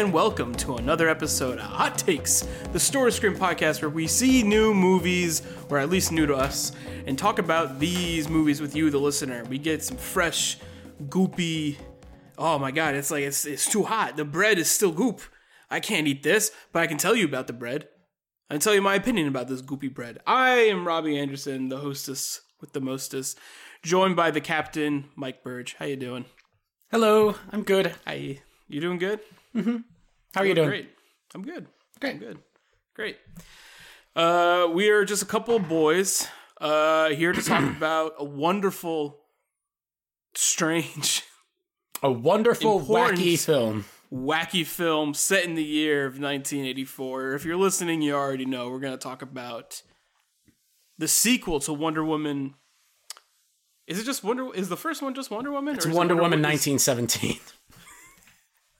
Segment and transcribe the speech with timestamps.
[0.00, 4.42] and welcome to another episode of Hot Takes, the Story Screen podcast where we see
[4.42, 6.72] new movies, or at least new to us,
[7.06, 9.44] and talk about these movies with you, the listener.
[9.44, 10.56] We get some fresh,
[11.08, 11.76] goopy.
[12.38, 14.16] Oh my god, it's like it's it's too hot.
[14.16, 15.20] The bread is still goop.
[15.70, 17.86] I can't eat this, but I can tell you about the bread.
[18.48, 20.18] I can tell you my opinion about this goopy bread.
[20.26, 23.38] I am Robbie Anderson, the hostess with the mostest,
[23.82, 25.76] joined by the captain, Mike Burge.
[25.78, 26.24] How you doing?
[26.90, 27.96] Hello, I'm good.
[28.06, 28.40] Hi.
[28.66, 29.20] You doing good?
[29.54, 29.78] Mm-hmm.
[30.34, 30.68] How are you doing?
[30.68, 30.90] Great.
[31.34, 31.66] I'm good.
[32.00, 32.10] Great.
[32.14, 32.38] I'm good.
[32.94, 33.16] Great.
[34.16, 36.26] Uh, we are just a couple of boys
[36.60, 39.18] uh, here to talk about a wonderful,
[40.34, 41.22] strange,
[42.02, 43.84] A wonderful, wacky film.
[44.12, 47.34] wacky film set in the year of 1984.
[47.34, 49.82] If you're listening, you already know we're going to talk about
[50.98, 52.54] the sequel to Wonder Woman.
[53.86, 54.52] Is it just Wonder?
[54.54, 55.74] Is the first one just Wonder Woman?
[55.76, 57.38] It's or is Wonder Woman is- 1917.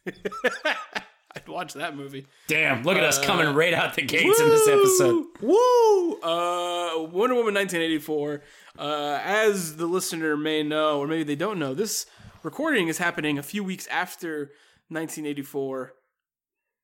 [1.37, 2.27] I'd watch that movie.
[2.49, 5.27] Damn, look at us coming right out the gates in this episode.
[5.41, 6.15] Woo!
[6.21, 8.43] Uh, Wonder Woman 1984.
[8.79, 12.07] Uh, as the listener may know, or maybe they don't know, this
[12.43, 14.51] recording is happening a few weeks after
[14.89, 15.93] 1984.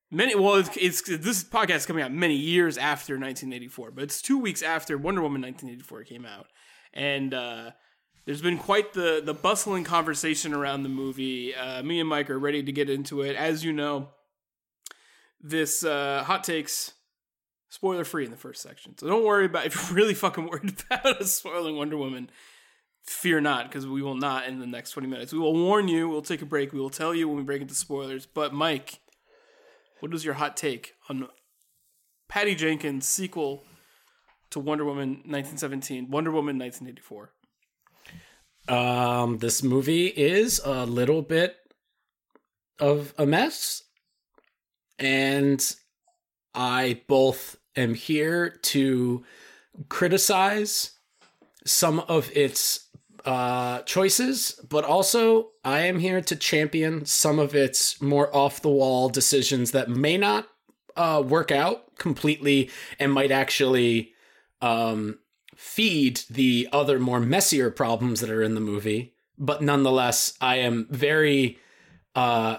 [0.09, 4.21] Many well, it's, it's this podcast is coming out many years after 1984, but it's
[4.21, 6.47] two weeks after Wonder Woman 1984 came out,
[6.93, 7.71] and uh,
[8.25, 11.53] there's been quite the the bustling conversation around the movie.
[11.53, 13.35] Uh, me and Mike are ready to get into it.
[13.35, 14.11] As you know,
[15.41, 16.93] this uh, hot takes
[17.69, 18.97] spoiler free in the first section.
[18.97, 22.29] So don't worry about if you're really fucking worried about us spoiling Wonder Woman.
[23.03, 25.31] Fear not, because we will not in the next 20 minutes.
[25.31, 27.61] We will warn you, we'll take a break, we will tell you when we break
[27.61, 28.25] into spoilers.
[28.25, 28.99] But Mike,
[30.01, 31.29] what is your hot take on
[32.27, 33.63] Patty Jenkins' sequel
[34.49, 37.31] to Wonder Woman 1917, Wonder Woman 1984?
[38.67, 41.55] Um, this movie is a little bit
[42.79, 43.83] of a mess,
[44.99, 45.75] and
[46.53, 49.23] I both am here to
[49.89, 50.91] criticize
[51.65, 52.87] some of its
[53.25, 58.69] uh, choices, but also I am here to champion some of its more off the
[58.69, 60.47] wall decisions that may not
[60.95, 64.13] uh, work out completely and might actually
[64.61, 65.19] um,
[65.55, 69.13] feed the other more messier problems that are in the movie.
[69.37, 71.59] But nonetheless, I am very
[72.15, 72.57] uh,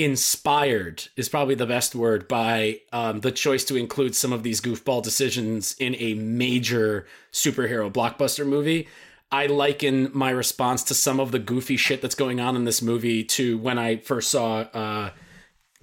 [0.00, 4.60] inspired is probably the best word by um, the choice to include some of these
[4.60, 8.88] goofball decisions in a major superhero blockbuster movie.
[9.30, 12.80] I liken my response to some of the goofy shit that's going on in this
[12.80, 15.10] movie to when I first saw uh,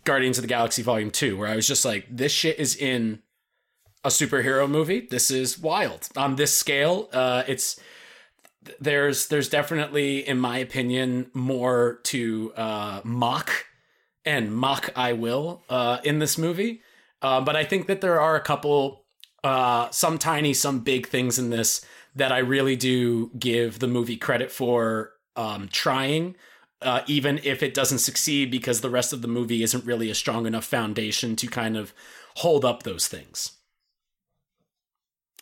[0.03, 3.22] Guardians of the Galaxy Volume 2, where I was just like, this shit is in
[4.03, 5.01] a superhero movie.
[5.01, 6.09] This is wild.
[6.17, 7.79] On this scale, uh, it's
[8.81, 13.66] there's there's definitely, in my opinion, more to uh, mock
[14.27, 16.81] and mock I will uh, in this movie.
[17.21, 19.05] Uh, but I think that there are a couple,
[19.43, 21.83] uh, some tiny, some big things in this
[22.13, 26.35] that I really do give the movie credit for um, trying,
[26.81, 30.15] uh, even if it doesn't succeed because the rest of the movie isn't really a
[30.15, 31.94] strong enough foundation to kind of
[32.35, 33.53] hold up those things.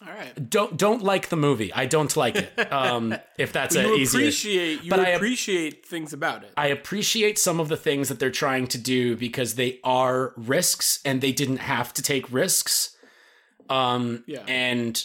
[0.06, 0.50] All right.
[0.50, 1.72] Don't don't like the movie.
[1.73, 2.72] I don't like it.
[2.72, 6.51] Um, if that's a you appreciate you But I- appreciate things about it.
[6.57, 11.00] I appreciate some of the things that they're trying to do because they are risks
[11.05, 12.95] and they didn't have to take risks.
[13.69, 14.44] Um, Yeah.
[14.47, 15.03] And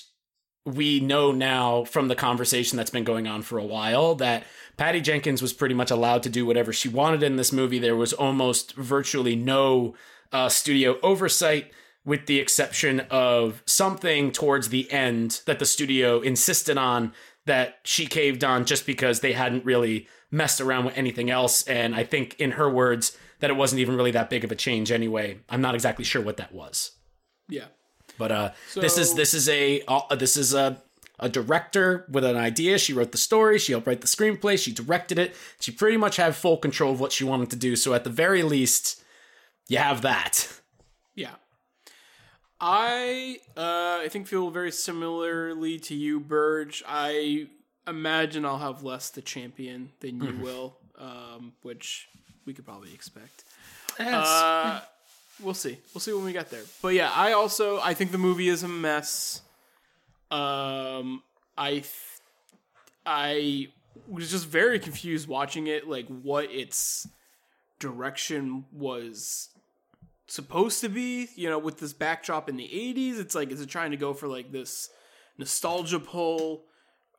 [0.66, 4.44] we know now from the conversation that's been going on for a while that
[4.76, 7.78] Patty Jenkins was pretty much allowed to do whatever she wanted in this movie.
[7.78, 9.94] There was almost virtually no
[10.32, 11.72] uh, studio oversight,
[12.04, 17.12] with the exception of something towards the end that the studio insisted on
[17.46, 21.62] that she caved on just because they hadn't really messed around with anything else.
[21.64, 24.56] And I think, in her words, that it wasn't even really that big of a
[24.56, 25.38] change anyway.
[25.48, 26.92] I'm not exactly sure what that was.
[27.48, 27.66] yeah.
[28.18, 30.82] But uh, this is this is a uh, this is a
[31.18, 32.78] a director with an idea.
[32.78, 33.58] She wrote the story.
[33.58, 34.58] She helped write the screenplay.
[34.58, 35.34] She directed it.
[35.60, 37.76] She pretty much had full control of what she wanted to do.
[37.76, 39.02] So at the very least,
[39.68, 40.60] you have that.
[42.60, 46.82] I uh I think feel very similarly to you, Burge.
[46.86, 47.48] I
[47.86, 52.08] imagine I'll have less the champion than you will, um, which
[52.44, 53.44] we could probably expect.
[53.98, 54.80] Uh,
[55.40, 55.78] we'll see.
[55.94, 56.62] We'll see when we get there.
[56.80, 59.42] But yeah, I also I think the movie is a mess.
[60.30, 61.22] Um,
[61.58, 61.86] I th-
[63.04, 63.68] I
[64.08, 67.06] was just very confused watching it, like what its
[67.78, 69.48] direction was
[70.30, 71.28] supposed to be.
[71.36, 74.14] You know, with this backdrop in the '80s, it's like is it trying to go
[74.14, 74.88] for like this
[75.38, 76.64] nostalgia pull?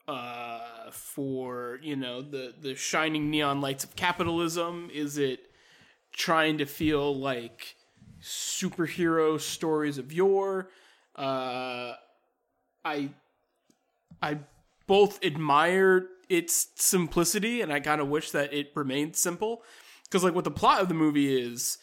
[0.08, 4.90] uh, for you know the the shining neon lights of capitalism?
[4.94, 5.40] Is it
[6.12, 7.75] trying to feel like
[8.22, 10.69] superhero stories of yore.
[11.16, 11.94] Uh,
[12.84, 13.10] I
[14.22, 14.40] I
[14.88, 19.63] both admire its simplicity and I kind of wish that it remained simple
[20.06, 21.78] because like what the plot of the movie is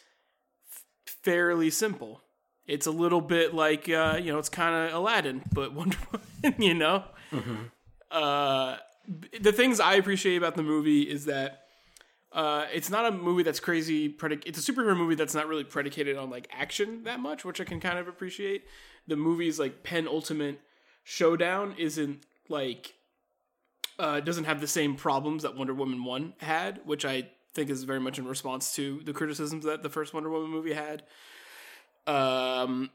[1.23, 2.23] fairly simple.
[2.67, 6.63] It's a little bit like uh, you know it's kind of Aladdin but Wonder Woman,
[6.63, 7.05] you know.
[8.11, 8.77] Uh,
[9.41, 11.63] the things I appreciate about the movie is that
[12.33, 14.13] uh, it's not a movie that's crazy.
[14.13, 17.61] Predic- it's a superhero movie that's not really predicated on like action that much, which
[17.61, 18.65] I can kind of appreciate.
[19.07, 20.61] The movie's like penultimate
[21.05, 22.95] showdown isn't like
[23.99, 27.85] uh, doesn't have the same problems that Wonder Woman one had, which I think is
[27.85, 31.03] very much in response to the criticisms that the first Wonder Woman movie had.
[32.07, 32.91] Um,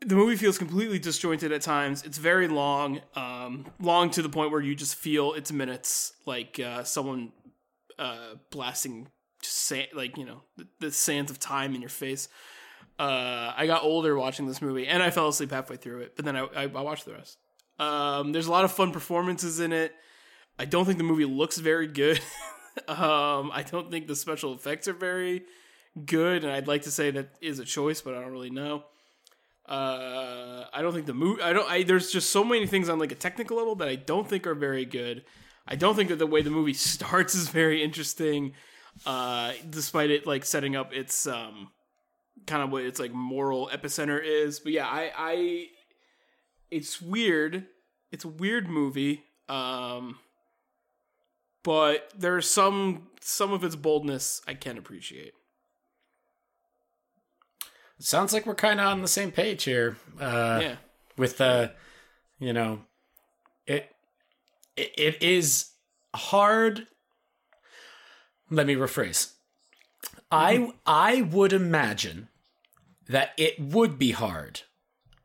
[0.00, 2.02] the movie feels completely disjointed at times.
[2.02, 6.58] It's very long, um, long to the point where you just feel it's minutes, like
[6.60, 7.32] uh, someone
[7.98, 9.08] uh, blasting
[9.42, 12.28] sand, like you know the, the sands of time in your face.
[12.98, 16.16] Uh, I got older watching this movie, and I fell asleep halfway through it.
[16.16, 17.38] But then I, I, I watched the rest.
[17.78, 19.92] Um, there's a lot of fun performances in it.
[20.58, 22.20] I don't think the movie looks very good.
[22.88, 25.42] um, I don't think the special effects are very
[26.06, 28.84] good, and I'd like to say that is a choice, but I don't really know.
[29.66, 31.42] Uh, I don't think the movie.
[31.42, 31.70] I don't.
[31.70, 34.46] I there's just so many things on like a technical level that I don't think
[34.46, 35.24] are very good.
[35.66, 38.54] I don't think that the way the movie starts is very interesting,
[39.06, 41.70] uh, despite it like setting up its um,
[42.46, 44.60] kind of what its like moral epicenter is.
[44.60, 45.66] But yeah, I, I,
[46.70, 47.66] it's weird.
[48.10, 49.22] It's a weird movie.
[49.48, 50.18] Um,
[51.62, 55.32] but there's some some of its boldness I can appreciate.
[57.98, 59.96] Sounds like we're kind of on the same page here.
[60.20, 60.76] Uh, Yeah.
[61.16, 61.72] With the,
[62.38, 62.80] you know,
[63.66, 63.94] it,
[64.76, 65.70] it it is
[66.14, 66.86] hard.
[68.50, 69.32] Let me rephrase.
[70.30, 72.28] I I would imagine
[73.08, 74.62] that it would be hard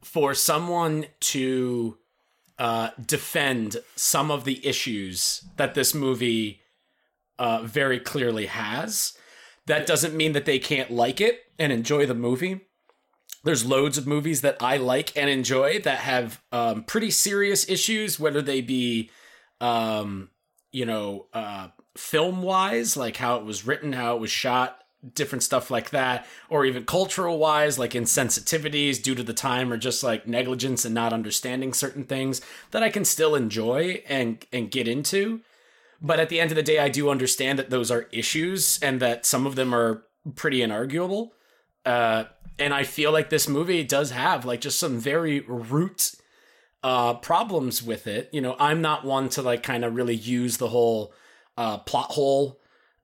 [0.03, 1.97] for someone to
[2.59, 6.61] uh, defend some of the issues that this movie
[7.37, 9.13] uh, very clearly has.
[9.67, 12.61] That doesn't mean that they can't like it and enjoy the movie.
[13.43, 18.19] There's loads of movies that I like and enjoy that have um, pretty serious issues,
[18.19, 19.11] whether they be,
[19.61, 20.29] um,
[20.71, 24.79] you know, uh, film wise, like how it was written, how it was shot,
[25.13, 29.77] different stuff like that, or even cultural wise, like insensitivities due to the time or
[29.77, 32.41] just like negligence and not understanding certain things
[32.71, 35.41] that I can still enjoy and and get into.
[36.01, 38.99] But at the end of the day, I do understand that those are issues and
[38.99, 40.03] that some of them are
[40.35, 41.31] pretty inarguable.
[41.85, 42.25] Uh,
[42.59, 46.13] and I feel like this movie does have like just some very root
[46.83, 48.29] uh, problems with it.
[48.31, 51.13] You know, I'm not one to like kind of really use the whole
[51.57, 52.59] uh, plot hole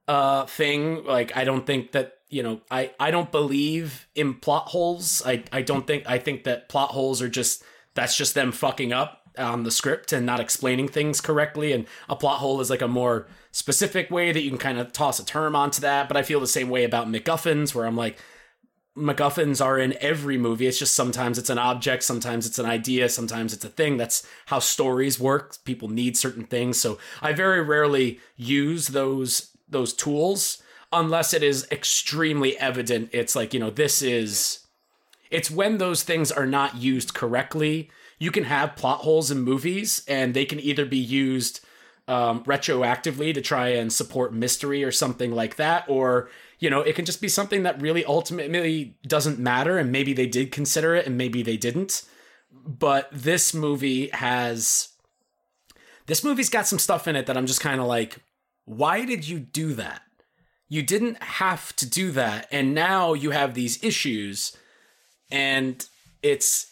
[0.07, 1.03] uh, thing.
[1.05, 5.21] Like, I don't think that you know, I I don't believe in plot holes.
[5.25, 8.91] I I don't think I think that plot holes are just that's just them fucking
[8.91, 11.71] up on the script and not explaining things correctly.
[11.71, 14.91] And a plot hole is like a more specific way that you can kind of
[14.91, 16.07] toss a term onto that.
[16.07, 18.17] But I feel the same way about MacGuffins, where I'm like,
[18.97, 20.67] MacGuffins are in every movie.
[20.67, 23.97] It's just sometimes it's an object, sometimes it's an idea, sometimes it's a thing.
[23.97, 25.57] That's how stories work.
[25.65, 26.79] People need certain things.
[26.79, 33.09] So I very rarely use those those tools unless it is extremely evident.
[33.11, 34.59] It's like, you know, this is
[35.31, 37.89] it's when those things are not used correctly.
[38.19, 41.61] You can have plot holes in movies and they can either be used
[42.07, 46.29] um, retroactively to try and support mystery or something like that, or
[46.59, 50.27] you know, it can just be something that really ultimately doesn't matter, and maybe they
[50.27, 52.03] did consider it and maybe they didn't.
[52.65, 54.89] But this movie has
[56.05, 58.17] this movie's got some stuff in it that I'm just kind of like,
[58.65, 60.01] why did you do that?
[60.69, 64.55] You didn't have to do that, and now you have these issues,
[65.29, 65.85] and
[66.21, 66.71] it's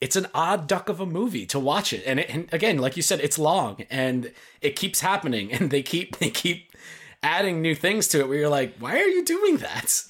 [0.00, 2.96] it's an odd duck of a movie to watch it and, it, and again like
[2.96, 6.72] you said it's long and it keeps happening and they keep they keep
[7.20, 10.04] adding new things to it where you're like why are you doing that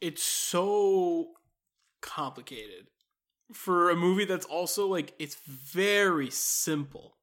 [0.00, 1.28] It's so
[2.00, 2.86] complicated
[3.52, 7.16] for a movie that's also like it's very simple.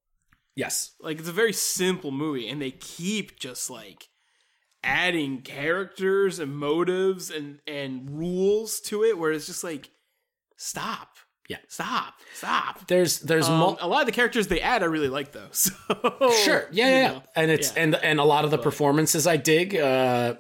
[0.58, 4.10] Yes Like it's a very simple movie, and they keep just like
[4.84, 9.90] adding characters and motives and and rules to it, where it's just like,
[10.58, 11.10] stop,
[11.50, 11.58] Yeah.
[11.68, 12.88] stop, stop.
[12.88, 15.48] there's there's Um, mul- a lot of the characters they add, I really like though.
[15.52, 15.74] So
[16.44, 17.20] sure yeah yeah, yeah.
[17.36, 17.84] and it's yeah.
[17.84, 20.36] and and a lot of the performances i dig uh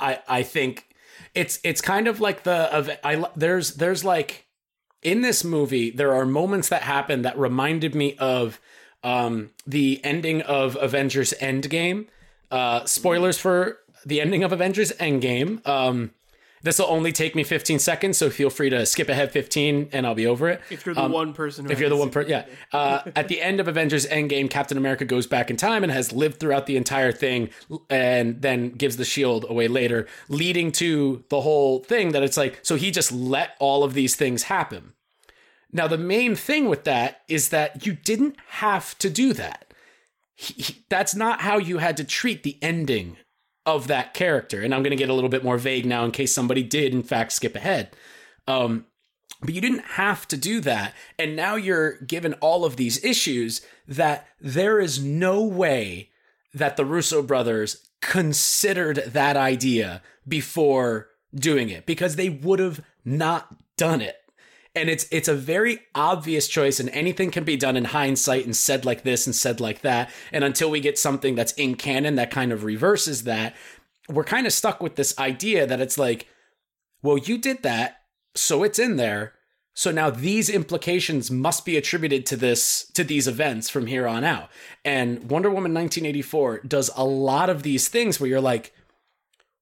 [0.00, 0.86] i i think
[1.34, 4.46] it's it's kind of like the of i there's there's like
[5.02, 8.60] in this movie there are moments that happen that reminded me of
[9.04, 12.06] um the ending of avengers endgame
[12.50, 15.66] uh spoilers for the ending of Avengers Endgame.
[15.66, 16.12] Um,
[16.64, 20.06] this will only take me 15 seconds, so feel free to skip ahead 15 and
[20.06, 20.60] I'll be over it.
[20.70, 22.44] If you're the one person, who If you're the one person, yeah.
[22.72, 26.12] Uh, at the end of Avengers Endgame, Captain America goes back in time and has
[26.12, 27.50] lived throughout the entire thing
[27.90, 32.60] and then gives the shield away later, leading to the whole thing that it's like,
[32.62, 34.92] so he just let all of these things happen.
[35.72, 39.72] Now, the main thing with that is that you didn't have to do that.
[40.34, 43.16] He- he- that's not how you had to treat the ending
[43.64, 44.60] of that character.
[44.60, 46.92] And I'm going to get a little bit more vague now in case somebody did,
[46.92, 47.94] in fact, skip ahead.
[48.46, 48.86] Um,
[49.40, 50.94] but you didn't have to do that.
[51.18, 56.10] And now you're given all of these issues that there is no way
[56.54, 63.56] that the Russo brothers considered that idea before doing it because they would have not
[63.76, 64.16] done it.
[64.74, 68.56] And it's it's a very obvious choice and anything can be done in hindsight and
[68.56, 70.10] said like this and said like that.
[70.32, 73.54] And until we get something that's in canon that kind of reverses that,
[74.08, 76.26] we're kind of stuck with this idea that it's like,
[77.02, 78.02] well, you did that,
[78.34, 79.34] so it's in there.
[79.74, 84.22] So now these implications must be attributed to this to these events from here on
[84.22, 84.50] out.
[84.84, 88.74] And Wonder Woman 1984 does a lot of these things where you're like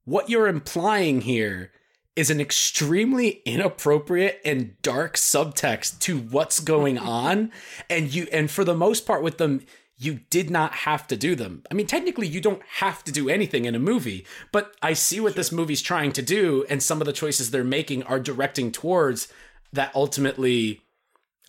[0.05, 1.71] what you're implying here
[2.17, 7.51] is an extremely inappropriate and dark subtext to what's going on
[7.89, 9.61] and you and for the most part with them
[10.01, 11.63] you did not have to do them.
[11.71, 15.21] I mean, technically, you don't have to do anything in a movie, but I see
[15.21, 18.73] what this movie's trying to do, and some of the choices they're making are directing
[18.73, 19.29] towards
[19.75, 20.81] that ultimately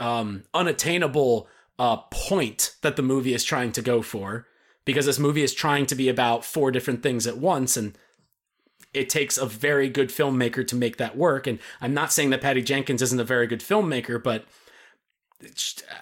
[0.02, 1.48] um, unattainable
[1.80, 4.46] uh, point that the movie is trying to go for.
[4.84, 7.98] Because this movie is trying to be about four different things at once, and
[8.94, 11.48] it takes a very good filmmaker to make that work.
[11.48, 14.46] And I'm not saying that Patty Jenkins isn't a very good filmmaker, but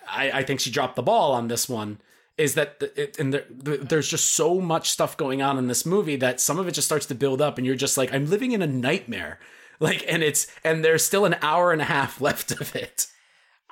[0.09, 1.99] I, I think she dropped the ball on this one.
[2.37, 5.85] Is that it, and the, the, there's just so much stuff going on in this
[5.85, 8.29] movie that some of it just starts to build up, and you're just like, I'm
[8.29, 9.39] living in a nightmare.
[9.81, 13.07] Like, and it's and there's still an hour and a half left of it.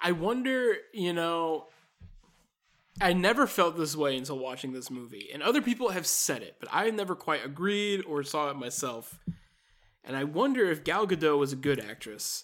[0.01, 1.65] I wonder, you know,
[2.99, 5.29] I never felt this way until watching this movie.
[5.33, 9.19] And other people have said it, but I never quite agreed or saw it myself.
[10.03, 12.43] And I wonder if Gal Gadot was a good actress,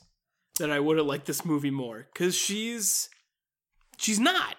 [0.60, 2.08] that I would have liked this movie more.
[2.14, 3.10] Because she's.
[3.98, 4.56] She's not.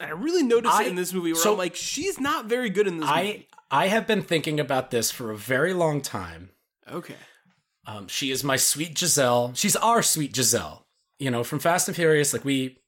[0.00, 2.46] And I really noticed I- it in this movie where so- I'm like, she's not
[2.46, 3.48] very good in this I movie.
[3.70, 6.50] I have been thinking about this for a very long time.
[6.90, 7.16] Okay.
[7.86, 9.52] Um, she is my sweet Giselle.
[9.54, 10.86] She's our sweet Giselle.
[11.18, 12.32] You know, from Fast and Furious.
[12.32, 12.78] Like we,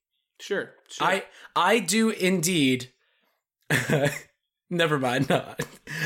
[0.40, 0.74] Sure.
[0.88, 1.06] Sure.
[1.06, 1.24] I
[1.54, 2.90] I do indeed.
[4.68, 5.28] Never mind.
[5.30, 5.44] No.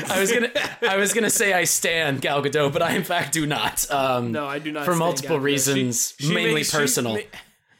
[0.07, 0.51] I was gonna
[0.87, 3.89] I was gonna say I stand Gal Gadot, but I in fact do not.
[3.89, 4.85] Um, no, I do not.
[4.85, 7.17] for multiple reasons, She- she mainly she personal.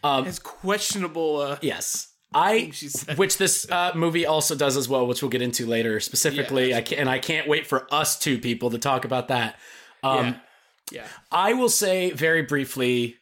[0.03, 1.39] ma- has questionable.
[1.41, 2.07] Uh, Yes.
[2.33, 2.71] I
[3.17, 5.99] which this uh, movie also does as well, which we'll get into later.
[5.99, 9.27] Specifically, Yeah, I can, and I can't wait for us two people to talk about
[9.27, 9.57] that.
[10.01, 10.35] Um, yeah.
[10.91, 11.07] Yeah.
[11.29, 13.17] I will say very briefly,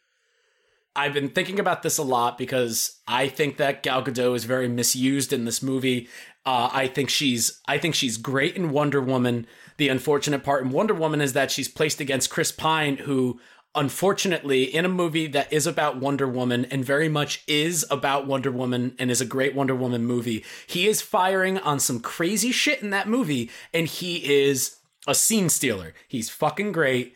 [0.96, 4.68] I've been thinking about this a lot because I think that Gal Gadot is very
[4.68, 6.10] misused in this movie.
[6.46, 9.46] Uh, I think she's I think she's great in Wonder Woman.
[9.78, 13.40] The unfortunate part in Wonder Woman is that she's placed against Chris Pine, who
[13.76, 18.52] unfortunately in a movie that is about Wonder Woman and very much is about Wonder
[18.52, 20.44] Woman and is a great Wonder Woman movie.
[20.66, 24.78] He is firing on some crazy shit in that movie and he is
[25.08, 25.94] a scene stealer.
[26.08, 27.16] He's fucking great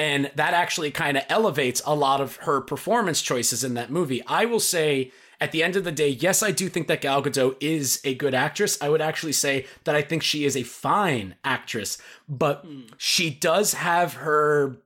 [0.00, 4.22] and that actually kind of elevates a lot of her performance choices in that movie.
[4.26, 7.22] I will say at the end of the day, yes, I do think that Gal
[7.22, 8.80] Gadot is a good actress.
[8.80, 12.64] I would actually say that I think she is a fine actress, but
[12.96, 14.78] she does have her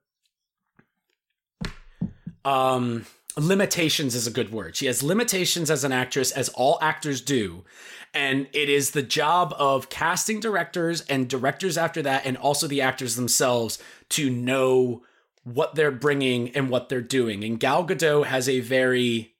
[2.44, 3.06] um
[3.36, 4.74] limitations is a good word.
[4.74, 7.64] She has limitations as an actress as all actors do.
[8.12, 12.80] And it is the job of casting directors and directors after that and also the
[12.80, 13.80] actors themselves
[14.10, 15.02] to know
[15.44, 17.44] what they're bringing and what they're doing.
[17.44, 19.34] And Gal Gadot has a very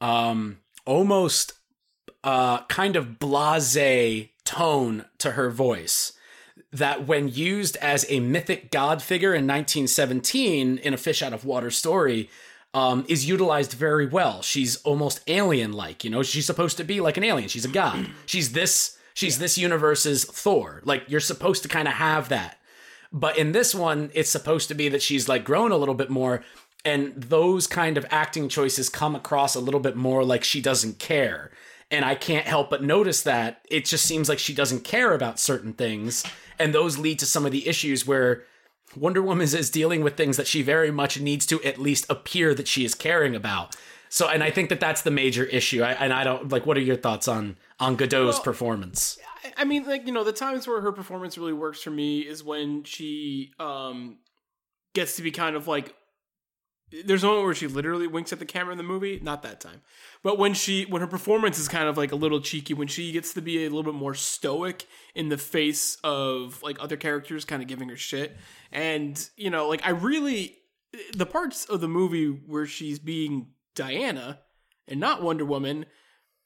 [0.00, 1.52] um almost
[2.24, 6.12] uh kind of blasé tone to her voice
[6.72, 11.44] that when used as a mythic god figure in 1917 in a fish out of
[11.44, 12.28] water story
[12.74, 14.42] um, is utilized very well.
[14.42, 17.48] She's almost alien like, you know, she's supposed to be like an alien.
[17.48, 18.08] She's a god.
[18.26, 20.82] She's this she's this universe's Thor.
[20.84, 22.57] Like you're supposed to kind of have that.
[23.12, 26.10] But in this one, it's supposed to be that she's like grown a little bit
[26.10, 26.42] more
[26.84, 30.98] and those kind of acting choices come across a little bit more like she doesn't
[30.98, 31.50] care.
[31.90, 35.40] And I can't help but notice that it just seems like she doesn't care about
[35.40, 36.24] certain things.
[36.58, 38.44] And those lead to some of the issues where
[38.96, 42.54] Wonder Woman is dealing with things that she very much needs to at least appear
[42.54, 43.74] that she is caring about.
[44.10, 45.82] So, and I think that that's the major issue.
[45.82, 46.64] I, and I don't like.
[46.64, 49.18] What are your thoughts on on Gadot's Well, performance?
[49.56, 52.42] I, mean, like you know, the times where her performance really works for me is
[52.42, 54.18] when she um
[54.94, 55.94] gets to be kind of like.
[57.04, 59.20] There's a moment where she literally winks at the camera in the movie.
[59.22, 59.82] Not that time,
[60.22, 63.12] but when she when her performance is kind of like a little cheeky, when she
[63.12, 67.44] gets to be a little bit more stoic in the face of like other characters,
[67.44, 68.38] kind of giving her shit,
[68.72, 70.56] and you know, like I really
[71.12, 74.40] the parts of the movie where she's being Diana
[74.86, 75.86] and not Wonder Woman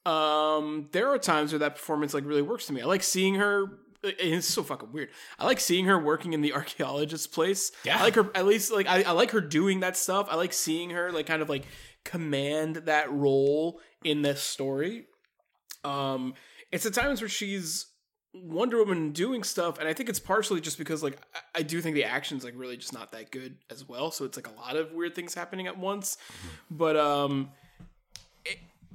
[0.04, 2.82] um there are times where that performance like really works to me.
[2.82, 3.66] I like seeing her
[4.04, 5.10] it's so fucking weird.
[5.38, 7.70] I like seeing her working in the archaeologist's place.
[7.84, 7.98] Yeah.
[7.98, 10.26] i like her at least like I, I like her doing that stuff.
[10.30, 11.64] I like seeing her like kind of like
[12.04, 15.06] command that role in this story.
[15.84, 16.34] Um
[16.70, 17.86] it's the times where she's
[18.34, 21.82] wonder woman doing stuff and i think it's partially just because like I, I do
[21.82, 24.10] think the action's like really just not that good as well.
[24.10, 26.16] So it's like a lot of weird things happening at once.
[26.70, 27.50] But um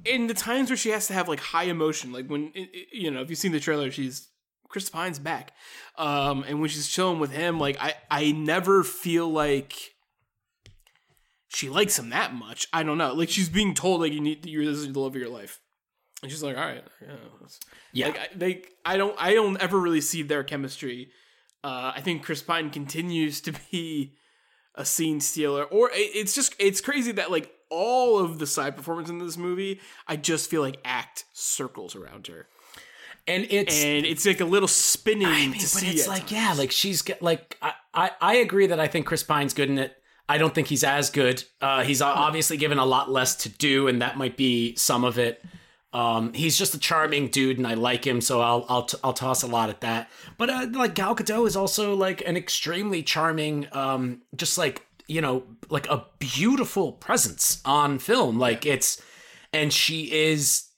[0.08, 2.52] in the times where she has to have like high emotion, like when
[2.92, 4.28] you know, if you've seen the trailer, she's
[4.68, 5.52] Chris Pine's back,
[5.96, 9.74] um, and when she's chilling with him, like I, I never feel like
[11.48, 12.66] she likes him that much.
[12.72, 15.14] I don't know, like she's being told like you need you're this is the love
[15.14, 15.60] of your life,
[16.22, 17.14] and she's like, all right, yeah,
[17.92, 18.06] Yeah.
[18.08, 21.10] like I, they, I don't, I don't ever really see their chemistry.
[21.64, 24.14] Uh, I think Chris Pine continues to be
[24.74, 28.76] a scene stealer, or it- it's just it's crazy that like all of the side
[28.76, 32.46] performance in this movie, I just feel like act circles around her,
[33.26, 36.32] and it's and it's like a little spinning I mean, but it's like times.
[36.32, 39.78] yeah, like she's like I, I I agree that I think Chris Pine's good in
[39.78, 39.94] it.
[40.28, 41.44] I don't think he's as good.
[41.60, 45.18] Uh, he's obviously given a lot less to do, and that might be some of
[45.18, 45.42] it.
[45.94, 49.14] Um, he's just a charming dude, and I like him, so I'll I'll t- I'll
[49.14, 50.10] toss a lot at that.
[50.36, 55.20] But uh, like Gal Gadot is also like an extremely charming, um, just like you
[55.20, 58.38] know, like a beautiful presence on film.
[58.38, 59.02] Like it's,
[59.52, 60.68] and she is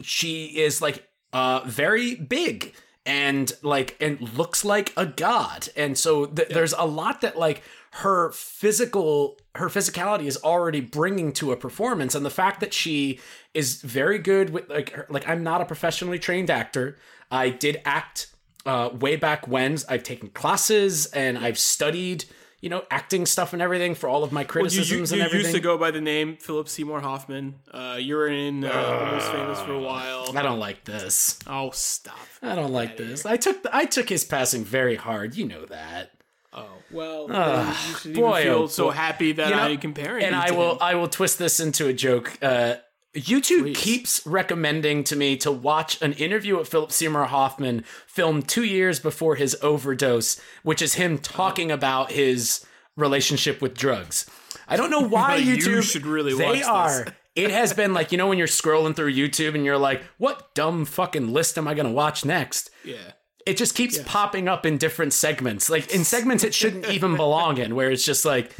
[0.00, 2.74] she is like uh very big
[3.06, 5.68] and like and looks like a god.
[5.76, 11.32] And so th- there's a lot that like her physical her physicality is already bringing
[11.34, 12.14] to a performance.
[12.14, 13.20] And the fact that she
[13.52, 16.98] is very good with like her, like I'm not a professionally trained actor.
[17.30, 18.34] I did act
[18.66, 19.76] uh way back when.
[19.88, 22.24] I've taken classes and I've studied
[22.64, 25.22] you know acting stuff and everything for all of my You, you, criticisms you and
[25.22, 27.56] everything used to go by the name Philip Seymour Hoffman.
[27.70, 30.34] Uh, you were in uh, Almost Famous for a while.
[30.34, 32.16] I don't like this Oh, stop.
[32.40, 33.26] I don't like this.
[33.26, 35.36] I took I took his passing very hard.
[35.36, 36.12] You know that.
[36.54, 38.90] Oh well, then you should boy, even feel oh, so boy.
[38.92, 40.24] happy that You know, I comparing.
[40.24, 40.78] And you I will him.
[40.80, 42.32] I will twist this into a joke.
[42.40, 42.76] Uh,
[43.14, 43.76] YouTube Please.
[43.76, 48.98] keeps recommending to me to watch an interview with Philip Seymour Hoffman filmed two years
[48.98, 52.64] before his overdose, which is him talking about his
[52.96, 54.26] relationship with drugs.
[54.68, 56.66] I don't know why Like, you YouTube should really they watch this.
[56.66, 57.06] are.
[57.36, 60.54] It has been like you know when you're scrolling through YouTube and you're like, what
[60.54, 62.70] dumb fucking list am I going to watch next?
[62.84, 63.12] Yeah.
[63.46, 65.68] it just keeps popping up in different segments.
[65.68, 68.52] Like in segments it shouldn't even belong in, where it's just like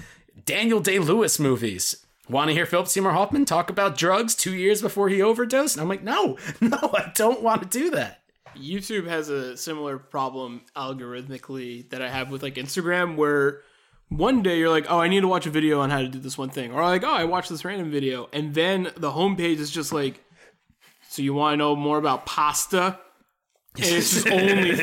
[0.45, 2.04] Daniel Day Lewis movies.
[2.29, 5.77] Want to hear Philip Seymour Hoffman talk about drugs two years before he overdosed?
[5.77, 8.23] And I'm like, no, no, I don't want to do that.
[8.57, 13.61] YouTube has a similar problem algorithmically that I have with like Instagram where
[14.09, 16.19] one day you're like, oh, I need to watch a video on how to do
[16.19, 16.73] this one thing.
[16.73, 18.29] Or like, oh, I watched this random video.
[18.33, 20.23] And then the homepage is just like,
[21.09, 22.99] so you want to know more about pasta?
[23.77, 24.71] And it's just only,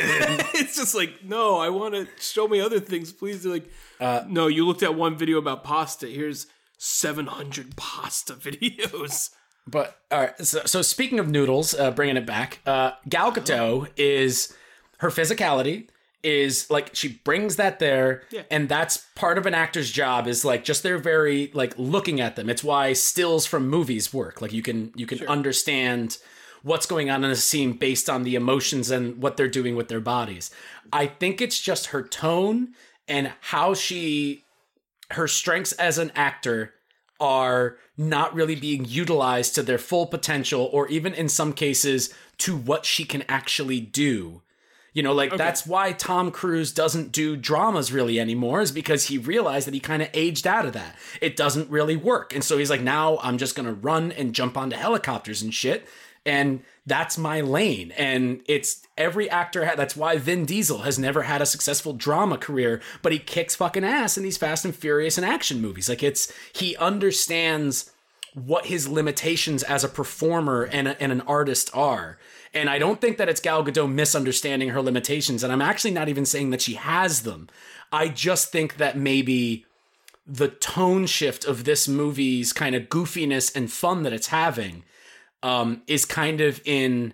[0.53, 3.11] it's just like, no, I want to show me other things.
[3.11, 3.43] Please.
[3.43, 6.07] They're like, Uh, no, you looked at one video about pasta.
[6.07, 6.47] Here's
[6.85, 9.29] 700 pasta videos.
[9.67, 13.89] But all right, so, so speaking of noodles, uh, bringing it back, uh, Gal Gadot
[13.95, 14.55] is
[14.97, 15.87] her physicality
[16.23, 18.41] is like she brings that there, Yeah.
[18.49, 22.35] and that's part of an actor's job is like just they're very like looking at
[22.35, 22.49] them.
[22.49, 24.41] It's why stills from movies work.
[24.41, 26.17] Like you can you can understand
[26.63, 29.87] what's going on in a scene based on the emotions and what they're doing with
[29.89, 30.49] their bodies.
[30.91, 32.73] I think it's just her tone
[33.07, 34.43] and how she
[35.13, 36.73] her strengths as an actor
[37.19, 42.57] are not really being utilized to their full potential or even in some cases to
[42.57, 44.41] what she can actually do.
[44.93, 49.17] You know, like that's why Tom Cruise doesn't do dramas really anymore is because he
[49.17, 50.97] realized that he kind of aged out of that.
[51.21, 52.33] It doesn't really work.
[52.33, 55.53] And so he's like, now I'm just going to run and jump onto helicopters and
[55.53, 55.87] shit.
[56.25, 57.91] And that's my lane.
[57.91, 62.37] And it's every actor, ha- that's why Vin Diesel has never had a successful drama
[62.37, 65.89] career, but he kicks fucking ass in these Fast and Furious and action movies.
[65.89, 67.91] Like it's, he understands
[68.33, 72.17] what his limitations as a performer and, a, and an artist are.
[72.53, 75.43] And I don't think that it's Gal Gadot misunderstanding her limitations.
[75.43, 77.49] And I'm actually not even saying that she has them.
[77.91, 79.65] I just think that maybe
[80.25, 84.83] the tone shift of this movie's kind of goofiness and fun that it's having
[85.43, 87.13] um, is kind of in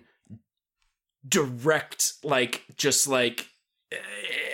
[1.26, 3.48] direct like just like
[3.92, 3.96] eh,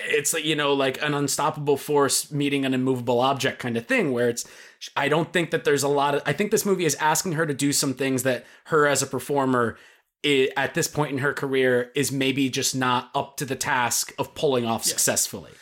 [0.07, 4.13] it's like you know like an unstoppable force meeting an immovable object kind of thing
[4.13, 4.49] where it's
[4.97, 7.47] I don't think that there's a lot of I think this movie is asking her
[7.47, 9.77] to do some things that her as a performer
[10.25, 14.13] i at this point in her career is maybe just not up to the task
[14.19, 15.53] of pulling off successfully.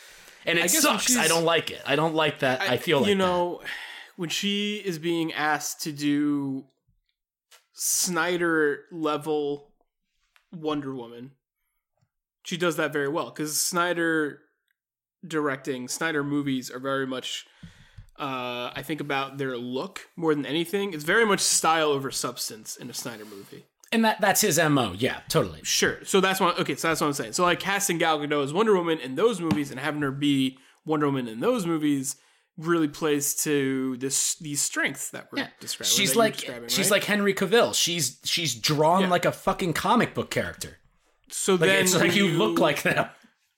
[0.47, 1.17] And it when sucks.
[1.17, 1.83] I don't like it.
[1.87, 2.61] I don't like that.
[2.63, 3.19] I, feel like you that.
[3.19, 3.61] know
[4.17, 6.65] when she is being asked to do
[7.73, 9.73] Snyder level
[10.53, 11.33] Wonder Woman,
[12.45, 14.41] she does that very well because Snyder
[15.27, 17.47] directing Snyder movies are very much.
[18.19, 20.93] Uh, I think about their look more than anything.
[20.93, 23.65] It's very much style over substance in a Snyder movie.
[23.91, 24.95] And that that's his MO.
[24.97, 25.61] Yeah, totally.
[25.63, 26.05] Sure.
[26.05, 26.59] So that's what.
[26.59, 26.75] Okay.
[26.75, 27.33] So that's what I'm saying.
[27.33, 30.59] So like casting Gal Gadot as Wonder Woman in those movies and having her be
[30.85, 32.17] Wonder Woman in those movies
[32.59, 35.91] really plays to this these strengths that we're describing.
[35.91, 36.91] She's like describing, she's right?
[36.97, 37.75] like Henry Cavill.
[37.75, 39.09] She's she's drawn Yeah.
[39.09, 40.79] like a fucking comic book character.
[41.31, 43.07] so Like then it's like when you look like them.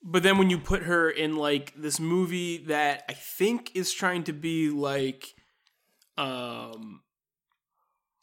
[0.07, 4.25] But then when you put her in like this movie that I think is trying
[4.25, 5.29] to be like
[6.19, 7.01] um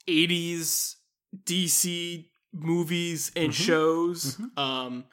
[0.08, 0.96] 80s
[1.44, 3.64] DC movies and Mm-hmm.
[3.64, 4.40] shows.
[4.58, 5.06] Um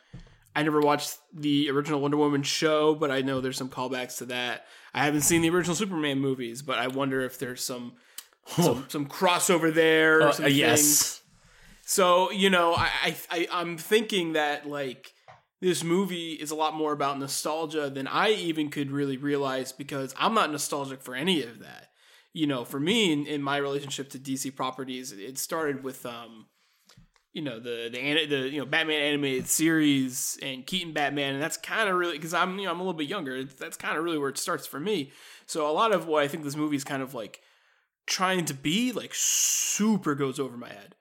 [0.58, 4.24] I never watched the original Wonder Woman show, but I know there's some callbacks to
[4.24, 4.64] that.
[4.92, 7.92] I haven't seen the original Superman movies, but I wonder if there's some
[8.48, 11.22] some, some crossover there or Uh, yes.
[11.82, 15.12] So you know, I, I, I I'm thinking that like
[15.60, 20.12] this movie is a lot more about nostalgia than I even could really realize because
[20.18, 21.90] I'm not nostalgic for any of that.
[22.32, 26.46] You know, for me in, in my relationship to DC properties, it started with um,
[27.38, 31.57] you know the the the you know Batman animated series and Keaton Batman, and that's
[31.57, 33.44] kind of really because I'm you know I'm a little bit younger.
[33.44, 35.12] That's kind of really where it starts for me.
[35.46, 37.40] So a lot of what I think this movie is kind of like
[38.07, 40.96] trying to be like super goes over my head.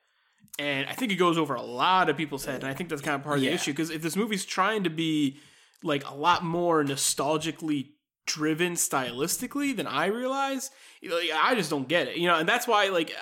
[0.60, 2.62] And I think it goes over a lot of people's head.
[2.62, 3.50] And I think that's kind of part of Yeah.
[3.50, 3.72] the issue.
[3.72, 5.38] Because if this movie's trying to be
[5.82, 7.90] like a lot more nostalgically
[8.26, 10.70] driven stylistically than I realize,
[11.00, 12.16] you know, like, I just don't get it.
[12.16, 13.12] You know, and that's why like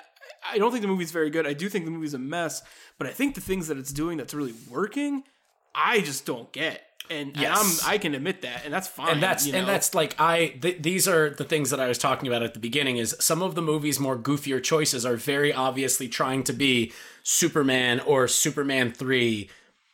[0.51, 1.45] I don't think the movie's very good.
[1.47, 2.61] I do think the movie's a mess,
[2.97, 5.23] but I think the things that it's doing that's really working,
[5.75, 6.81] I just don't get.
[7.09, 7.57] And, Yes.
[7.81, 9.09] and I'm I can admit that, and that's fine.
[9.13, 9.59] and that's you know?
[9.59, 12.53] and that's like I th- these are the things that I was talking about at
[12.53, 16.51] the beginning is some of the movie's more goofier choices are very obviously trying to
[16.53, 16.91] be
[17.23, 19.49] Superman or Superman 3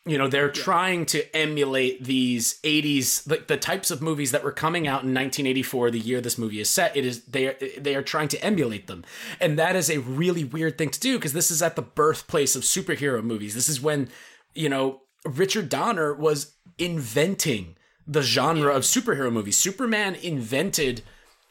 [0.06, 4.52] you know they're trying to emulate these 80s the, the types of movies that were
[4.52, 6.96] coming out in 1984 the year this movie is set.
[6.96, 9.06] It is they are they are trying to emulate them.
[9.40, 12.56] And that is a really weird thing to do because this is at the birthplace
[12.56, 13.56] of superhero movies.
[13.56, 14.10] This is when
[14.54, 19.58] you know Richard Donner was inventing the genre of superhero movies.
[19.58, 21.02] Superman invented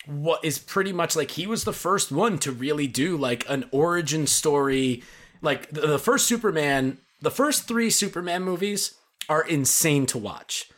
[0.04, 3.64] what is pretty much like he was the first one to really do like an
[3.70, 5.02] origin story.
[5.40, 8.96] Like the first superman the first three superman movies
[9.28, 10.68] are insane to watch.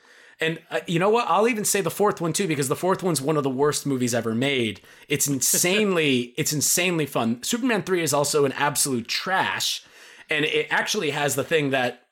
[0.41, 1.27] And uh, you know what?
[1.29, 3.87] I'll even say the fourth one too because the fourth one's one of the worst
[3.87, 4.81] movies ever made.
[5.09, 7.43] It's insanely it's insanely fun.
[7.43, 9.85] Superman 3 is also an absolute trash.
[10.31, 12.03] And it actually has the thing that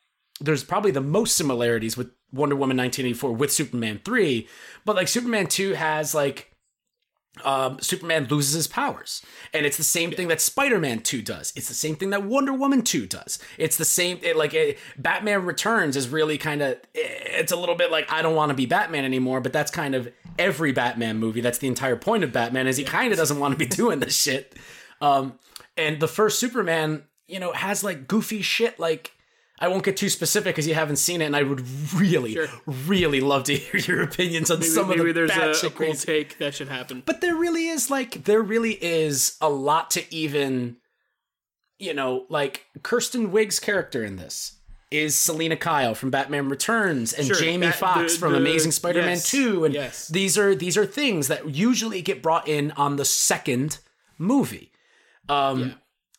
[0.41, 4.49] there's probably the most similarities with Wonder Woman 1984 with Superman 3,
[4.85, 6.52] but like Superman 2 has like
[7.45, 9.23] um, Superman loses his powers.
[9.55, 11.53] And it's the same thing that Spider Man 2 does.
[11.57, 13.39] It's the same thing that Wonder Woman 2 does.
[13.59, 17.75] It's the same, it, like, it, Batman Returns is really kind of, it's a little
[17.75, 21.19] bit like, I don't want to be Batman anymore, but that's kind of every Batman
[21.19, 21.41] movie.
[21.41, 24.01] That's the entire point of Batman, is he kind of doesn't want to be doing
[24.01, 24.55] this shit.
[25.01, 25.39] Um,
[25.77, 29.13] and the first Superman, you know, has like goofy shit like,
[29.63, 31.63] I won't get too specific because you haven't seen it, and I would
[31.95, 32.49] really, Sure.
[32.67, 35.71] really love to hear your opinions on maybe, some of maybe the there's a, a
[35.71, 37.03] cool take that should happen.
[37.07, 40.77] but there really is like there really is a lot to even
[41.79, 44.59] you know like kristen wiig's character in this
[44.91, 48.73] is selina kyle from batman returns and Sure, jamie that- foxx the- from the- amazing
[48.73, 50.09] spider-man yes, 2 and yes.
[50.09, 53.79] these are these are things that usually get brought in on the second
[54.19, 54.71] movie
[55.29, 55.75] um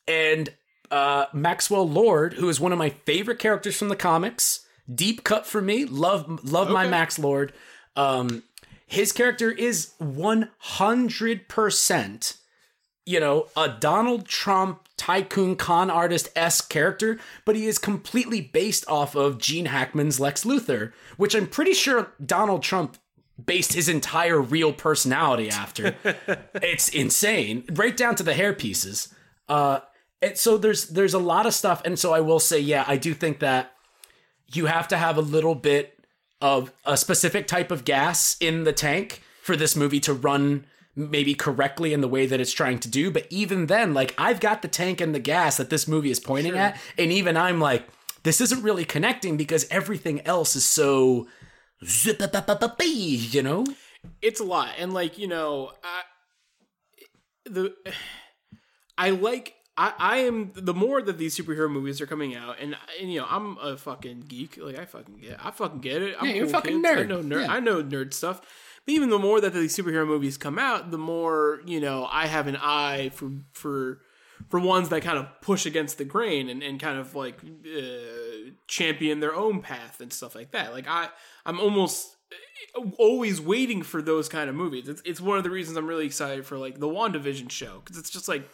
[0.08, 0.50] and
[0.94, 4.68] uh maxwell lord who is one of my favorite characters from the comics.
[4.94, 5.86] Deep cut for me.
[5.86, 7.52] Love love my max lord.
[7.96, 8.44] Um
[8.86, 12.38] his character is 100%
[13.06, 18.88] you know a donald trump tycoon con artist esque character but he is completely based
[18.88, 22.98] off of gene hackman's lex luthor which i'm pretty sure donald trump
[23.44, 25.96] based his entire real personality after.
[26.62, 27.64] It's insane.
[27.74, 29.14] Right down to the hair pieces
[29.50, 29.80] uh
[30.24, 31.82] and so there's there's a lot of stuff.
[31.86, 33.74] And so i will say yeah i do think that
[34.54, 36.00] you have to have a little bit
[36.42, 41.34] of a specific type of gas in the tank for this movie to run maybe
[41.34, 43.10] correctly in the way that it's trying to do.
[43.10, 46.20] But even then like i've got the tank and the gas that this movie is
[46.20, 46.80] pointing at.
[46.98, 47.88] And even i'm like
[48.24, 51.28] this isn't really connecting because everything else is so
[53.34, 53.66] you know?
[54.22, 54.70] It's a lot.
[54.78, 56.02] And like you know I,
[57.46, 57.74] the
[58.98, 62.76] i like I, I am the more that these superhero movies are coming out, and,
[63.02, 64.58] and you know I'm a fucking geek.
[64.62, 66.16] Like I fucking get, I fucking get it.
[66.20, 66.86] I'm Yeah, you're cool fucking kids.
[66.86, 67.08] I nerd.
[67.08, 67.46] know nerd.
[67.46, 67.54] Yeah.
[67.54, 68.42] I know nerd stuff.
[68.86, 72.28] But even the more that these superhero movies come out, the more you know I
[72.28, 74.02] have an eye for for
[74.50, 78.52] for ones that kind of push against the grain and, and kind of like uh,
[78.68, 80.74] champion their own path and stuff like that.
[80.74, 81.10] Like I
[81.46, 82.16] I'm almost
[82.98, 84.88] always waiting for those kind of movies.
[84.88, 87.98] It's, it's one of the reasons I'm really excited for like the WandaVision show because
[87.98, 88.50] it's just like,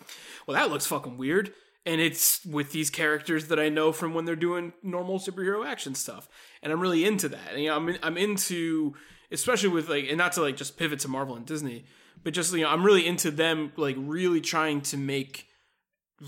[0.45, 1.53] well, that looks fucking weird.
[1.85, 5.95] And it's with these characters that I know from when they're doing normal superhero action
[5.95, 6.27] stuff,
[6.61, 7.53] and I'm really into that.
[7.53, 8.95] And, you know, I'm I'm into
[9.31, 11.85] especially with like, and not to like just pivot to Marvel and Disney,
[12.23, 15.47] but just you know, I'm really into them like really trying to make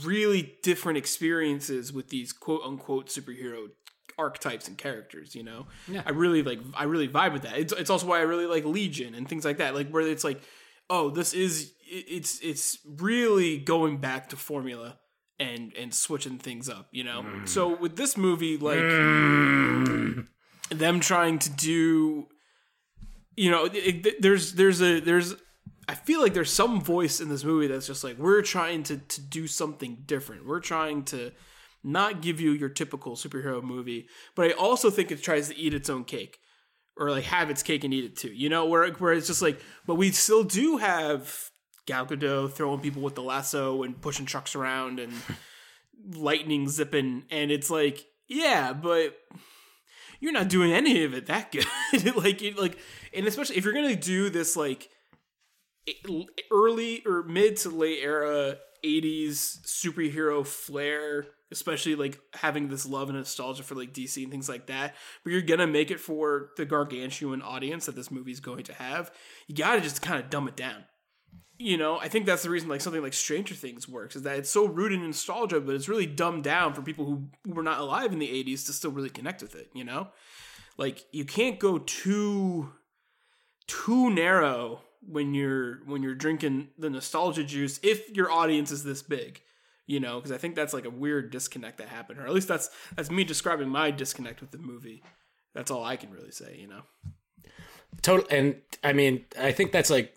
[0.03, 3.69] really different experiences with these quote unquote superhero
[4.17, 5.67] archetypes and characters you know?
[5.87, 6.03] Yeah.
[6.05, 7.57] i really like i really vibe with that.
[7.57, 10.23] It's, it's also why i really like legion and things like that like where it's
[10.23, 10.41] like
[10.89, 14.97] oh this is it's it's really going back to formula
[15.39, 17.23] and and switching things up you know?
[17.23, 17.47] Mm.
[17.47, 20.27] So with this movie like mm.
[20.69, 22.27] them trying to do
[23.35, 25.35] you know it, it- there's there's a there's
[25.87, 28.97] i feel like there's some voice in this movie that's just like we're trying to
[28.97, 30.45] to do something different.
[30.45, 31.31] We're trying to
[31.83, 35.73] not give you your typical superhero movie but i also think it tries to eat
[35.73, 36.39] its own cake
[36.97, 39.41] or like have its cake and eat it too you know where where it's just
[39.41, 41.49] like but we still do have
[41.87, 45.11] Gal Gadot throwing people with the lasso and pushing trucks around and
[46.15, 49.17] lightning zipping and it's like yeah but
[50.21, 51.65] you're not doing any of it that good.
[52.15, 52.77] like, it, like,
[53.13, 54.87] and especially if you're gonna do this like
[56.51, 63.17] early or mid to late era '80s superhero flair, especially like having this love and
[63.17, 66.65] nostalgia for like DC and things like that, but you're gonna make it for the
[66.65, 69.11] gargantuan audience that this movie's going to have.
[69.47, 70.85] You gotta just kind of dumb it down.
[71.57, 74.39] You know, I think that's the reason like something like Stranger Things works is that
[74.39, 77.79] it's so rooted in nostalgia, but it's really dumbed down for people who were not
[77.79, 80.07] alive in the 80s to still really connect with it, you know?
[80.77, 82.71] Like you can't go too
[83.67, 89.01] too narrow when you're when you're drinking the nostalgia juice if your audience is this
[89.01, 89.41] big.
[89.91, 92.47] You know, because I think that's like a weird disconnect that happened, or at least
[92.47, 95.03] that's that's me describing my disconnect with the movie.
[95.53, 96.83] That's all I can really say, you know.
[98.01, 100.13] total and i mean i think that's like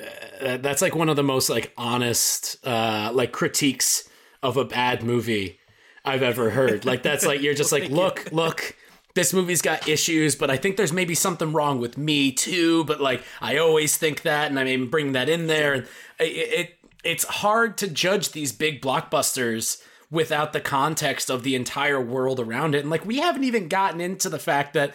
[0.00, 4.08] uh, that's like one of the most like honest uh like critiques
[4.42, 5.58] of a bad movie
[6.04, 8.76] i've ever heard like that's like you're just like look look
[9.14, 13.00] this movie's got issues but i think there's maybe something wrong with me too but
[13.00, 15.84] like i always think that and i mean bring that in there and
[16.20, 22.00] it, it it's hard to judge these big blockbusters without the context of the entire
[22.00, 24.94] world around it and like we haven't even gotten into the fact that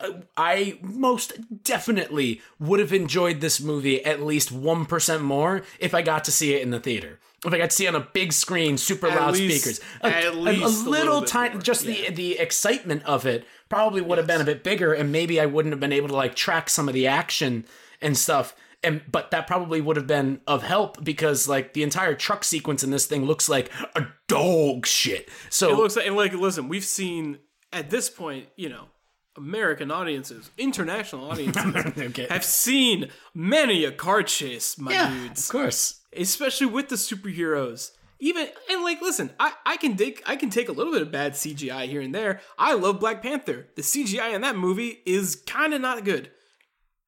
[0.00, 1.32] uh, I most
[1.64, 6.54] definitely would have enjoyed this movie at least 1% more if I got to see
[6.54, 7.18] it in the theater.
[7.44, 9.80] If I got to see it on a big screen, super At loud least- speakers.
[10.02, 12.10] at a, least a little, little tiny, just yeah.
[12.10, 15.46] the the excitement of it probably would have been a bit bigger and maybe I
[15.46, 17.64] wouldn't have been able to like track some of the action
[18.02, 18.54] and stuff.
[18.82, 22.84] And but that probably would have been of help because like the entire truck sequence
[22.84, 25.28] in this thing looks like a dog shit.
[25.50, 27.38] So It looks like, and like, listen, we've seen
[27.72, 28.88] at this point, you know,
[29.36, 32.26] American audiences, international audiences, okay.
[32.30, 35.48] have seen many a car chase, my yeah, dudes.
[35.48, 36.00] of course.
[36.16, 37.90] Especially with the superheroes.
[38.18, 41.12] Even and like, listen, I, I can take I can take a little bit of
[41.12, 42.40] bad CGI here and there.
[42.58, 43.66] I love Black Panther.
[43.76, 46.30] The CGI in that movie is kind of not good.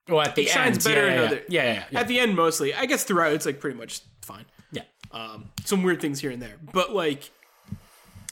[0.08, 1.42] Well, at the It shines end, better yeah, in yeah, other.
[1.48, 2.00] yeah, yeah, yeah.
[2.00, 2.74] At the end, mostly.
[2.74, 4.46] I guess throughout, it's like pretty much fine.
[4.72, 4.82] yeah.
[5.10, 7.30] Um, some weird things here and there, but like,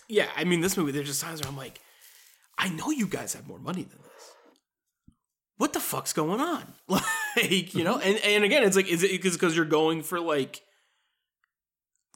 [0.09, 0.93] yeah, I mean, this movie.
[0.93, 1.81] There's just times where I'm like,
[2.59, 4.33] I know you guys have more money than this.
[5.59, 6.75] What the fuck's going on?
[7.37, 10.63] Like, you know, and and again, it's like, is it because you're going for like,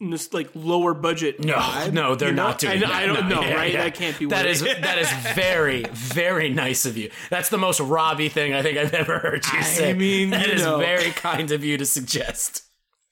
[0.01, 1.45] this like lower budget?
[1.45, 2.47] No, vibe, no, they're you know?
[2.49, 2.91] not doing I, that.
[2.91, 3.73] I don't No, know, yeah, right?
[3.73, 3.85] yeah.
[3.85, 4.27] That can't be.
[4.27, 7.11] That what is that is very very nice of you.
[7.29, 9.91] That's the most Robbie thing I think I've ever heard you I say.
[9.91, 10.79] I mean, that is know.
[10.79, 12.63] very kind of you to suggest.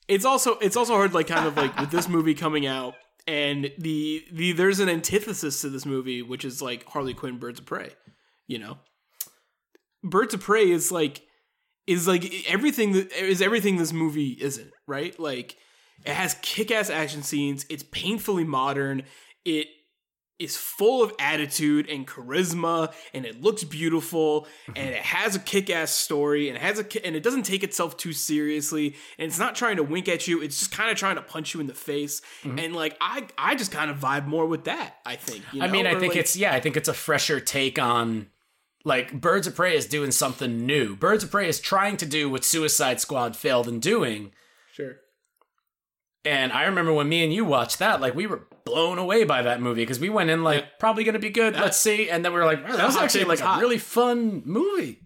[0.09, 2.95] it's also it's also hard like kind of like with this movie coming out
[3.27, 7.61] and the the there's an antithesis to this movie which is like Harley Quinn Birds
[7.61, 7.91] of Prey
[8.47, 8.79] you know
[10.03, 11.21] Birds of Prey is like
[11.87, 15.57] is like everything that is everything this movie isn't right like
[16.09, 17.67] it has kick-ass action scenes.
[17.69, 19.03] It's painfully modern.
[19.45, 19.69] It
[20.39, 24.73] is full of attitude and charisma and it looks beautiful mm-hmm.
[24.77, 27.65] and it has a kick-ass story and it has a ki- and it doesn't take
[27.65, 30.41] itself too seriously and it's not trying to wink at you.
[30.41, 32.23] It's just kind of trying to punch you in the face.
[32.45, 32.59] Mm-hmm.
[32.61, 35.67] And like I I just kind of vibe more with that I think you know?
[35.67, 38.29] I mean, I Or, think like- it's yeah, I think it's a fresher take on
[38.85, 40.95] like Birds of Prey is doing something new.
[40.95, 44.31] Birds of Prey is trying to do what Suicide Squad failed in doing.
[44.73, 44.99] sure
[46.25, 49.43] And I remember when me and you watched that, like we were blown away by
[49.43, 50.69] that movie because we went in like Yeah.
[50.79, 51.55] probably going to be good.
[51.55, 53.61] Let's see, and then we were like, "Oh, that was actually like was a hot.
[53.61, 55.01] really fun movie.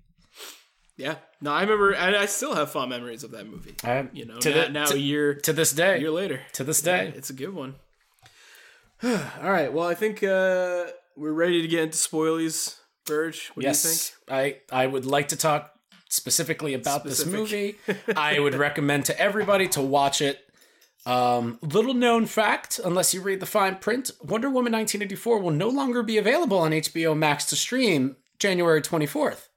[0.97, 4.27] yeah no I remember and I still have fond memories of that movie I- you
[4.27, 6.65] know to now, the- now to- a year To this day, a year later to
[6.65, 7.77] this day, It's a good one.
[9.03, 9.73] All right.
[9.73, 12.77] Well, I think uh, we're ready to get into spoilies.
[13.05, 13.95] Burge, what do you think?
[13.95, 15.73] yes, I I would like to talk
[16.09, 17.77] specifically about this movie.
[18.17, 20.39] I would recommend to everybody to watch it.
[21.05, 25.69] Um, little known fact, unless you read the fine print, Wonder Woman 1984 will no
[25.69, 29.49] longer be available on HBO Max to stream January 24th.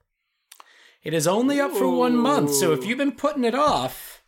[1.04, 4.24] It is only up for one month, so if you've been putting it off,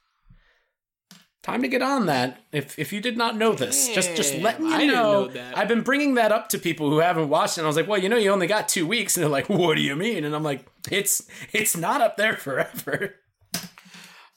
[1.42, 2.40] time to get on that.
[2.52, 5.26] If if you did not know this, just just letting you I know.
[5.26, 7.62] know I've been bringing that up to people who haven't watched it.
[7.62, 9.48] And I was like, well, you know, you only got two weeks, and they're like,
[9.48, 10.24] what do you mean?
[10.24, 13.16] And I'm like, it's it's not up there forever.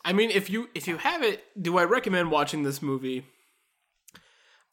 [0.04, 3.26] I mean, if you if you have it, do I recommend watching this movie?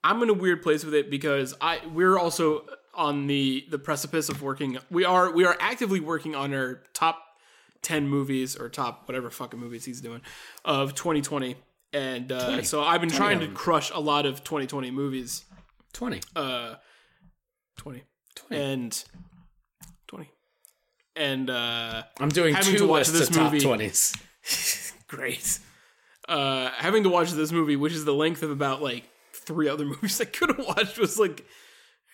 [0.04, 2.64] I'm in a weird place with it because I we're also
[2.94, 4.78] on the the precipice of working.
[4.90, 7.22] We are we are actively working on our top
[7.82, 10.20] ten movies or top whatever fucking movies he's doing
[10.64, 11.56] of 2020,
[11.92, 15.44] and uh, so I've been trying to crush a lot of 2020 movies.
[15.92, 16.20] Twenty.
[16.36, 16.74] uh
[17.76, 18.02] 20,
[18.50, 19.04] and
[20.08, 20.30] 20
[21.16, 24.14] and uh I'm doing two to watch lists this of top movie- twenties.
[25.08, 25.58] great
[26.28, 29.84] uh having to watch this movie which is the length of about like three other
[29.92, 31.44] movies i could have watched was like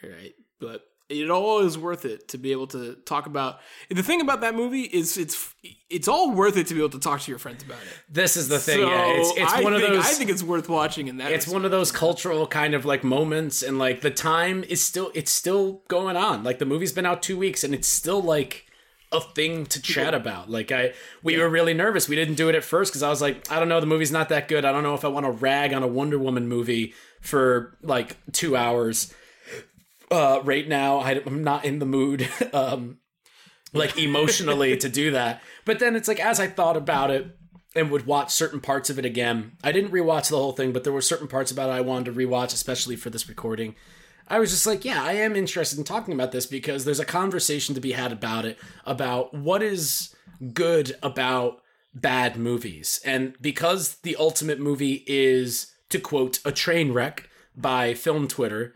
[0.03, 3.59] all right but it all is worth it to be able to talk about
[3.91, 5.53] the thing about that movie is it's
[5.91, 8.39] it's all worth it to be able to talk to your friends about it This
[8.39, 8.79] is the thing.
[8.79, 9.99] so yeah, it's it's one of those.
[10.05, 13.05] i think it's worth watching in that it's one of those cultural kind of like
[13.05, 17.05] moments and like the time is still it's still going on like the movie's been
[17.07, 18.67] out two weeks and it's still like
[19.15, 20.51] a thing to chat about.
[20.51, 22.09] Like i we were really nervous.
[22.09, 24.13] We didn't do it at first because i was like i don't know the movie's
[24.13, 24.65] not that good.
[24.65, 28.17] I don't know if i want to rag on a wonder woman movie for like
[28.33, 29.13] two hours.
[30.11, 32.99] Uh right now I, i'm not in the mood um
[33.73, 35.43] like emotionally to do that.
[35.65, 37.37] But then it's like as i thought about it
[37.75, 39.53] and would watch certain parts of it again.
[39.63, 42.07] I didn't rewatch the whole thing, but there were certain parts about it I wanted
[42.07, 43.75] to rewatch, especially for this recording.
[44.27, 47.05] I was just like, yeah, I am interested in talking about this because there's a
[47.05, 50.15] conversation to be had about it, about what is
[50.53, 51.61] good about
[51.95, 53.01] bad movies.
[53.05, 58.75] And because the ultimate movie is, to quote, a train wreck by film Twitter,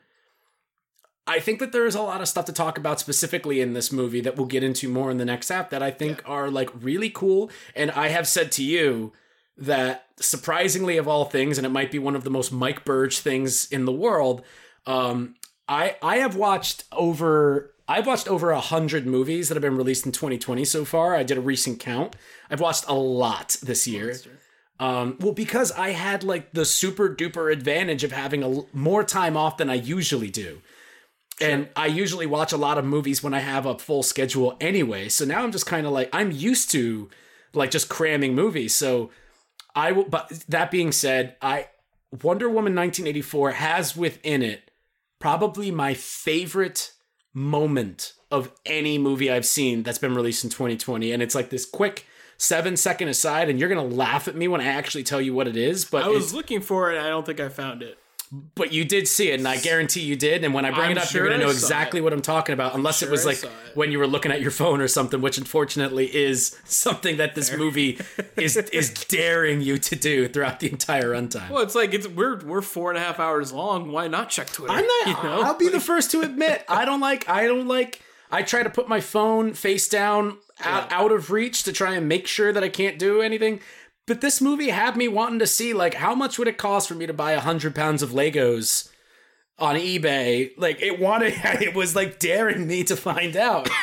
[1.27, 3.93] I think that there is a lot of stuff to talk about specifically in this
[3.93, 6.71] movie that we'll get into more in the next app that I think are like
[6.81, 7.51] really cool.
[7.75, 9.13] And I have said to you
[9.59, 13.19] that surprisingly of all things, and it might be one of the most Mike Burge
[13.19, 14.43] things in the world,
[14.89, 15.37] um,
[15.69, 20.07] I I have watched over I've watched over a hundred movies that have been released
[20.07, 21.15] in 2020 so far.
[21.15, 22.17] I did a recent count.
[22.51, 24.17] I've watched a lot this year.
[24.81, 29.05] Um, well, because I had like the super duper advantage of having a l- more
[29.05, 30.63] time off than I usually do.
[31.41, 35.09] And I usually watch a lot of movies when I have a full schedule anyway.
[35.09, 37.11] So now I'm just kind of like I'm used to
[37.53, 38.75] like just cramming movies.
[38.75, 39.11] So
[39.75, 41.69] I will but that being said, I
[42.23, 44.68] Wonder Woman 1984 has within it
[45.19, 46.93] probably my favorite
[47.35, 51.65] moment of any movie I've seen that's been released in 2020 and it's like this
[51.65, 55.21] quick 7 second aside and you're going to laugh at me when I actually tell
[55.21, 57.83] you what it is, but i was looking for it i don't think i found
[57.83, 57.99] it
[58.31, 60.45] but you did see it, and I guarantee you did.
[60.45, 62.03] And when I bring I'm it up, sure you're going to know exactly it.
[62.03, 63.51] what I'm talking about, unless it was like it.
[63.75, 67.57] when you were looking at your phone or something, which unfortunately is something that this
[67.57, 67.99] movie
[68.37, 71.49] is is daring you to do throughout the entire runtime.
[71.51, 74.49] well it's like it's we're we're four and a half hours long why not check
[74.49, 75.07] twitter I'm not.
[75.07, 77.29] you know I'll be the first to admit I don't like.
[77.29, 78.03] I don't like.
[78.31, 82.09] I try to put my phone face down, out, out of reach, to try and
[82.09, 83.61] make sure that I can't do anything.
[84.09, 86.95] But this movie had me wanting to see like how much would it cost for
[86.95, 88.91] me to buy a hundred pounds of Legos
[89.59, 90.51] on eBay.
[90.57, 91.35] Like it wanted.
[91.61, 93.69] It was like daring me to find out.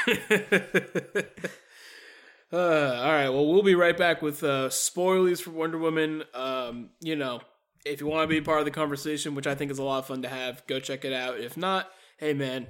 [2.54, 3.30] Uh, all right.
[3.30, 6.24] Well, we'll be right back with uh, spoilers for Wonder Woman.
[6.34, 7.42] Um, you know,
[7.86, 10.00] if you want to be part of the conversation, which I think is a lot
[10.00, 11.40] of fun to have, go check it out.
[11.40, 12.68] If not, hey man,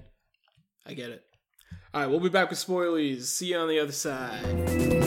[0.88, 1.24] I get it.
[1.94, 3.30] All right, we'll be back with spoilers.
[3.30, 5.05] See you on the other side.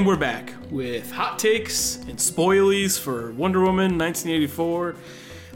[0.00, 4.96] And we're back with hot takes and spoilies for Wonder Woman 1984.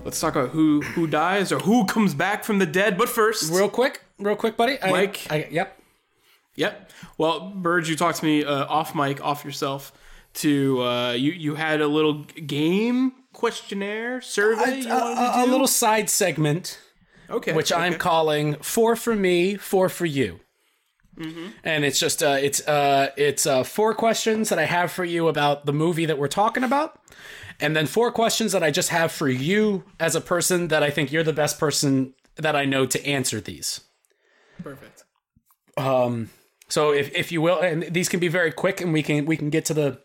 [0.04, 2.98] let's talk about who who dies or who comes back from the dead.
[2.98, 4.76] But first, Real quick, real quick, buddy.
[4.82, 5.26] I, Mike?
[5.30, 5.80] I, yep.
[6.56, 6.90] Yep.
[7.16, 9.92] Well, Burge, you talked to me uh, off mic, off yourself.
[10.34, 14.80] To uh, you, you had a little game questionnaire survey.
[14.80, 14.92] you A, to
[15.40, 16.78] a- a little side segment,
[17.30, 20.40] okay, which I'm calling four for me, four for you.
[21.62, 25.28] And it's just uh, it's uh, it's uh, four questions that I have for you
[25.28, 27.00] about the movie that we're talking about,
[27.60, 30.90] and then four questions that I just have for you as a person that I
[30.90, 33.80] think you're the best person that I know to answer these.
[34.62, 35.04] perfect.
[35.76, 36.30] Um,
[36.68, 39.36] so if if you will, and these can be very quick, and we can we
[39.36, 40.00] can get to the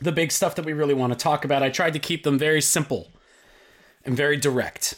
[0.00, 1.62] the big stuff that we really want to talk about.
[1.62, 3.12] I tried to keep them very simple
[4.04, 4.94] and very direct.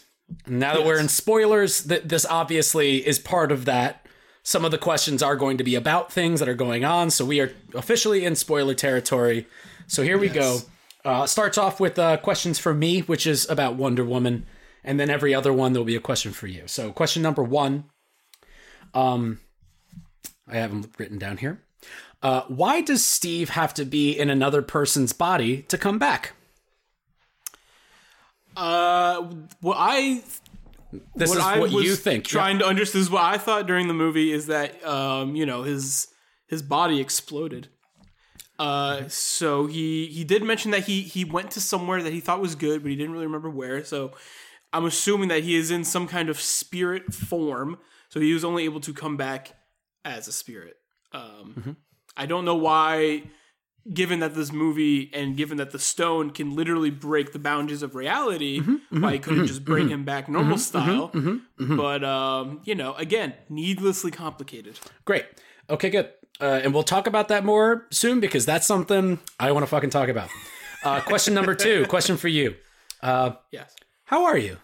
[0.46, 4.03] Now that we're in spoilers, that this obviously is part of that.
[4.46, 7.24] Some of the questions are going to be about things that are going on, so
[7.24, 9.46] we are officially in spoiler territory.
[9.86, 10.58] So here we go.
[11.02, 14.44] Uh, starts off with uh, questions for me, which is about Wonder Woman,
[14.84, 16.64] and then every other one there'll be a question for you.
[16.66, 17.84] So question number one.
[18.92, 19.40] Um,
[20.46, 21.62] I have them written down here.
[22.22, 26.32] Uh, why does Steve have to be in another person's body to come back?
[28.56, 29.22] Uh,
[29.60, 30.22] what I
[31.14, 32.24] This what is I what you think.
[32.26, 35.46] Trying to understand this is what I thought during the movie is that um, you
[35.46, 36.08] know his
[36.46, 37.68] his body exploded.
[38.58, 42.40] Uh, so he he did mention that he he went to somewhere that he thought
[42.40, 43.84] was good, but he didn't really remember where.
[43.84, 44.12] So
[44.72, 47.78] I'm assuming that he is in some kind of spirit form.
[48.08, 49.56] So he was only able to come back
[50.04, 50.76] as a spirit.
[51.12, 51.72] Um, Mm-hmm.
[52.16, 53.24] I don't know why,
[53.92, 57.94] given that this movie and given that the stone can literally break the boundaries of
[57.94, 61.10] reality, Mm-hmm, why he couldn't just bring him back normal style.
[61.58, 64.78] But um, you know, again, needlessly complicated.
[65.04, 65.26] Great.
[65.68, 66.10] Okay, good.
[66.40, 69.90] Uh, and we'll talk about that more soon because that's something I want to fucking
[69.90, 70.30] talk about.
[70.82, 71.86] Uh, question number two.
[71.86, 72.54] question for you.
[73.02, 73.74] Uh, Yes.
[74.04, 74.56] how are you?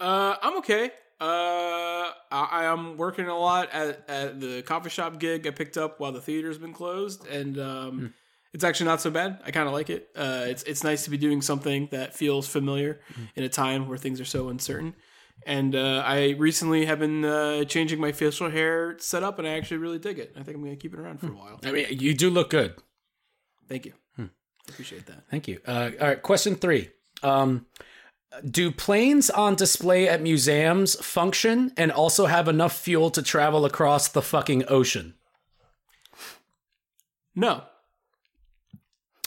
[0.00, 0.90] Uh, I'm okay.
[1.20, 5.76] Uh, I, I am working a lot at, at the coffee shop gig I picked
[5.76, 8.14] up while the theater's been closed, and um,
[8.54, 9.38] it's actually not so bad.
[9.44, 10.08] I kind of like it.
[10.16, 13.00] Uh, it's it's nice to be doing something that feels familiar
[13.36, 14.94] in a time where things are so uncertain.
[15.46, 19.78] And uh, I recently have been uh, changing my facial hair setup, and I actually
[19.78, 20.32] really dig it.
[20.36, 21.60] I think I'm going to keep it around for a while.
[21.64, 22.74] I mean, you do look good.
[23.68, 23.92] Thank you.
[24.18, 25.24] I appreciate that.
[25.30, 25.60] Thank you.
[25.66, 26.90] Uh, all right, question three.
[27.22, 27.66] Um,
[28.48, 34.08] do planes on display at museums function and also have enough fuel to travel across
[34.08, 35.14] the fucking ocean?
[37.34, 37.64] No,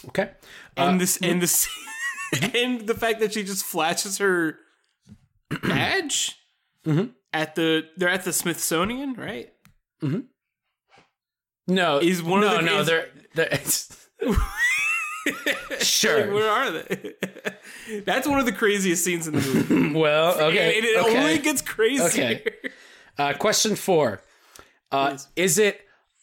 [0.08, 0.30] Okay.
[0.76, 1.68] and uh, this and this
[2.54, 4.58] and the fact that she just flashes her
[5.62, 6.36] badge
[6.86, 7.06] mm-hmm.
[7.32, 9.52] at the they're at the Smithsonian, right?
[10.02, 10.20] Mm-hmm.
[11.66, 13.58] No, Is one no, of the no, is- they're, they're
[15.80, 16.32] sure.
[16.32, 17.14] Where are they?
[18.04, 19.98] That's one of the craziest scenes in the movie.
[19.98, 21.18] well, okay, and it okay.
[21.18, 22.06] only gets crazier.
[22.06, 22.42] Okay.
[23.18, 24.22] Uh, question four:
[24.90, 25.80] uh, Is it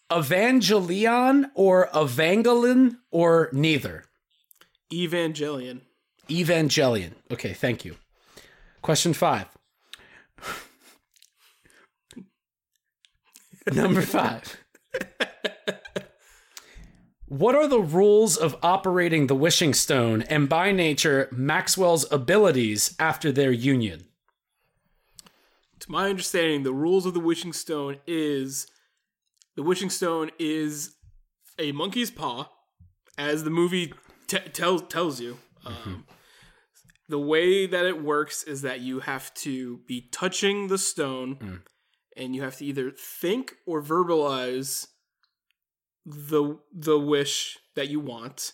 [0.09, 4.05] Evangelion or Evangelion or neither?
[4.91, 5.81] Evangelion.
[6.29, 7.13] Evangelion.
[7.31, 7.95] Okay, thank you.
[8.81, 9.47] Question five.
[13.71, 14.57] Number five.
[17.31, 23.31] What are the rules of operating the wishing stone and by nature Maxwell's abilities after
[23.31, 24.03] their union?
[25.79, 28.67] To my understanding, the rules of the wishing stone is
[29.55, 30.95] the wishing stone is
[31.57, 32.49] a monkey's paw,
[33.17, 33.93] as the movie
[34.27, 35.37] t- tells tells you.
[35.65, 36.03] Um,
[37.07, 41.61] the way that it works is that you have to be touching the stone,
[42.17, 44.87] and you have to either think or verbalize
[46.05, 48.53] the the wish that you want,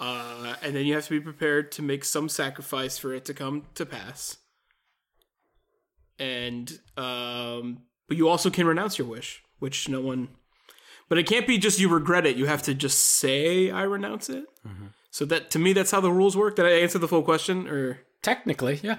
[0.00, 3.34] uh, and then you have to be prepared to make some sacrifice for it to
[3.34, 4.38] come to pass.
[6.18, 10.28] And um but you also can renounce your wish which no one
[11.08, 12.36] but it can't be just you regret it.
[12.36, 14.44] You have to just say i renounce it.
[15.10, 16.56] So that to me that's how the rules work.
[16.56, 18.00] Did i answer the full question or?
[18.22, 18.98] Technically, yeah.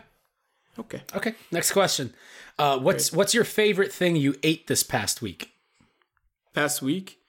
[0.78, 1.01] okay.
[1.15, 2.13] Okay, next question.
[2.59, 5.55] Uh, what's what's your favorite thing you ate this past week?
[6.55, 7.19] past week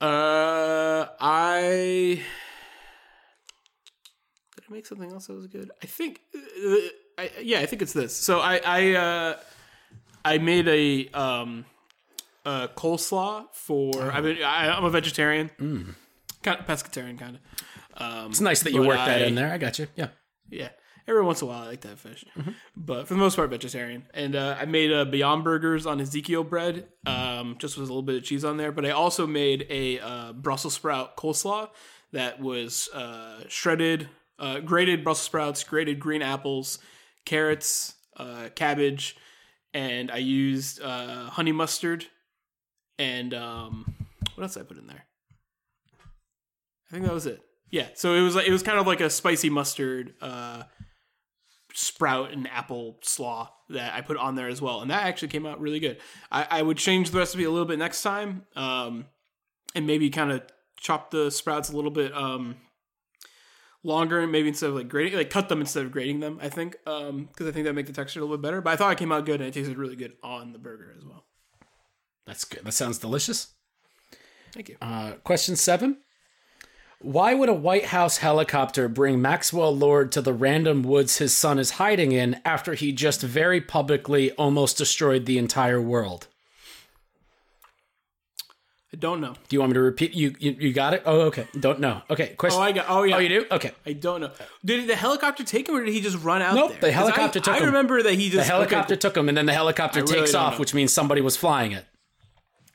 [0.00, 2.22] uh i
[4.56, 6.74] did i make something else that was good i think uh,
[7.18, 9.36] I, yeah i think it's this so i i uh
[10.24, 11.64] i made a um
[12.46, 15.50] uh coleslaw for i mean I, i'm a vegetarian
[16.42, 17.42] kind of pescatarian kind of
[18.02, 19.52] Um, It's nice that you worked that in there.
[19.52, 19.86] I got you.
[19.94, 20.08] Yeah.
[20.48, 20.70] yeah.
[21.10, 22.24] Every once in a while, I like to have fish,
[22.76, 24.04] but for the most part, vegetarian.
[24.14, 28.02] And uh, I made uh, Beyond Burgers on Ezekiel bread, um, just with a little
[28.02, 28.70] bit of cheese on there.
[28.70, 31.70] But I also made a uh, Brussels sprout coleslaw
[32.12, 34.08] that was uh, shredded
[34.38, 36.78] uh, grated Brussels sprouts, grated green apples,
[37.24, 39.16] carrots, uh, cabbage,
[39.74, 42.06] and I used uh, honey mustard
[43.00, 43.94] and um,
[44.34, 45.06] what else did I put in there?
[46.88, 47.40] I think that was it.
[47.70, 50.64] Yeah, so it was like it was kind of like a spicy mustard, uh,
[51.74, 55.46] sprout and apple slaw that I put on there as well, and that actually came
[55.46, 55.98] out really good.
[56.30, 59.06] I, I would change the recipe a little bit next time, um,
[59.74, 60.42] and maybe kind of
[60.78, 62.56] chop the sprouts a little bit um,
[63.82, 66.38] longer, and maybe instead of like grating, like cut them instead of grating them.
[66.42, 68.60] I think because um, I think that make the texture a little bit better.
[68.60, 70.94] But I thought it came out good and it tasted really good on the burger
[70.96, 71.24] as well.
[72.26, 72.64] That's good.
[72.64, 73.54] That sounds delicious.
[74.52, 74.76] Thank you.
[74.80, 75.98] Uh, question seven.
[77.02, 81.58] Why would a White House helicopter bring Maxwell Lord to the random woods his son
[81.58, 86.26] is hiding in after he just very publicly almost destroyed the entire world?
[88.92, 89.32] I don't know.
[89.48, 90.14] Do you want me to repeat?
[90.14, 91.02] You you, you got it?
[91.06, 91.46] Oh, okay.
[91.58, 92.02] Don't know.
[92.10, 92.30] Okay.
[92.32, 92.60] Oh, question.
[92.60, 92.86] Oh, I got.
[92.88, 93.16] Oh, yeah.
[93.16, 93.46] Oh, you do?
[93.50, 93.70] Okay.
[93.86, 94.32] I don't know.
[94.64, 96.80] Did the helicopter take him, or did he just run out Nope, there?
[96.80, 97.62] the helicopter I, took I him.
[97.62, 100.18] I remember that he just The helicopter okay, took him, and then the helicopter really
[100.20, 100.60] takes off, know.
[100.60, 101.86] which means somebody was flying it.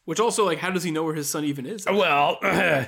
[0.06, 1.86] Which also, like, how does he know where his son even is?
[1.86, 2.40] Well,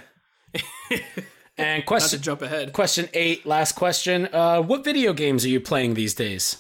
[1.58, 2.74] and question jump ahead.
[2.74, 4.28] question eight, last question.
[4.32, 6.58] Uh, what video games are you playing these days?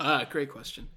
[0.00, 0.88] Ah, great question.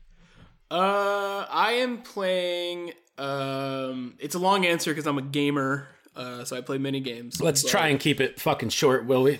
[0.69, 2.93] Uh, I am playing.
[3.17, 5.87] Um, it's a long answer because I'm a gamer.
[6.15, 7.41] Uh, so I play many games.
[7.41, 9.39] Let's try and keep it fucking short, will we?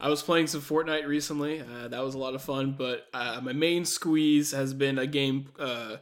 [0.00, 1.60] I was playing some Fortnite recently.
[1.60, 2.74] Uh, that was a lot of fun.
[2.76, 5.96] But uh, my main squeeze has been a game uh,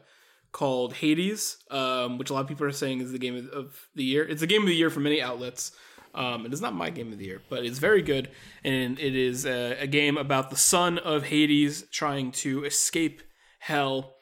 [0.51, 3.87] called Hades, um, which a lot of people are saying is the game of, of
[3.95, 4.27] the year.
[4.27, 5.71] It's the game of the year for many outlets.
[6.15, 8.29] Um, it is not my game of the year, but it's very good.
[8.63, 13.21] And it is a, a game about the son of Hades trying to escape
[13.59, 14.15] hell.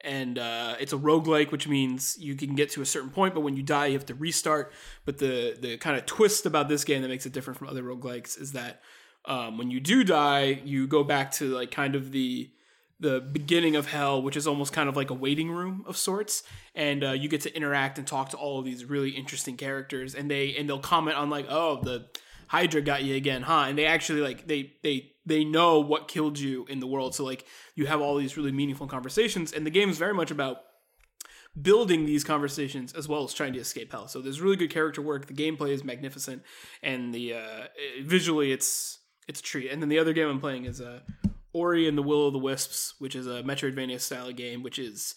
[0.00, 3.40] And uh, it's a roguelike, which means you can get to a certain point, but
[3.40, 4.72] when you die, you have to restart.
[5.04, 7.82] But the, the kind of twist about this game that makes it different from other
[7.82, 8.80] roguelikes is that
[9.24, 12.50] um, when you do die, you go back to like kind of the
[13.02, 16.44] the beginning of hell, which is almost kind of like a waiting room of sorts,
[16.74, 20.14] and uh, you get to interact and talk to all of these really interesting characters,
[20.14, 22.06] and they and they'll comment on like, oh, the
[22.46, 23.64] Hydra got you again, huh?
[23.66, 27.24] And they actually like they they they know what killed you in the world, so
[27.24, 27.44] like
[27.74, 30.58] you have all these really meaningful conversations, and the game is very much about
[31.60, 34.08] building these conversations as well as trying to escape hell.
[34.08, 35.26] So there's really good character work.
[35.26, 36.42] The gameplay is magnificent,
[36.82, 37.66] and the uh,
[38.02, 39.70] visually it's it's a treat.
[39.72, 41.00] And then the other game I'm playing is uh,
[41.52, 45.14] Ori and the Will of the Wisps, which is a Metroidvania style game, which is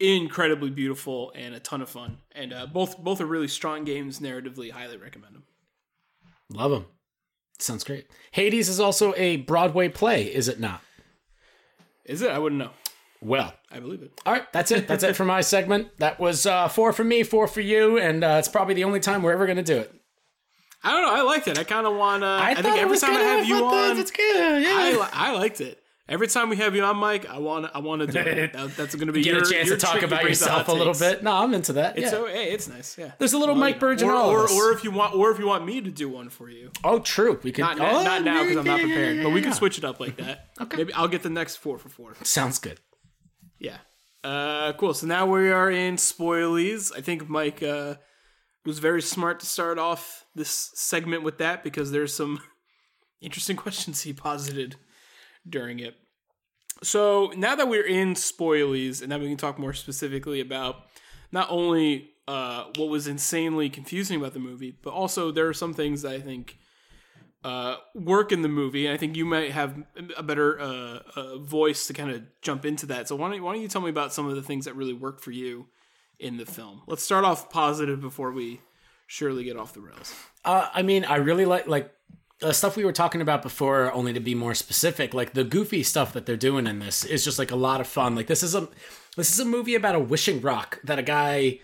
[0.00, 2.18] incredibly beautiful and a ton of fun.
[2.32, 4.70] And uh, both both are really strong games narratively.
[4.70, 5.44] Highly recommend them.
[6.50, 6.86] Love them.
[7.58, 8.06] Sounds great.
[8.30, 10.80] Hades is also a Broadway play, is it not?
[12.04, 12.30] Is it?
[12.30, 12.70] I wouldn't know.
[13.20, 14.12] Well, I believe it.
[14.24, 14.86] all right, that's it.
[14.86, 15.88] That's it for my segment.
[15.98, 19.00] That was uh, four for me, four for you, and uh, it's probably the only
[19.00, 19.92] time we're ever going to do it.
[20.82, 21.14] I don't know.
[21.14, 21.58] I liked it.
[21.58, 22.26] I kind of want to.
[22.26, 24.62] I, think every time I have you on, it's good.
[24.62, 24.68] Yeah.
[24.70, 25.82] I, I liked it.
[26.08, 28.52] Every time we have you on, Mike, I want I want to do it.
[28.58, 30.94] That, that's going to be Get your, a chance to talk about yourself a little
[30.94, 31.22] bit.
[31.22, 31.98] No, I'm into that.
[31.98, 32.10] It's yeah.
[32.10, 32.96] so hey, it's nice.
[32.96, 33.12] Yeah.
[33.18, 34.52] There's a little Mike Burge in all or, of us.
[34.52, 36.70] or if you want, or if you want me to do one for you.
[36.82, 37.38] oh, true.
[37.42, 39.84] We could Not, oh, not now because I'm not prepared, but we can switch it
[39.84, 40.46] up like that.
[40.60, 40.78] Okay.
[40.78, 42.16] Maybe I'll get the next four for four.
[42.24, 42.80] Sounds good.
[43.60, 43.76] Yeah.
[44.24, 44.92] Uh, cool.
[44.92, 46.90] So now we are in spoilies.
[46.96, 47.94] I think Mike uh,
[48.68, 52.40] was very smart to start off this segment with that because there's some
[53.20, 54.76] interesting questions he posited
[55.48, 55.96] during it.
[56.82, 60.76] So now that we're in spoilies, and now we can talk more specifically about
[61.32, 65.74] not only uh, what was insanely confusing about the movie, but also there are some
[65.74, 66.58] things that I think
[67.42, 69.82] uh, work in the movie, and I think you might have
[70.16, 73.08] a better uh, uh, voice to kind of jump into that.
[73.08, 74.92] So why don't, why don't you tell me about some of the things that really
[74.92, 75.66] work for you
[76.18, 76.82] in the film?
[76.86, 78.60] Let's start off positive before we
[79.06, 80.14] surely get off the rails.
[80.44, 81.92] Uh, I mean, I really like like
[82.40, 83.92] the stuff we were talking about before.
[83.92, 87.24] Only to be more specific, like the goofy stuff that they're doing in this is
[87.24, 88.14] just like a lot of fun.
[88.14, 88.68] Like this is a
[89.16, 91.60] this is a movie about a wishing rock that a guy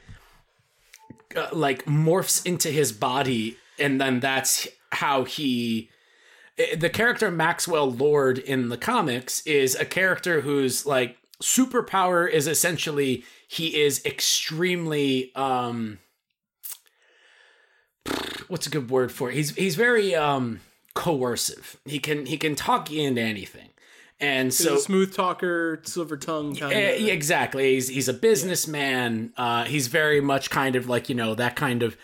[1.36, 5.90] uh, like morphs into his body, and then that's how he.
[6.58, 12.46] eh, The character Maxwell Lord in the comics is a character whose like superpower is
[12.46, 15.98] essentially he is extremely um
[18.48, 19.34] what's a good word for it?
[19.34, 20.60] He's he's very um
[20.94, 21.78] coercive.
[21.84, 23.68] He can he can talk you into anything.
[24.20, 27.00] And So smooth talker, silver tongue kind Eh, of.
[27.00, 27.74] yeah, exactly.
[27.74, 29.32] He's he's a businessman.
[29.36, 31.96] Uh, he's very much kind of like you know that kind of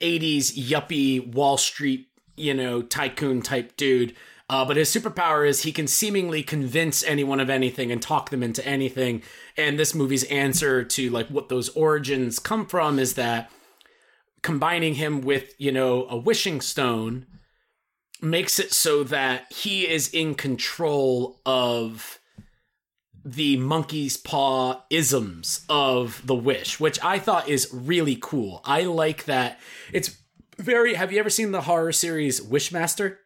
[0.00, 4.14] '80s yuppie Wall Street you know tycoon type dude.
[4.50, 8.42] Uh, but his superpower is he can seemingly convince anyone of anything and talk them
[8.42, 9.22] into anything.
[9.58, 13.50] And this movie's answer to like what those origins come from is that
[14.42, 17.26] combining him with you know a wishing stone
[18.22, 22.18] makes it so that he is in control of
[23.24, 28.62] the monkey's paw isms of the wish, which I thought is really cool.
[28.64, 29.60] I like that.
[29.92, 30.16] It's
[30.56, 30.94] very.
[30.94, 33.18] Have you ever seen the horror series Wishmaster?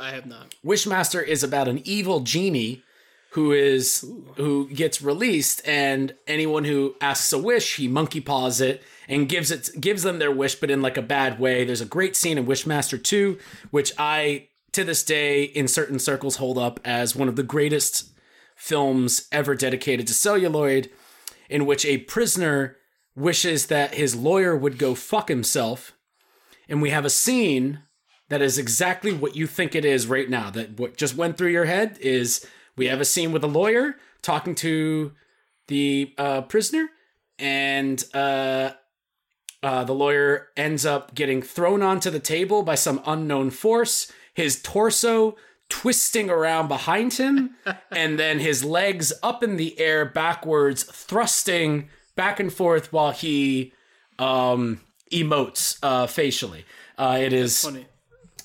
[0.00, 0.54] I have not.
[0.64, 2.82] Wishmaster is about an evil genie
[3.32, 4.04] who is
[4.36, 9.50] who gets released, and anyone who asks a wish, he monkey paws it and gives
[9.50, 11.64] it gives them their wish, but in like a bad way.
[11.64, 13.38] There's a great scene in Wishmaster 2,
[13.70, 18.10] which I to this day in certain circles hold up as one of the greatest
[18.56, 20.90] films ever dedicated to celluloid,
[21.48, 22.76] in which a prisoner
[23.14, 25.92] wishes that his lawyer would go fuck himself.
[26.68, 27.80] And we have a scene
[28.30, 30.50] that is exactly what you think it is right now.
[30.50, 33.96] That what just went through your head is we have a scene with a lawyer
[34.22, 35.12] talking to
[35.66, 36.88] the uh, prisoner,
[37.38, 38.70] and uh,
[39.62, 44.10] uh, the lawyer ends up getting thrown onto the table by some unknown force.
[44.32, 45.36] His torso
[45.68, 47.56] twisting around behind him,
[47.90, 53.72] and then his legs up in the air backwards, thrusting back and forth while he
[54.20, 56.64] um, emotes uh, facially.
[56.96, 57.86] Uh, it is Funny.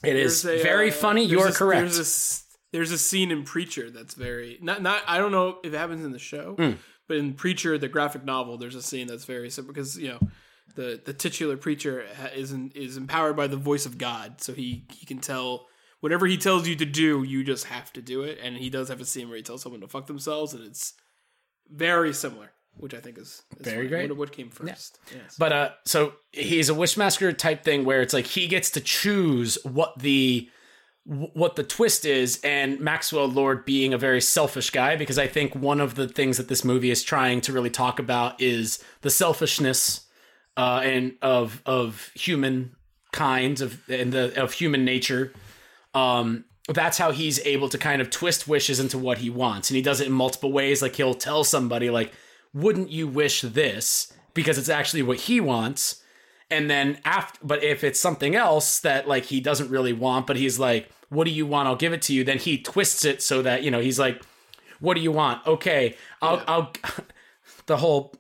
[0.08, 1.22] It is a, very uh, funny.
[1.28, 1.82] there's You're a- correct.
[1.94, 5.02] There's a, there's a scene in Preacher that's very not not.
[5.08, 6.72] I don't know if it happens in the show, Hmm.
[7.08, 10.20] but in Preacher, the graphic novel, there's a scene that's very simple because you know
[10.76, 12.04] the the titular preacher
[12.36, 15.68] is in, is empowered by the voice of God, so he he can tell
[16.02, 18.38] whatever he tells you to do, you just have to do it.
[18.44, 20.94] And he does have a scene where he tells someone to fuck themselves, and it's
[21.72, 23.88] very similar, which I think is, is Very funny.
[23.88, 24.10] great.
[24.10, 25.00] What, what came first?
[25.14, 25.36] Yes.
[25.38, 29.58] But uh, so he's a wishmaster type thing where it's like he gets to choose
[29.64, 30.50] what the
[31.08, 35.54] what the twist is, and Maxwell Lord being a very selfish guy because I think
[35.54, 39.12] one of the things that this movie is trying to really talk about is the
[39.12, 40.08] selfishness
[40.58, 45.32] uh, and of of humankind of and the of human nature.
[45.94, 49.76] Um, that's how he's able to kind of twist wishes into what he wants, and
[49.76, 50.82] he does it in multiple ways.
[50.82, 52.12] Like he'll tell somebody like,
[52.56, 56.04] "Wouldn't you wish this?" because it's actually what he wants.
[56.52, 60.36] And then after, but if it's something else that like he doesn't really want, but
[60.36, 61.68] he's like, "What do you want?
[61.68, 64.24] I'll give it to you." Then he twists it so that you know he's like,
[64.80, 65.48] "What do you want?
[65.48, 66.74] Okay, I'll, I'll."
[67.66, 68.14] the whole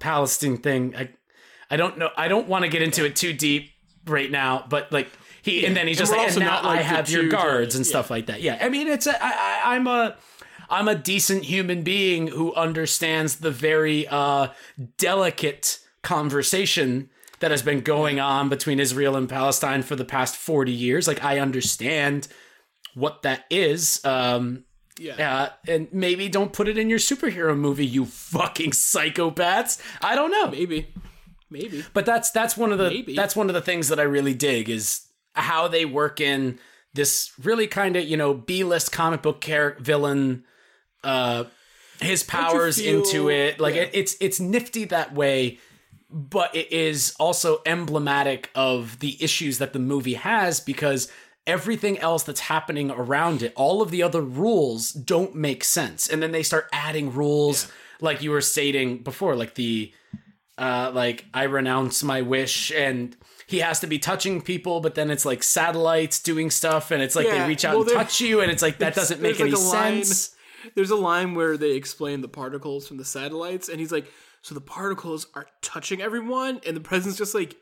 [0.00, 1.08] Palestine thing, I,
[1.70, 2.10] I don't know.
[2.14, 3.70] I don't want to get into it too deep
[4.06, 5.08] right now, but like
[5.40, 7.28] he, and then he's And just like, also and now not, like, I have your
[7.28, 7.90] guards and yeah.
[7.90, 8.42] stuff like that.
[8.42, 10.16] Yeah, I mean, it's a, I, I, I'm a.
[10.74, 14.48] I'm a decent human being who understands the very uh,
[14.98, 17.10] delicate conversation
[17.40, 21.06] that has been going on between Israel and Palestine for the past 40 years.
[21.06, 22.28] Like, I understand
[22.94, 24.04] what that is.
[24.04, 24.64] Um,
[24.98, 25.42] yeah.
[25.42, 29.80] uh, and maybe don't put it in your superhero movie, you fucking psychopaths.
[30.00, 30.50] I don't know.
[30.50, 30.88] Maybe.
[31.50, 31.84] Maybe.
[31.92, 33.14] But that's that's one of the Maybe.
[33.14, 36.58] that's one of the things that I really dig is how they work in
[36.94, 40.44] this really kind of you know B list comic book character villain,
[41.04, 41.44] uh,
[42.00, 43.60] his powers into it.
[43.60, 43.82] Like yeah.
[43.82, 45.58] it, it's it's nifty that way,
[46.10, 51.10] but it is also emblematic of the issues that the movie has because
[51.46, 56.22] everything else that's happening around it, all of the other rules don't make sense, and
[56.22, 59.92] then they start adding rules like you were stating before, like the
[60.56, 65.10] uh, like I renounce my wish and he has to be touching people, but then
[65.10, 68.20] it's like satellites doing stuff and it's like Yeah, they reach out well, and touch
[68.20, 70.33] you and it's like that doesn't make any like, sense.
[70.74, 74.06] There's a line where they explain the particles from the satellites, and he's like,
[74.42, 77.56] "So the particles are touching everyone," and the president's just like,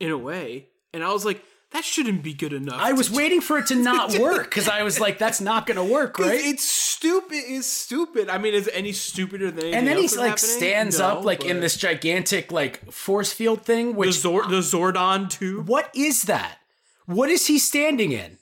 [0.00, 1.42] "In a way," and I was like,
[1.72, 4.82] "That shouldn't be good enough." I was waiting for it to not work because I
[4.82, 6.38] was like, that's not going to work, right?
[6.40, 7.42] It's stupid.
[7.46, 8.28] It's stupid.
[8.30, 10.36] I mean, is any stupider than And then he like happening?
[10.38, 13.92] stands No, up like in this gigantic like force field thing.
[13.92, 15.68] the, Which Zor- the Zordon tube.
[15.68, 16.58] what is that?
[17.06, 18.38] What is he standing in?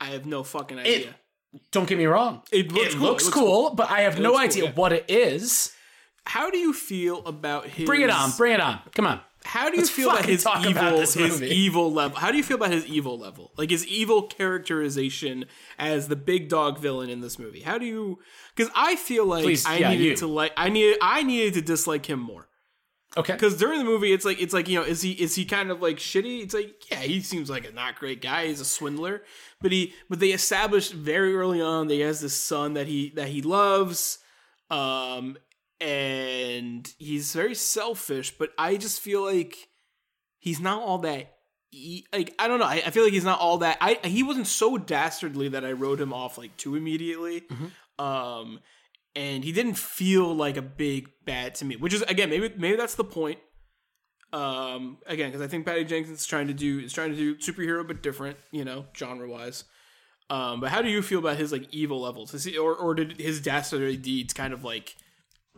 [0.00, 1.14] I have no fucking idea.
[1.72, 2.42] Don't get me wrong.
[2.52, 3.02] It looks cool.
[3.02, 4.72] looks It looks cool, but I have no looks cool, idea yeah.
[4.74, 5.72] what it is.
[6.24, 7.86] How do you feel about his?
[7.86, 8.80] Bring it on, bring it on.
[8.94, 9.20] Come on.
[9.42, 11.48] How do you Let's feel about his evil, about his movie.
[11.48, 12.18] evil level?
[12.18, 13.52] How do you feel about his evil level?
[13.56, 15.46] Like his evil characterization
[15.78, 17.60] as the big dog villain in this movie.
[17.60, 18.18] How do you?
[18.54, 20.16] Because I feel like Please, I yeah, needed you.
[20.16, 22.48] to like I needed I needed to dislike him more.
[23.16, 23.32] Okay.
[23.32, 25.70] Because during the movie, it's like it's like you know, is he is he kind
[25.70, 26.42] of like shitty?
[26.44, 28.46] It's like yeah, he seems like a not great guy.
[28.46, 29.22] He's a swindler,
[29.60, 33.10] but he but they established very early on that he has this son that he
[33.16, 34.18] that he loves,
[34.70, 35.36] um,
[35.80, 38.36] and he's very selfish.
[38.38, 39.56] But I just feel like
[40.38, 41.34] he's not all that.
[41.72, 42.66] E- like I don't know.
[42.66, 43.78] I, I feel like he's not all that.
[43.80, 47.42] I he wasn't so dastardly that I wrote him off like too immediately.
[47.98, 48.60] Um,
[49.14, 52.76] and he didn't feel like a big bad to me, which is again maybe maybe
[52.76, 53.38] that's the point.
[54.32, 57.36] Um, again, because I think Patty Jenkins is trying to do is trying to do
[57.36, 59.64] superhero but different, you know, genre wise.
[60.28, 62.32] Um, but how do you feel about his like evil levels?
[62.34, 64.94] Is he, or or did his dastardly deeds kind of like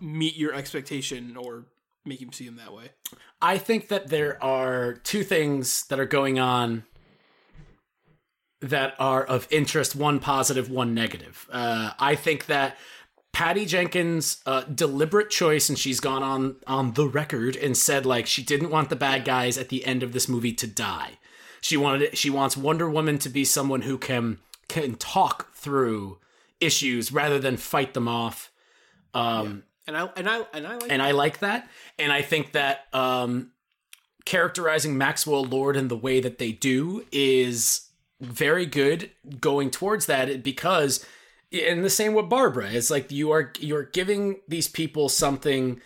[0.01, 1.67] meet your expectation or
[2.07, 2.93] make him see him that way?
[3.43, 6.85] I think that there are two things that are going on
[8.63, 11.47] that are of interest one positive, one negative.
[11.53, 12.79] Uh, I think that
[13.33, 18.27] Patty Jenkins' uh, deliberate choice, and she's gone on on the record and said like
[18.27, 21.19] she didn't want the bad guys at the end of this movie to die.
[21.61, 26.19] She wanted it, she wants Wonder Woman to be someone who can can talk through
[26.61, 28.51] issues rather than fight them off.
[29.15, 31.69] Um, And I and I and I like and I like that.
[31.99, 33.51] And I think that um,
[34.25, 37.89] characterizing Maxwell Lord in the way that they do is
[38.21, 39.11] very good
[39.41, 41.05] going towards that because
[41.53, 45.81] in the same with Barbara, it's like you are you're giving these people something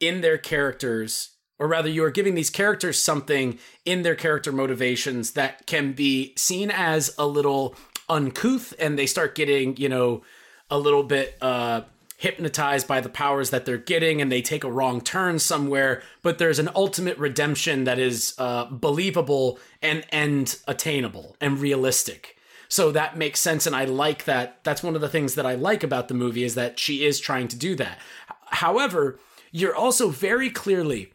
[0.00, 5.32] in their characters or rather you are giving these characters something in their character motivations
[5.32, 7.76] that can be seen as a little
[8.08, 10.22] uncouth and they start getting, you know,
[10.70, 11.82] a little bit uh
[12.16, 16.38] hypnotized by the powers that they're getting and they take a wrong turn somewhere but
[16.38, 22.36] there's an ultimate redemption that is uh, believable and and attainable and realistic
[22.76, 24.46] so that makes sense and i like that.
[24.64, 27.20] That's one of the things that i like about the movie is that she is
[27.20, 27.98] trying to do that.
[28.46, 29.18] However
[29.50, 31.12] you're also very clearly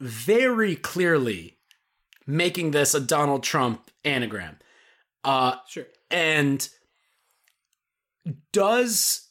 [0.00, 1.58] very clearly
[2.26, 4.56] making this a donald trump anagram.
[5.24, 5.86] Uh sure.
[6.10, 6.68] and
[8.52, 9.28] does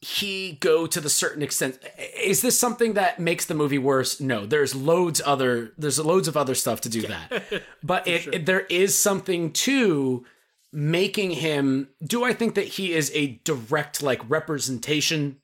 [0.00, 1.78] he go to the certain extent
[2.18, 4.20] is this something that makes the movie worse?
[4.20, 7.62] No there's loads other there's loads of other stuff to do that.
[7.82, 10.24] But it, it- there is something to
[10.72, 15.36] making him do i think that he is a direct like representation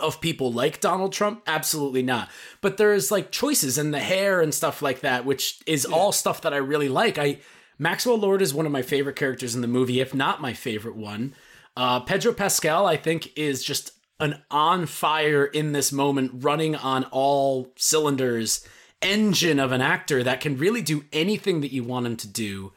[0.00, 1.42] of people like Donald Trump?
[1.46, 2.30] Absolutely not.
[2.60, 6.40] But there's like choices in the hair and stuff like that, which is all stuff
[6.42, 7.18] that I really like.
[7.18, 7.40] I
[7.78, 10.96] Maxwell Lord is one of my favorite characters in the movie, if not my favorite
[10.96, 11.34] one.
[11.76, 17.04] Uh, Pedro Pascal, I think, is just an on fire in this moment, running on
[17.04, 18.66] all cylinders,
[19.00, 22.72] engine of an actor that can really do anything that you want him to do.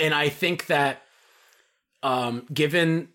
[0.00, 1.02] And I think that,
[2.02, 3.08] um, given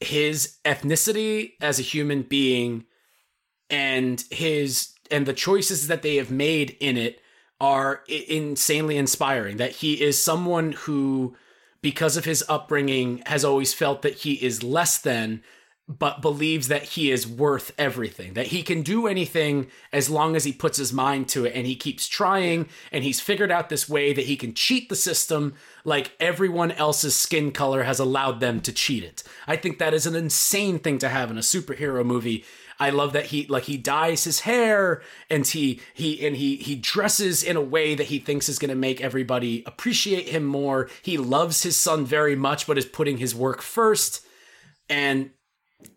[0.00, 2.84] his ethnicity as a human being
[3.68, 7.20] and his and the choices that they have made in it
[7.60, 9.58] are insanely inspiring.
[9.58, 11.36] That he is someone who
[11.82, 15.42] because of his upbringing has always felt that he is less than
[15.98, 20.44] but believes that he is worth everything that he can do anything as long as
[20.44, 23.88] he puts his mind to it and he keeps trying and he's figured out this
[23.88, 25.52] way that he can cheat the system
[25.84, 30.06] like everyone else's skin color has allowed them to cheat it i think that is
[30.06, 32.44] an insane thing to have in a superhero movie
[32.82, 36.76] I love that he like he dyes his hair and he he and he he
[36.76, 40.88] dresses in a way that he thinks is going to make everybody appreciate him more.
[41.02, 44.24] He loves his son very much but is putting his work first.
[44.88, 45.30] And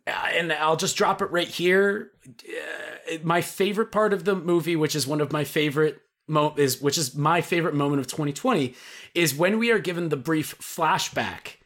[0.06, 2.12] and I'll just drop it right here.
[2.28, 6.82] Uh, my favorite part of the movie, which is one of my favorite mo- is
[6.82, 8.76] which is my favorite moment of 2020,
[9.14, 11.58] is when we are given the brief flashback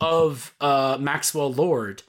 [0.00, 2.02] of uh, Maxwell Lord,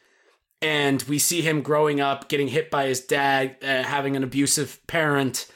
[0.61, 4.80] and we see him growing up, getting hit by his dad, uh, having an abusive
[4.88, 5.47] parent,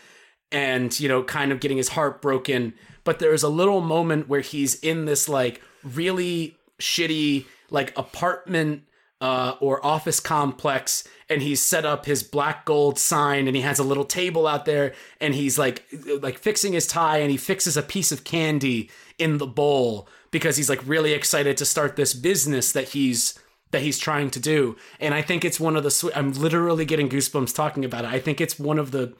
[0.51, 2.73] and you know, kind of getting his heart broken.
[3.03, 8.83] But there's a little moment where he's in this like really shitty like apartment
[9.21, 13.77] uh, or office complex and he's set up his black gold sign and he has
[13.77, 15.85] a little table out there and he's like
[16.21, 20.55] like fixing his tie and he fixes a piece of candy in the bowl because
[20.55, 23.37] he's like really excited to start this business that he's
[23.71, 24.77] that he's trying to do.
[24.99, 28.11] And i think it's one of the swe- i'm literally getting goosebumps talking about it.
[28.11, 29.13] I think it's one of the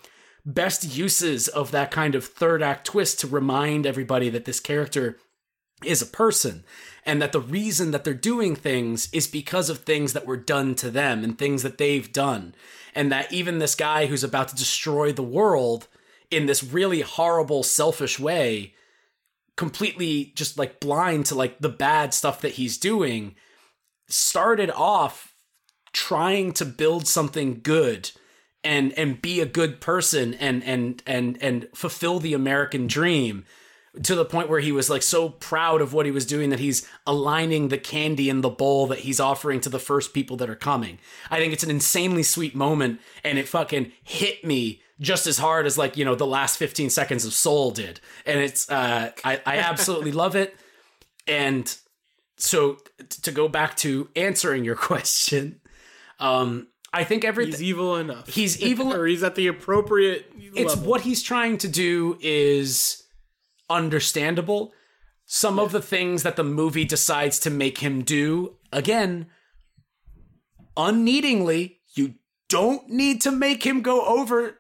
[0.46, 5.18] best uses of that kind of third act twist to remind everybody that this character
[5.84, 6.64] is a person
[7.06, 10.76] and that the reason that they're doing things is because of things that were done
[10.76, 12.54] to them and things that they've done.
[12.94, 15.88] And that even this guy who's about to destroy the world
[16.30, 18.74] in this really horrible selfish way
[19.56, 23.36] completely just like blind to like the bad stuff that he's doing
[24.08, 25.34] started off
[25.92, 28.12] trying to build something good
[28.64, 33.44] and and be a good person and and and and fulfill the American dream
[34.04, 36.60] to the point where he was like so proud of what he was doing that
[36.60, 40.50] he's aligning the candy in the bowl that he's offering to the first people that
[40.50, 41.00] are coming.
[41.30, 45.66] I think it's an insanely sweet moment and it fucking hit me just as hard
[45.66, 48.00] as like, you know, the last 15 seconds of Soul did.
[48.26, 50.56] And it's uh I, I absolutely love it.
[51.28, 51.74] And
[52.38, 55.60] so t- to go back to answering your question,
[56.20, 58.28] um I think everything He's evil enough.
[58.28, 60.90] He's evil- or he's at the appropriate it's level.
[60.90, 62.99] what he's trying to do is
[63.70, 64.74] understandable.
[65.26, 69.28] Some of the things that the movie decides to make him do, again,
[70.76, 72.16] unneedingly, you
[72.48, 74.60] don't need to make him go over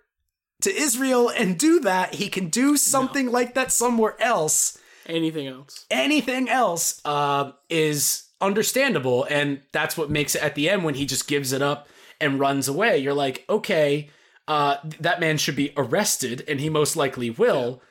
[0.61, 2.15] to Israel and do that.
[2.15, 4.77] He can do something like that somewhere else.
[5.05, 5.85] anything else.
[5.89, 11.05] Anything else uh, is understandable, and that's what makes it at the end when he
[11.05, 11.87] just gives it up
[12.21, 12.97] and runs away.
[12.97, 14.09] You're like, okay,
[14.47, 17.81] uh, th- that man should be arrested, and he most likely will.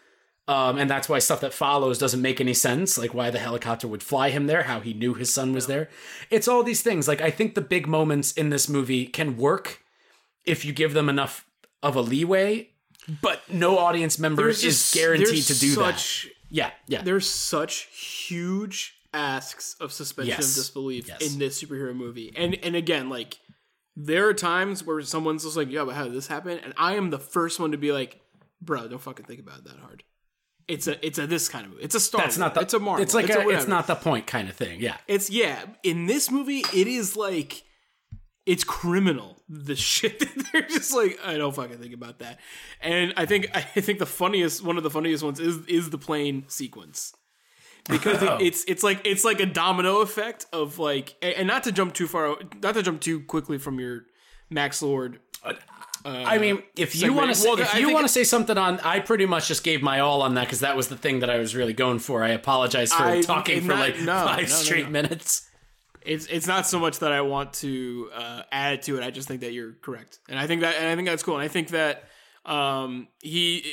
[0.49, 3.87] Um, and that's why stuff that follows doesn't make any sense, like why the helicopter
[3.87, 5.91] would fly him there, how he knew his son was there.
[6.31, 7.07] It's all these things.
[7.07, 9.83] Like I think the big moments in this movie can work
[10.47, 11.45] if you give them enough
[11.83, 12.71] of a leeway,
[13.21, 16.33] but no audience member There's is just- guaranteed to do such, that.
[16.51, 17.03] Yeah, yeah.
[17.03, 17.89] There's such
[18.27, 20.51] huge asks of suspension Yes.
[20.51, 21.21] of disbelief Yes.
[21.33, 23.39] in this superhero movie, and and again, like
[23.97, 26.95] there are times where someone's just like, "Yeah, but how did this happen?" And I
[26.97, 28.21] am the first one to be like,
[28.63, 30.05] "Bro, don't fucking think about it that hard."
[30.69, 31.85] It's a it's a this kind of movie.
[31.85, 32.21] It's a Star.
[32.21, 32.61] That's not the.
[32.61, 33.03] It's a Marvel.
[33.03, 34.81] It's like a a, it's not the point kind of thing.
[34.81, 34.97] Yeah.
[35.09, 35.65] It's yeah.
[35.83, 37.65] In this movie, it is like
[38.45, 39.43] it's criminal.
[39.49, 42.39] The shit that they're just like, I don't fucking think about that.
[42.83, 45.99] And I think I think the funniest one of the funniest ones is is the
[45.99, 47.15] plane sequence.
[47.89, 48.39] Because it, oh.
[48.39, 52.07] it's it's like it's like a domino effect of like and not to jump too
[52.07, 54.05] far not to jump too quickly from your
[54.51, 55.21] Max Lord
[56.05, 58.81] I mean, if you want to, well, if I you want to say something on,
[58.81, 61.31] I pretty much just gave my all on that because that was the thing that
[61.31, 62.23] I was really going for.
[62.23, 64.91] I apologize for I- talking for not- like no, five no, straight no.
[64.91, 65.49] minutes.
[66.03, 69.05] it's it's not so much that I want to uh, add to it.
[69.05, 71.35] I just think that you're correct, and I think that and I think that's cool.
[71.35, 72.05] And I think that
[72.47, 73.65] um, he,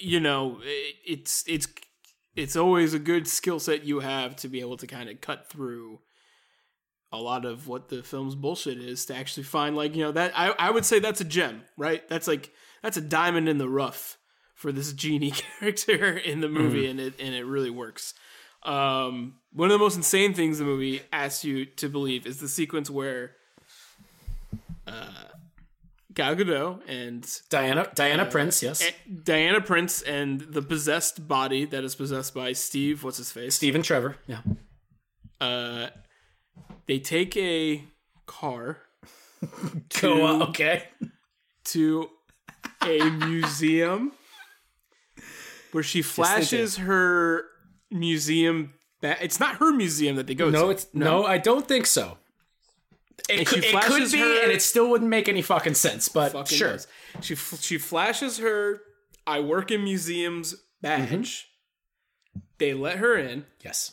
[0.00, 1.68] you know, it, it's it's
[2.34, 5.48] it's always a good skill set you have to be able to kind of cut
[5.48, 6.00] through
[7.14, 10.32] a lot of what the film's bullshit is to actually find like you know that
[10.36, 12.06] I I would say that's a gem, right?
[12.08, 12.52] That's like
[12.82, 14.18] that's a diamond in the rough
[14.54, 18.14] for this genie character in the movie, and it and it really works.
[18.62, 22.48] Um, one of the most insane things the movie asks you to believe is the
[22.48, 23.32] sequence where
[24.86, 25.28] uh,
[26.14, 28.82] Gal Gadot and Diana, Diana Prince, yes,
[29.24, 33.54] Diana Prince and the possessed body that is possessed by Steve, what's his face?
[33.54, 34.40] Stephen Trevor, yeah,
[35.40, 35.88] Uh,
[36.86, 37.84] they take a
[38.26, 38.78] car
[40.00, 40.84] go on, okay,
[41.64, 42.08] to
[42.82, 44.12] a museum
[45.72, 47.44] where she flashes her
[47.90, 48.74] museum.
[49.00, 50.50] Ba- it's not her museum that they go to.
[50.52, 52.18] no, it's no, I don't think so.
[53.28, 56.08] It could, it could be, her- and it still wouldn't make any fucking sense.
[56.08, 56.86] But fucking sure, does.
[57.20, 58.80] She f- she flashes her
[59.26, 61.08] I work in museums badge.
[61.10, 62.40] Mm-hmm.
[62.58, 63.46] They let her in.
[63.62, 63.92] yes.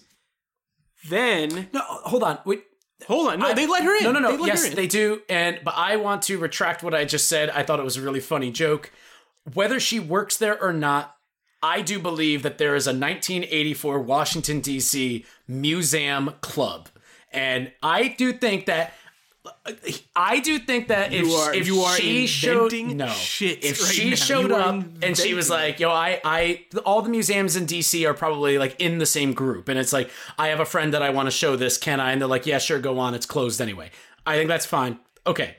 [1.10, 2.64] Then No, hold on, wait.
[3.08, 4.04] hold on, no, they let her in.
[4.04, 4.32] No, no, no.
[4.32, 4.76] They let yes, her in.
[4.76, 5.22] they do.
[5.30, 7.50] And but I want to retract what I just said.
[7.50, 8.92] I thought it was a really funny joke.
[9.54, 11.16] Whether she works there or not,
[11.64, 15.26] I do believe that there is a 1984 Washington D.C.
[15.48, 16.90] museum club,
[17.32, 18.94] and I do think that.
[20.16, 23.64] I do think that if You are- if you are she showed inventing no shit
[23.64, 24.16] if right she now.
[24.16, 27.66] showed You are up and she was like yo I I all the museums in
[27.66, 30.94] DC are probably like in the same group and it's like I have a friend
[30.94, 33.16] that I want to show this can I and they're like yeah sure go on
[33.16, 33.90] it's closed anyway
[34.28, 35.56] I think that's fine okay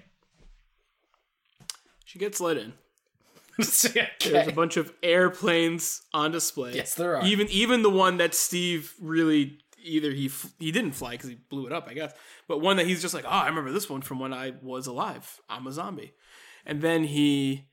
[2.05, 2.75] she gets let in.
[3.59, 6.75] There's a bunch of airplanes on display.
[6.75, 7.25] Yes, there are.
[7.25, 11.67] Even even the one that Steve really either he he didn't fly because he blew
[11.67, 12.13] it up, I guess.
[12.53, 14.87] But one that he's just like, oh, I remember this one from when I was
[14.87, 15.41] alive.
[15.49, 16.13] I'm a zombie.
[16.67, 17.69] And then he,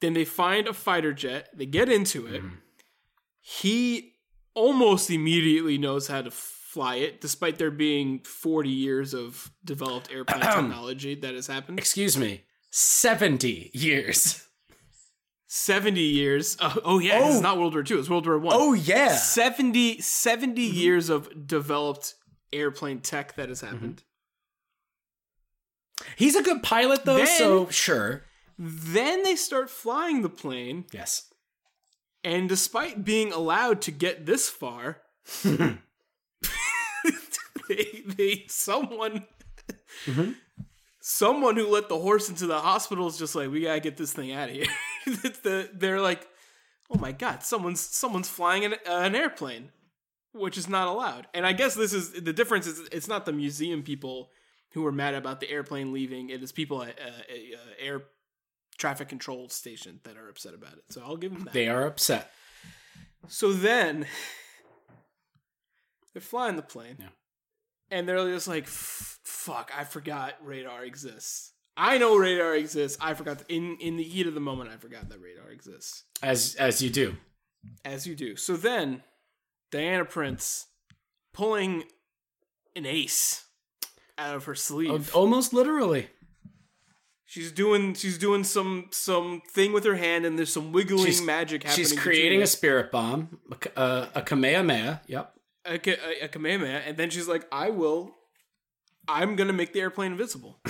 [0.00, 1.50] then they find a fighter jet.
[1.56, 2.42] They get into it.
[2.42, 2.54] Mm-hmm.
[3.40, 4.14] He
[4.54, 10.40] almost immediately knows how to fly it, despite there being 40 years of developed airplane
[10.42, 11.78] technology that has happened.
[11.78, 12.42] excuse me
[12.72, 14.44] 70 years
[15.46, 16.56] 70 years.
[16.60, 17.30] Oh, oh yeah, Oh.
[17.32, 17.98] it's not World War II.
[18.00, 18.54] It's World War One.
[18.58, 20.76] oh yeah 70, 70 Mm-hmm.
[20.76, 22.14] years of developed
[22.52, 24.02] airplane tech that has happened.
[26.16, 28.24] He's a good pilot though Then- so sure
[28.58, 31.24] Then they start flying the plane, yes
[32.24, 35.02] and despite being allowed to get this far,
[37.68, 39.26] they, they someone
[40.06, 40.32] Mm-hmm.
[41.00, 44.12] someone who let the horse into the hospital is just like, we gotta get this
[44.12, 44.66] thing out of here.
[45.42, 46.26] The, they're like,
[46.90, 49.70] oh my god, someone's someone's flying an, an airplane,
[50.32, 51.26] which is not allowed.
[51.34, 54.30] And I guess this is the difference is it's not the museum people
[54.72, 56.30] who are mad about the airplane leaving.
[56.30, 58.02] It is people at uh, a, uh, air
[58.78, 60.84] traffic control station that are upset about it.
[60.90, 61.52] So I'll give them that.
[61.52, 62.30] they are upset
[63.26, 64.06] So then
[66.12, 66.96] they're flying the plane.
[66.98, 67.08] Yeah.
[67.90, 71.52] And they're just like, fuck, I forgot radar exists.
[71.76, 72.98] I know radar exists.
[73.00, 74.70] I forgot in in the heat of the moment.
[74.70, 76.04] I forgot that radar exists.
[76.22, 77.16] As as you do.
[77.84, 78.36] As you do.
[78.36, 79.04] So then,
[79.70, 80.66] Diana Prince
[81.32, 81.84] pulling
[82.74, 83.44] an ace
[84.18, 85.14] out of her sleeve.
[85.14, 86.08] Almost literally.
[87.24, 91.20] She's doing she's doing some some thing with her hand, and there's some wiggling She's-
[91.22, 91.86] magic happening.
[91.86, 95.02] She's creating a spirit bomb, a, uh, a Kamehameha.
[95.06, 95.34] Yep.
[95.66, 98.14] a, a, a Kamehameha, and then she's like, "I will,
[99.06, 100.58] I'm gonna make the airplane invisible."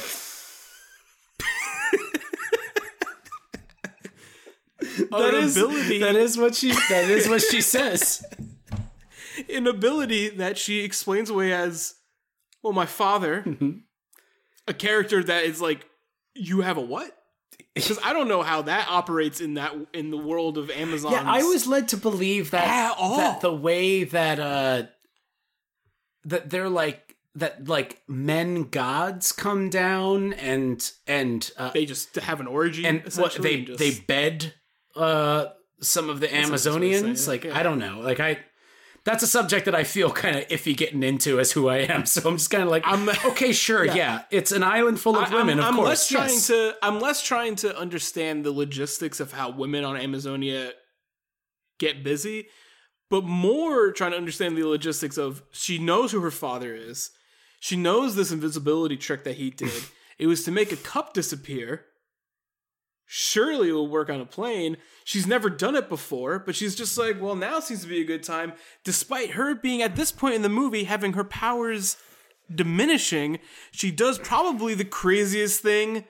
[5.11, 8.24] That an is ability, that is what she that is what she says.
[9.53, 11.94] an ability that she explains away as,
[12.62, 13.44] "Well, my father,
[14.66, 15.86] a character that is like,
[16.34, 17.14] you have a what?"
[17.74, 21.12] Because I don't know how that operates in that in the world of Amazon.
[21.12, 22.66] Yeah, I was led to believe that
[22.98, 24.82] that the way that uh
[26.24, 32.40] that they're like that like men gods come down and and uh, they just have
[32.40, 34.54] an orgy and what they just- they bed
[34.96, 35.46] uh
[35.80, 37.18] some of the Amazonians.
[37.18, 37.56] saying, like yeah.
[37.56, 38.00] I don't know.
[38.00, 38.38] Like I
[39.09, 42.04] that's a subject that I feel kind of iffy getting into as who I am.
[42.06, 44.22] So I'm just kind of like, I'm- okay, sure, yeah.
[44.30, 45.88] it's an island full of I- women, I'm, of I'm course.
[45.88, 46.46] less trying yes.
[46.48, 50.72] to I'm less trying to understand the logistics of how women on Amazonia
[51.78, 52.48] get busy,
[53.09, 57.11] but more trying to understand the logistics of she knows who her father is.
[57.61, 59.82] She knows this invisibility trick that he did.
[60.18, 61.86] it was to make a cup disappear.
[63.11, 64.76] Surely it will work on a plane.
[65.02, 68.04] She's never done it before, but she's just like, well, now seems to be a
[68.04, 68.52] good time,
[68.84, 71.96] despite her being at this point in the movie having her powers
[72.54, 73.38] diminishing,
[73.70, 76.04] she does probably the craziest thing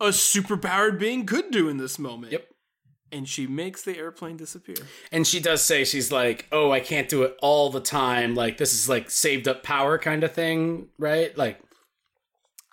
[0.00, 2.32] a superpowered being could do in this moment.
[2.32, 2.46] Yep.
[3.12, 4.76] And she makes the airplane disappear.
[5.12, 8.34] And she does say she's like, "Oh, I can't do it all the time.
[8.34, 11.60] Like this is like saved up power kind of thing, right?" Like,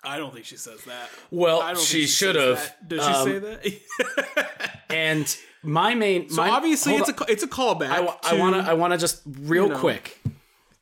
[0.02, 1.08] I don't think she says that.
[1.30, 2.56] well, she think should have.
[2.56, 2.88] that.
[2.88, 4.60] Does she Um, say that?
[4.90, 7.90] And my main, so my, obviously it's a ca- it's a callback.
[7.90, 9.78] I, I want to, I want to just real know.
[9.78, 10.20] quick.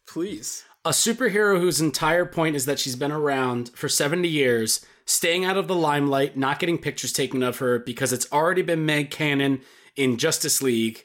[0.06, 0.64] please.
[0.84, 5.58] A superhero whose entire point is that she's been around for 70 years, staying out
[5.58, 9.60] of the limelight, not getting pictures taken of her because it's already been made canon
[9.96, 11.04] in Justice League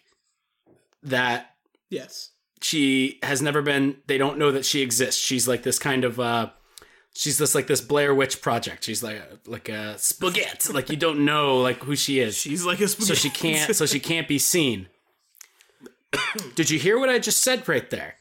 [1.01, 1.55] that
[1.89, 2.29] Yes.
[2.61, 6.19] she has never been they don't know that she exists she's like this kind of
[6.19, 6.49] uh
[7.13, 8.83] she's this like this blair witch project.
[8.83, 10.73] She's like a, like a spaghetti.
[10.73, 12.37] Like you don't know like who she is.
[12.37, 13.07] She's like a spaghetti.
[13.07, 14.87] so she can't so she can't be seen.
[16.55, 18.15] Did you hear what i just said right there?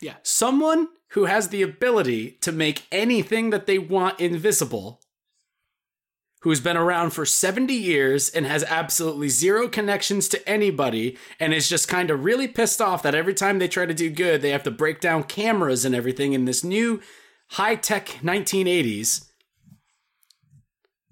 [0.00, 0.14] Yeah.
[0.22, 5.00] someone who has the ability to make anything that they want invisible
[6.42, 11.68] who's been around for 70 years and has absolutely zero connections to anybody and is
[11.68, 14.50] just kind of really pissed off that every time they try to do good, they
[14.50, 17.00] have to break down cameras and everything in this new
[17.50, 19.26] high tech 1980s.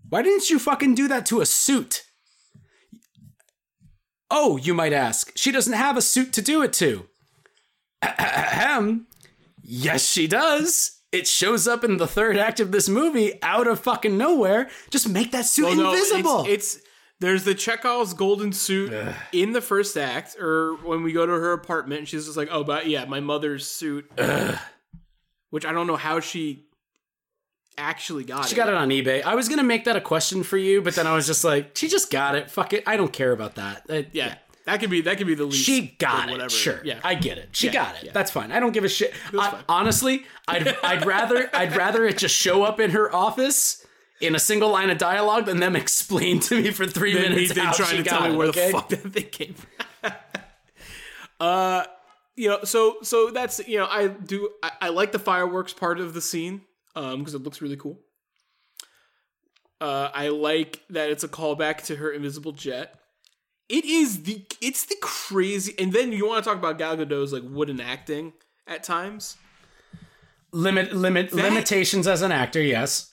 [0.09, 2.05] Why didn't you fucking do that to a suit?
[4.31, 7.07] Oh, you might ask, she doesn't have a suit to do it to.
[8.03, 9.07] Ahem.
[9.63, 11.01] Yes, she does.
[11.11, 14.69] It shows up in the third act of this movie out of fucking nowhere.
[14.91, 16.45] Just make that suit Well, no, invisible.
[16.47, 16.85] It's, it's
[17.21, 18.93] there's the Chekhov's golden suit
[19.33, 22.49] in the first act, or when we go to her apartment, and she's just like,
[22.53, 24.09] "Oh, but yeah, my mother's suit,"
[25.51, 26.65] which I don't know how she
[27.77, 28.49] actually got.
[28.49, 29.23] she got it on eBay.
[29.23, 31.77] I was gonna make that a question for you, but then I was just like,
[31.77, 32.51] she just got it.
[32.51, 32.83] Fuck it.
[32.87, 33.85] I don't care about that.
[33.89, 34.35] Uh, Yeah,
[34.65, 35.65] that could be that could be the least.
[35.65, 36.33] She got it.
[36.33, 36.51] whatever.
[36.51, 36.81] Sure.
[36.85, 36.99] Yeah.
[37.05, 37.51] I get it.
[37.53, 38.05] She Yeah, got it.
[38.05, 38.13] yeah.
[38.13, 38.51] That's fine.
[38.53, 39.15] I don't give a shit.
[39.33, 43.87] I, honestly, I'd I'd rather I'd rather it just show up in her office
[44.21, 47.55] in a single line of dialogue than them explain to me for three Then minutes
[47.55, 48.67] they how trying she to got tell me it, where okay?
[48.67, 50.13] the fuck that thing came from.
[51.41, 51.85] uh,
[52.39, 55.99] you know, so so that's you know, I do I, I like the fireworks part
[56.01, 56.63] of the scene
[56.97, 58.01] um because it looks really cool.
[59.81, 62.95] Uh, I like that it's a callback to her invisible jet.
[63.69, 67.33] It is the it's the crazy, and then you want to talk about Gal Gadot's
[67.33, 68.33] like wooden acting
[68.67, 69.37] at times.
[70.53, 72.63] Limit limit limitations as an actor.
[72.63, 73.13] Yes.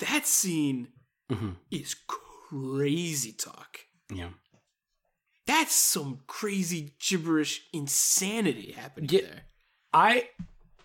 [0.00, 0.88] That scene
[1.32, 1.52] Mm-hmm.
[1.70, 3.78] is crazy talk.
[4.12, 4.28] Yeah.
[5.54, 9.20] That's some crazy gibberish insanity happening Yeah.
[9.22, 9.42] there.
[9.92, 10.28] I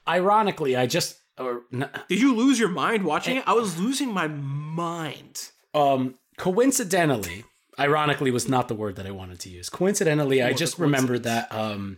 [0.08, 3.44] ironically I just or n- Did you lose your mind watching it?
[3.48, 5.50] I was losing my mind.
[5.74, 7.46] um coincidentally
[7.80, 11.48] ironically was not the word that i wanted to use coincidentally i just remembered that
[11.54, 11.98] um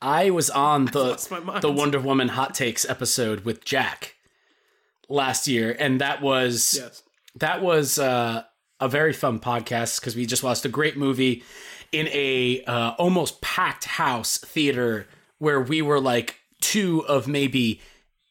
[0.00, 1.62] i was on the lost my mind.
[1.62, 4.14] the wonder woman hot takes episode with jack
[5.08, 7.02] last year and that was Yes.
[7.36, 8.42] that was uh
[8.80, 11.42] a very fun podcast because we just watched a great movie
[11.92, 15.06] in a uh, almost packed house theater
[15.38, 17.80] where we were like two of maybe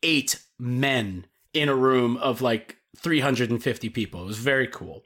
[0.03, 4.23] eight men in a room of like 350 people.
[4.23, 5.03] It was very cool.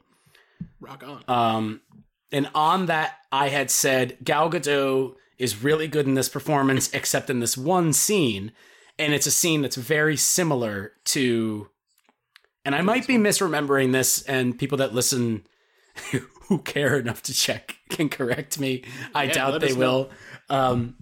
[0.80, 1.24] Rock on.
[1.28, 1.80] Um,
[2.30, 7.30] and on that, I had said Gal Gadot is really good in this performance, except
[7.30, 8.52] in this one scene,
[8.98, 11.68] and it's a scene that's very similar to.
[12.64, 15.46] And I might be misremembering this, and people that listen
[16.48, 18.82] who care enough to check can correct me.
[19.14, 20.10] I Yeah, doubt they will.
[20.48, 20.96] Um,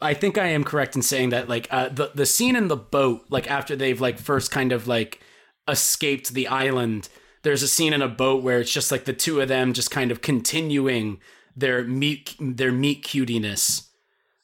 [0.00, 2.76] I think I am correct in saying that, like uh, the the scene in the
[2.76, 5.20] boat, like after they've like first kind of like
[5.66, 7.08] escaped the island.
[7.42, 9.90] There's a scene in a boat where it's just like the two of them just
[9.90, 11.20] kind of continuing
[11.56, 13.88] their meat their meat cutiness.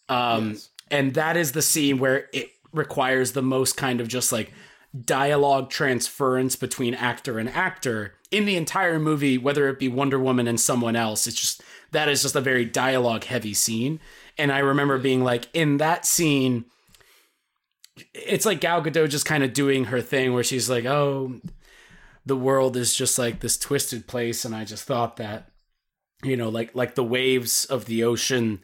[0.08, 0.70] Um, Yes.
[0.90, 4.52] and that is the scene where it requires the most kind of just like
[5.04, 10.48] dialogue transference between actor and actor in the entire movie whether it be wonder woman
[10.48, 11.62] and someone else it's just
[11.94, 14.00] that is just a very dialogue heavy scene.
[14.36, 16.66] And i remember being like in that scene
[18.12, 21.40] it's like gal gadot just kind of doing her thing where she's like oh
[22.26, 24.44] the world is just like this twisted place.
[24.44, 25.50] And i just thought that
[26.22, 28.60] you know like like the waves of the ocean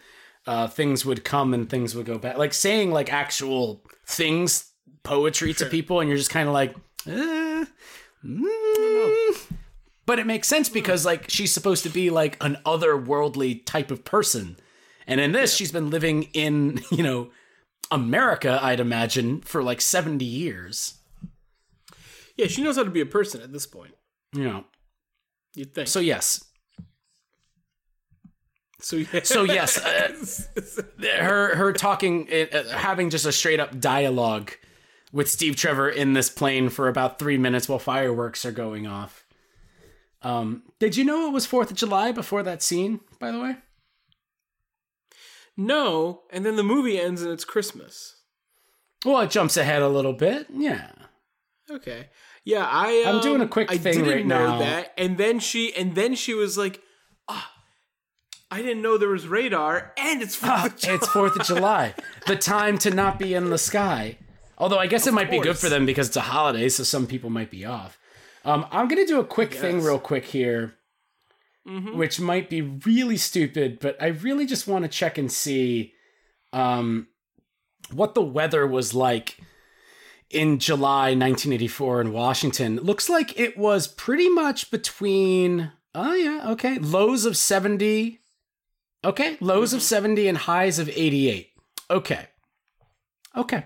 [0.47, 5.55] uh things would come and things would go back like saying like actual things poetry
[5.55, 6.75] to people and you're just kind of like
[7.07, 7.65] eh,
[8.25, 9.60] mm.
[10.11, 14.05] But it makes sense because like she's supposed to be like an otherworldly type of
[14.05, 14.57] person
[15.07, 17.31] and in this she's been living in you know
[17.93, 20.99] america i'd imagine for like 70 years
[22.37, 23.95] yeah, she knows how to be a person at this point.
[24.33, 24.65] you know
[25.55, 25.87] You'd think.
[25.87, 26.45] so yes
[28.81, 29.21] so, yeah.
[29.23, 30.83] So, yes, uh,
[31.23, 34.53] her her talking uh, having just a straight up dialogue
[35.13, 39.20] with Steve Trevor in this plane for about three minutes while fireworks are going off.
[40.23, 43.01] Um, did you know it was Fourth of July before that scene?
[43.19, 43.57] By the way,
[45.57, 48.17] no, and then the movie ends and it's Christmas.
[49.05, 50.47] well, it jumps ahead a little bit.
[50.53, 50.91] Yeah,
[51.71, 52.09] Okay.
[52.45, 53.05] Yeah, I.
[53.07, 54.59] I'm um, doing a quick I thing didn't right know now.
[54.61, 56.81] that, and then she, and then she was like,
[57.29, 57.53] "Ah,
[58.51, 61.95] I didn't know there was radar, and it's Fourth of July." it's Fourth of July,
[62.27, 64.17] the time to not be in the sky.
[64.57, 67.07] Although I guess it might be good for them because it's a holiday, so some
[67.07, 67.99] people might be off.
[68.45, 70.75] Um, I'm gonna do a quick thing real quick here,
[71.67, 71.95] Mhm.
[71.95, 75.95] which might be really stupid, but I really just want to check and see
[76.53, 77.07] um,
[77.93, 79.39] what the weather was like
[80.31, 82.77] in July 1984 in Washington.
[82.77, 85.71] Looks like it was pretty much between.
[85.95, 88.21] Oh yeah, okay, lows of 70.
[89.05, 91.51] Okay, lows of 70 and highs of 88.
[91.89, 92.27] Okay.
[93.37, 93.65] Okay.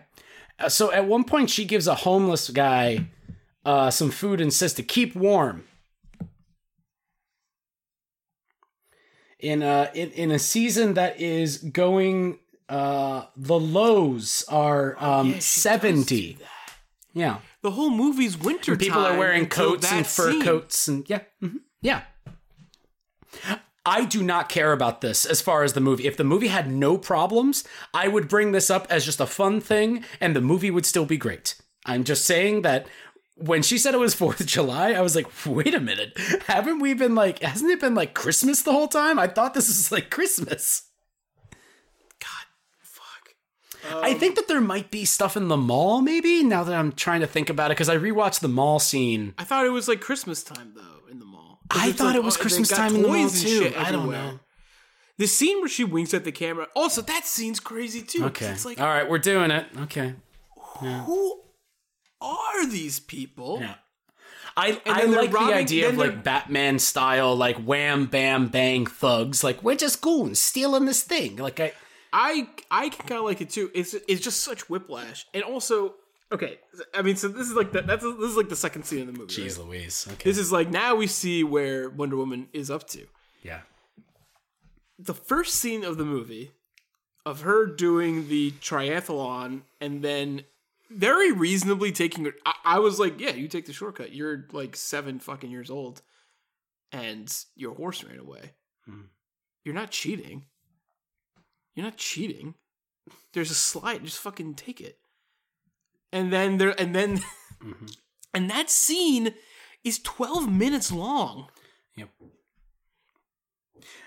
[0.59, 3.07] Uh, So at one point, she gives a homeless guy
[3.65, 5.65] uh, some food and says to keep warm.
[9.41, 12.39] In a in, in a season that is going,
[12.69, 16.39] uh, the lows are um, Yeah, seventy.
[17.13, 18.77] Yeah, The whole movie's winter.
[18.77, 20.43] people are wearing coats and fur scene.
[20.43, 22.03] coats and yeah, mhm, yeah.
[23.87, 26.07] I do not care about this as far as the movie.
[26.07, 29.61] If the movie had no problems, I would bring this up as just a fun
[29.61, 31.55] thing and the movie would still be great.
[31.85, 32.87] I'm just saying that
[33.37, 36.17] when she said it was 4th of July, I was like, wait a minute.
[36.47, 39.19] Haven't we been like, hasn't it been like Christmas the whole time?
[39.19, 40.91] I thought this was like Christmas.
[42.21, 42.47] God,
[42.81, 43.35] fuck.
[44.03, 46.93] I um, think that there might be stuff in the mall, maybe, now that I'm
[46.93, 49.35] trying to think about it, because I rewatched the mall scene.
[49.37, 51.61] I thought it was like Christmas time though in the mall.
[51.71, 53.73] I thought like, it was oh, Christmas time in the mall too.
[53.77, 54.39] I don't know.
[55.17, 56.67] The scene where she winks at the camera.
[56.75, 58.25] Also, that scene's crazy too.
[58.27, 58.47] Okay.
[58.47, 59.67] It's like, All right, we're doing it.
[59.83, 60.15] Okay.
[60.57, 61.44] who
[62.25, 63.59] are these people?
[63.61, 63.75] Yeah.
[64.57, 69.43] I, I like the idea of like Batman style, like wham bam bang thugs.
[69.43, 71.37] Like we're just goons stealing this thing.
[71.37, 71.73] Like I,
[72.13, 73.71] I I can kind of like it too.
[73.75, 75.95] It's it's just such whiplash, and also
[76.31, 76.59] okay.
[76.95, 79.07] I mean, so this is like the, that's this is like the second scene in
[79.09, 79.43] the movie.
[79.43, 79.59] right?
[79.59, 80.07] Louise.
[80.13, 80.31] Okay.
[80.31, 83.07] This is like now we see where Wonder Woman is up to.
[83.43, 83.61] yeah.
[85.01, 86.53] The first scene of the movie
[87.27, 90.45] of her doing the triathlon and then
[90.97, 92.31] very reasonably taking.
[92.47, 94.13] I, I was like, yeah, you take the shortcut.
[94.13, 96.03] You're like seven fucking years old,
[96.93, 98.53] and your horse ran away.
[98.87, 99.03] Hmm.
[99.65, 100.45] You're not cheating.
[101.75, 102.55] You're not cheating.
[103.33, 104.05] There's a slide.
[104.05, 104.99] Just fucking take it.
[106.13, 107.21] And then there, and then,
[107.63, 107.97] Mhm.
[108.33, 109.35] and that scene
[109.83, 111.49] is 12 minutes long.
[111.97, 112.09] Yep.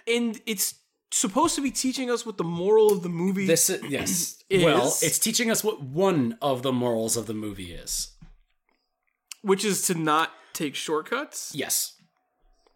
[0.07, 0.76] And it's
[1.11, 4.43] supposed to be teaching us what the moral of the movie This is, yes.
[4.49, 8.11] Is- Well, it's teaching us what one of the morals of the movie is.
[9.41, 11.51] which is to not take shortcuts.
[11.55, 11.93] Yes.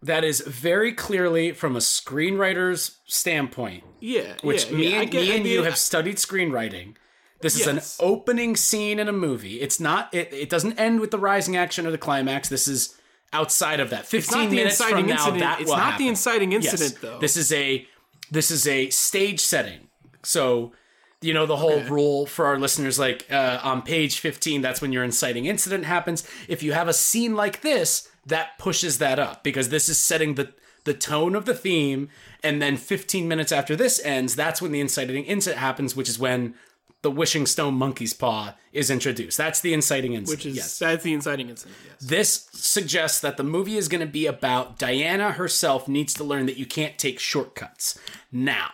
[0.02, 5.00] That is very clearly from a screenwriter's standpoint, Yeah, which yeah, me yeah.
[5.02, 6.96] And, get- me and you have studied screenwriting.
[7.40, 7.98] This is Yes.
[7.98, 9.60] an opening scene in a movie.
[9.60, 10.12] It's not.
[10.14, 12.48] It, it doesn't end with the rising action or the climax.
[12.48, 12.96] This is
[13.32, 14.06] outside of that.
[14.06, 15.40] Fifteen It's not the minutes inciting from now, incident.
[15.40, 16.04] that it's will not happen.
[16.04, 16.64] the inciting Yes.
[16.72, 17.18] incident though.
[17.18, 17.86] This is a
[18.32, 19.88] this is a stage setting.
[20.24, 20.72] So
[21.20, 21.88] you know the whole Okay.
[21.88, 26.26] rule for our listeners like uh, on page 15 that's when your inciting incident happens
[26.48, 30.34] if you have a scene like this that pushes that up because this is setting
[30.34, 30.52] the
[30.82, 32.08] the tone of the theme
[32.42, 36.18] and then 15 minutes after this ends that's when the inciting incident happens which is
[36.18, 36.54] when
[37.02, 41.02] the wishing stone monkey's paw is introduced that's the inciting incident which is yes that's
[41.04, 41.76] the inciting incident.
[41.84, 42.00] Yes.
[42.00, 46.46] this suggests that the movie is going to be about Diana herself needs to learn
[46.46, 47.98] that you can't take shortcuts.
[48.30, 48.70] Now,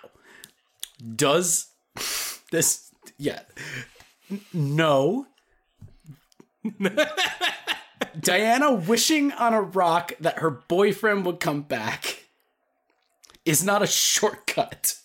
[1.17, 1.69] does
[2.51, 3.41] this, yeah,
[4.53, 5.27] no.
[8.21, 12.25] Diana wishing on a rock that her boyfriend would come back
[13.45, 14.97] is not a shortcut.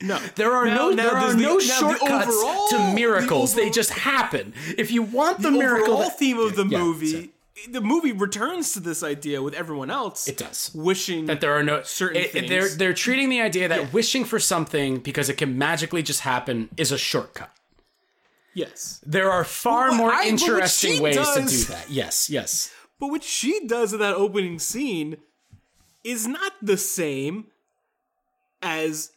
[0.00, 2.76] No, There are Now- no now there are the- no now the shortcuts overall- to
[2.76, 3.54] the miracles.
[3.54, 4.54] they just happen.
[4.76, 7.10] If you want the, the miracle, overall that- theme of the Yeah, movie.
[7.12, 7.30] sorry.
[7.68, 10.28] The movie returns to this idea with everyone else.
[10.28, 10.70] it does.
[10.72, 12.48] wishing that there are no certain it- it- things.
[12.48, 16.68] They're they're treating the idea that wishing for something because it can magically just happen
[16.76, 17.50] is a shortcut.
[18.54, 21.90] yes, There are far But more I- interesting she ways to do that.
[21.90, 22.70] Yes, yes.
[23.00, 25.16] but what she does in that opening scene
[26.04, 27.46] is not the same
[28.62, 29.10] as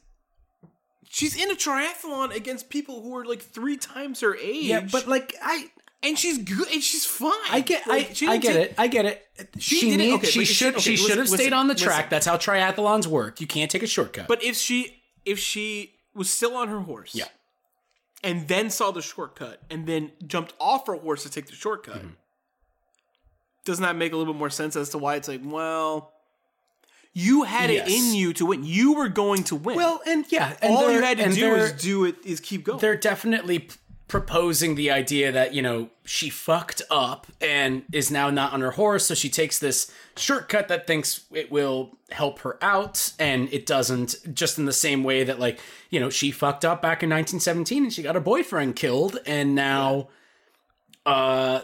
[1.11, 4.63] she's in a triathlon against people who are like three times her age.
[4.65, 5.69] Yeah, but like I
[6.03, 7.33] and she's good and she's fine.
[7.51, 8.75] I get Like, I, she I get take- it.
[8.77, 9.27] I get it.
[9.59, 11.87] She, did it- need- okay, she should okay, she should have stayed on the listen.
[11.87, 12.09] track.
[12.09, 13.39] That's how triathlons work.
[13.41, 14.27] You can't take a shortcut.
[14.27, 17.25] But if she if she was still on her horse, Yeah.
[18.23, 21.97] and then saw the shortcut, and then jumped off her horse to take the shortcut,
[21.97, 22.09] Mm-hmm.
[23.65, 26.11] doesn't that make a little bit more sense as to why it's like, well,
[27.13, 27.87] you had Yes.
[27.87, 28.63] it in you to win.
[28.63, 29.75] You were going to win.
[29.75, 32.15] well, and yeah, and all you had to do is do it.
[32.25, 32.79] Is keep going.
[32.79, 33.75] they're definitely p-
[34.07, 38.71] proposing the idea that you know she fucked up and is now not on her
[38.71, 43.65] horse so she takes this shortcut that thinks it will help her out and it
[43.65, 47.09] doesn't just in the same way that like you know she fucked up back in
[47.09, 50.09] 1917 and she got her boyfriend killed and now
[51.05, 51.61] uh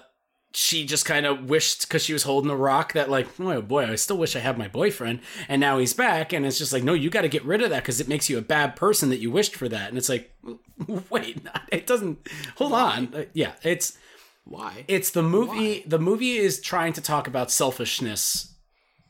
[0.53, 3.85] she just kind of wished because she was holding a rock that like oh boy
[3.85, 5.19] i still wish i had my boyfriend.
[5.47, 7.69] And now he's back and it's just like no you got to get rid of
[7.69, 9.89] that because it makes you a bad person that you wished for that.
[9.89, 10.33] And it's like
[11.09, 13.13] wait it doesn't hold on.
[13.13, 13.97] Uh, yeah it's
[14.45, 14.85] why?
[14.87, 18.53] it's the movie the movie is trying to talk about selfishness.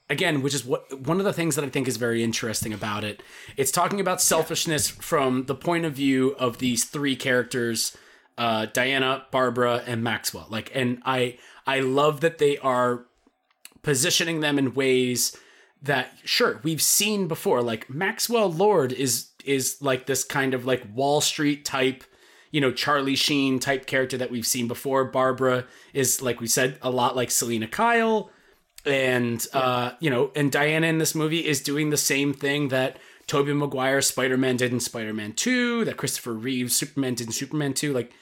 [0.09, 3.03] Again which is what one of the things that i think is very interesting about
[3.03, 3.21] it.
[3.55, 7.95] It's talking about selfishness from the point of view of these three characters
[8.37, 10.47] uh, diana barbara and maxwell.
[10.49, 13.05] Like and i i love that they are
[13.81, 15.35] positioning them in ways
[15.81, 17.61] that sure we've seen before.
[17.61, 22.03] Like maxwell lord is is like this kind of like wall street type
[22.51, 25.05] you know charlie sheen type character that we've seen before.
[25.05, 28.29] Barbara is like we said a lot like selina kyle.
[28.85, 32.97] And uh you know and diana in this movie is doing the same thing that
[33.27, 37.93] Tobey Maguire Spider-Man did in Spider-Man 2 that Christopher Reeves Superman did in Superman 2
[37.93, 38.13] like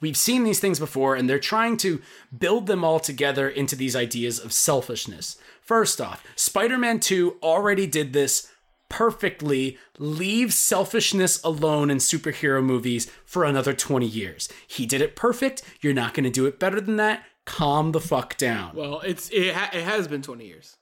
[0.00, 2.00] We've seen these things before, and they're trying to
[2.36, 5.36] build them all together into these ideas of selfishness.
[5.60, 8.48] First off, Spider Man 2 already did this
[8.88, 9.78] perfectly.
[9.98, 14.48] Leave selfishness alone in superhero movies for another 20 years.
[14.66, 15.62] He did it perfect.
[15.80, 17.24] You're not going to do it better than that.
[17.44, 18.74] Calm the fuck down.
[18.74, 20.76] Well, it's it, ha- it has been twenty years.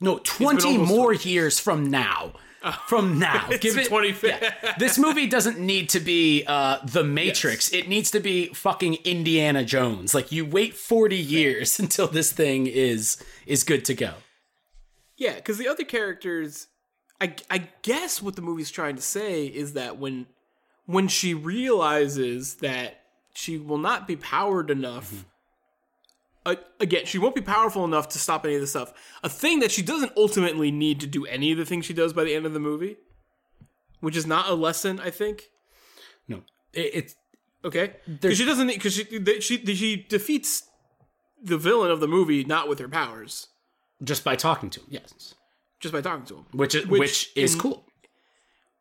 [0.00, 2.34] No, 20 almost more years from now.
[2.86, 3.48] From now.
[3.60, 4.24] Give it 25.
[4.30, 4.74] yeah.
[4.78, 7.72] This movie doesn't need to be uh, The Matrix.
[7.72, 10.14] It needs to be fucking Indiana Jones.
[10.14, 14.14] Like you wait 40 years until this thing is is good to go.
[15.16, 16.68] Yeah, because the other characters,
[17.20, 20.26] I I guess what the movie's trying to say is that when
[20.86, 23.02] when she realizes that
[23.34, 25.24] she will not be powered enough.
[26.44, 28.92] Uh, again, she won't be powerful enough to stop any of this stuff.
[29.22, 32.12] A thing that she doesn't ultimately need to do any of the things she does
[32.12, 32.96] by the end of the movie,
[34.00, 35.44] which is not a lesson, I think.
[36.26, 36.42] No.
[36.72, 37.14] It, it's
[37.64, 39.04] Okay, because she doesn't because she
[39.40, 40.64] she she defeats
[41.40, 43.46] the villain of the movie not with her powers,
[44.02, 44.86] just by talking to him.
[44.90, 45.34] Yes.
[45.78, 47.84] just by talking to him, Which is, which, Which is in- cool.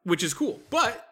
[0.03, 0.61] which is cool.
[0.71, 1.10] But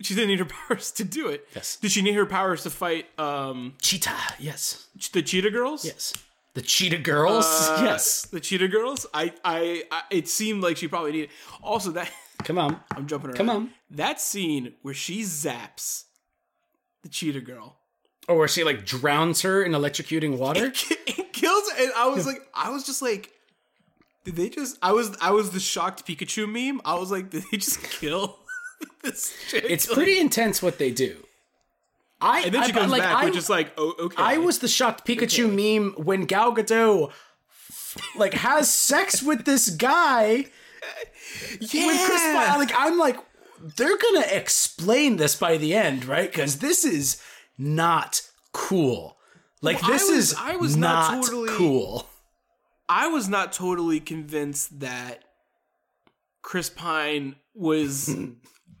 [0.00, 1.46] she didn't need her powers to do it.
[1.54, 1.76] Yes.
[1.76, 4.16] Did she need her powers to fight um Cheetah.
[4.38, 4.86] Yes.
[5.12, 5.84] the Cheetah Girls?
[5.84, 6.12] Yes.
[6.54, 7.44] The Cheetah Girls.
[7.46, 8.22] Uh, yes.
[8.22, 9.06] The Cheetah Girls.
[9.12, 11.30] I, I I it seemed like she probably needed.
[11.62, 12.10] Also, that
[12.44, 12.80] Come on.
[12.94, 13.36] I'm jumping around.
[13.36, 13.70] Come on.
[13.90, 16.04] That scene where she zaps
[17.02, 17.76] the Cheetah Girl.
[18.28, 20.72] Or where she like drowns her in electrocuting water.
[21.06, 23.30] it kills her, and I was like, I was just like,
[24.24, 24.76] did they just?
[24.82, 26.80] I was, I was the shocked Pikachu meme.
[26.84, 28.38] I was like, did they just kill
[29.02, 29.64] this chick?
[29.68, 31.16] It's Like, pretty intense what they do.
[32.20, 34.22] I and then she I- comes like, back, I, which is like, oh, okay.
[34.22, 37.12] I was the shocked Pikachu meme when Gal Gadot
[38.16, 40.46] like has sex with this guy
[41.60, 41.86] yeah.
[41.86, 42.58] with Chris Pine.
[42.58, 43.18] Like I'm like,
[43.76, 46.30] they're gonna explain this by the end, right?
[46.30, 47.20] Because this is
[47.58, 48.22] not
[48.52, 49.16] cool.
[49.62, 52.06] Like Well, I this was- is I was not not totally- cool.
[52.88, 55.24] I was not totally convinced that
[56.42, 58.14] Chris Pine was.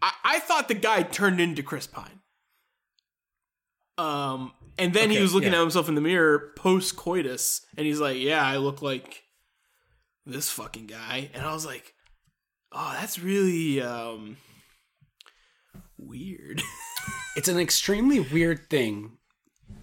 [0.02, 2.20] I, I thought the guy turned into Chris Pine.
[3.98, 5.58] Um, and then he was looking yeah.
[5.58, 9.22] at himself in the mirror post coitus, and he's like, "Yeah, I look like
[10.26, 11.94] this fucking guy," and I was like,
[12.72, 14.36] "Oh, that's really um
[15.98, 16.62] weird."
[17.36, 19.18] It's an extremely weird thing.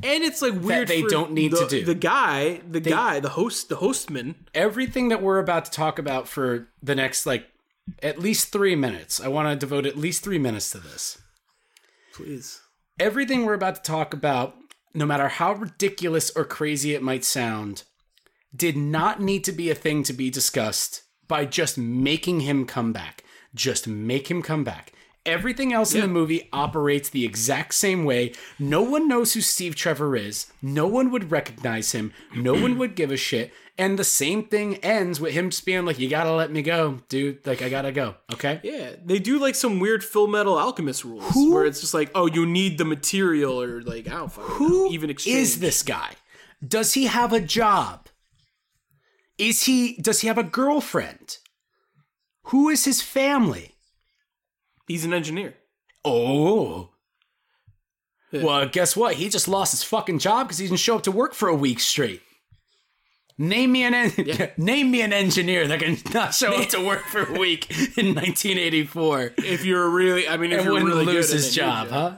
[0.02, 1.85] and it's like weird they don't need the, to do.
[1.85, 4.34] The guy, the guy, the host, the hostman.
[4.56, 7.45] Everything that we're about to talk about for the next like
[8.01, 9.19] at least three minutes.
[9.19, 11.22] I want to devote at least three minutes to this.
[12.14, 12.61] Please.
[12.99, 14.55] everything we're about to talk about,
[14.93, 17.84] no matter how ridiculous or crazy it might sound,
[18.55, 22.93] did not need to be a thing to be discussed by just making him come
[22.93, 23.23] back.
[23.55, 24.93] Just make him come back.
[25.25, 28.33] Everything else in the movie operates the exact same way.
[28.59, 30.47] No one knows who Steve Trevor is.
[30.61, 32.11] No one would recognize him.
[32.35, 33.53] No one would give a shit.
[33.77, 36.99] And the same thing ends with him just being like, You gotta let me go,
[37.07, 37.47] dude.
[37.47, 38.15] Like, I gotta go.
[38.33, 38.59] Okay?
[38.63, 42.25] Yeah, they do like some weird Full Metal Alchemist rules where it's just like, oh,
[42.27, 45.37] you need the material or like I don't fucking Who know, even exchange.
[45.37, 46.11] is this guy?
[46.67, 48.09] Does he have a job?
[49.37, 51.37] Is he does he have a girlfriend?
[52.47, 53.72] Who is his family?
[54.88, 55.55] He's an engineer.
[56.05, 56.89] Oh.
[58.31, 59.15] Well, guess what?
[59.15, 61.55] He just lost his fucking job because he didn't show up to work for a
[61.55, 62.22] week straight.
[63.38, 67.01] Name me an en- name me an engineer that can not show up to work
[67.03, 71.05] for a week in 1984 If you're really, I mean, if and you're wouldn't really
[71.05, 72.18] lose good, his then job, huh?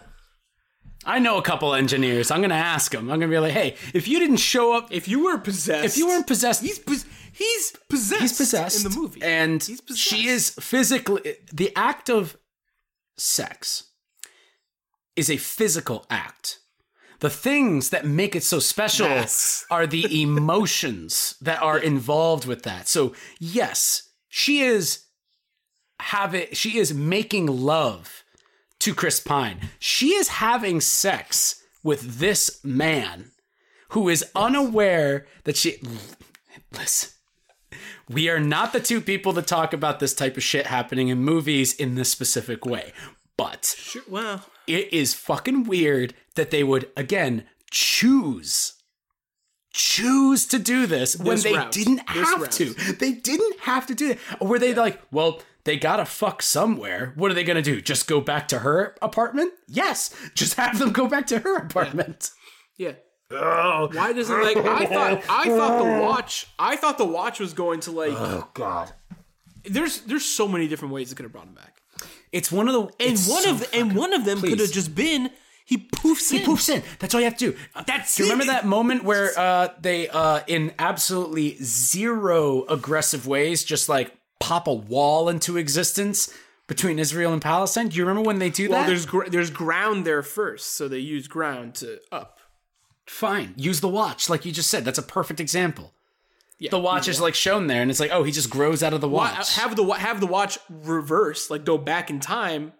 [1.05, 2.31] I know a couple engineers.
[2.31, 3.11] I'm gonna ask them.
[3.11, 5.97] I'm gonna be like, "Hey, if you didn't show up If you were possessed, if
[5.97, 8.21] you weren't possessed, he's pos- he's possessed.
[8.21, 9.61] he's possessed in the movie, and
[9.95, 12.35] she is physically the act of
[13.17, 13.83] sex
[15.15, 16.59] is a physical act.
[17.19, 19.65] The things that make it so special Yes.
[19.71, 22.87] are the emotions that are involved with that.
[22.87, 25.05] So yes, she is
[25.99, 28.23] having she is making love
[28.79, 29.69] to Chris Pine.
[29.79, 33.31] She is having sex with this man
[33.89, 35.81] who is unaware that she
[36.77, 37.11] listen.
[38.09, 41.19] We are not the two people that talk about this type of shit happening in
[41.19, 42.93] movies in this specific way.
[43.37, 48.73] But Sure, well, it is fucking weird that they would again choose
[49.73, 51.71] choose to do this, when This they route.
[51.71, 52.51] didn't This have route.
[52.53, 52.73] to.
[52.93, 54.19] They didn't have to do it.
[54.39, 57.11] Or were they like, well, they gotta fuck somewhere.
[57.15, 57.81] What are they gonna do?
[57.81, 59.51] Just go back to her apartment?
[59.67, 60.15] Yes.
[60.33, 62.31] Just have them go back to her apartment.
[62.77, 62.93] yeah.
[63.29, 67.79] Why doesn't like I thought I thought the watch I thought the watch was going
[67.81, 68.91] to like Oh god.
[69.63, 71.81] there's there's so many different ways it could have brought him back.
[72.31, 74.59] It's one of the And it's one so of the, and one of them could
[74.59, 75.29] have just been
[75.65, 76.43] he poofs He in.
[76.45, 76.83] poofs in.
[76.99, 77.57] That's all you have to do.
[77.87, 83.63] That's Do you remember that moment where uh, they, uh, in absolutely zero aggressive ways,
[83.63, 86.31] just like pop a wall into existence
[86.67, 87.87] between Israel and Palestine?
[87.87, 88.87] Do you remember when they do Well, that?
[88.87, 92.34] there's gr- there's ground there first, so they use ground to up.
[93.05, 93.53] Fine.
[93.55, 94.83] Use the watch, like you just said.
[94.85, 95.93] That's a perfect example.
[96.57, 98.93] Yeah, The watch is like shown there, and it's like, oh, he just grows out
[98.93, 99.55] of the Wa- watch.
[99.57, 102.71] have the have the watch reverse, like go back in time,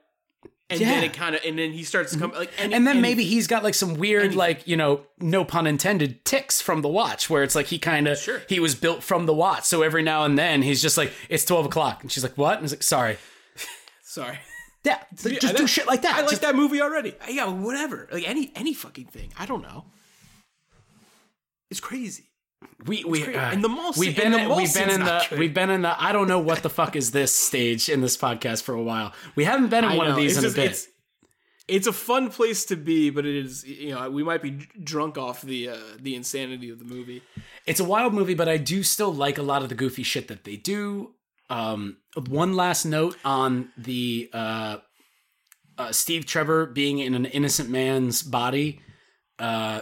[0.69, 2.39] and then it kind of and then he starts to come mm-hmm.
[2.39, 5.43] like and, and then maybe he's got like some weird, he- like you know, no
[5.43, 8.41] pun intended, ticks from the watch, where it's like he kind of Sure.
[8.47, 9.65] he was built from the watch.
[9.65, 12.53] So every now and then he's just like, it's twelve o'clock, and she's like, what?
[12.53, 13.17] And he's like, sorry.
[14.03, 14.39] sorry.
[14.85, 16.15] Yeah, like, just do shit like that.
[16.15, 17.13] I like Just- that movie already.
[17.27, 18.07] Yeah, whatever.
[18.11, 19.33] Like any any fucking thing.
[19.37, 19.85] I don't know.
[21.69, 22.29] It's crazy.
[22.85, 25.39] We we uh, And the Molson- we've been in, we've been in the good.
[25.39, 28.17] we've been in the I don't know what the fuck is this stage in this
[28.17, 29.13] podcast for a while.
[29.35, 30.71] We haven't been in I one of these in just- a bit.
[30.71, 30.87] It's,
[31.67, 34.51] it's a fun place to be, but it is you know we might be
[34.83, 37.21] drunk off the uh, the insanity of the movie.
[37.65, 40.27] It's a wild movie, but I do still like a lot of the goofy shit
[40.27, 41.13] that they do.
[41.49, 41.97] Um,
[42.27, 44.77] one last note on the uh,
[45.77, 48.81] uh, Steve Trevor being in an innocent man's body.
[49.39, 49.81] Uh,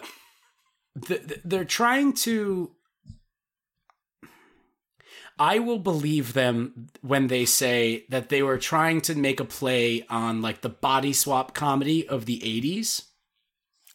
[1.06, 2.72] th- th- they're trying to.
[5.40, 10.06] I will believe them when they say that they were trying to make a play
[10.10, 13.06] on like the body swap comedy of the 80s.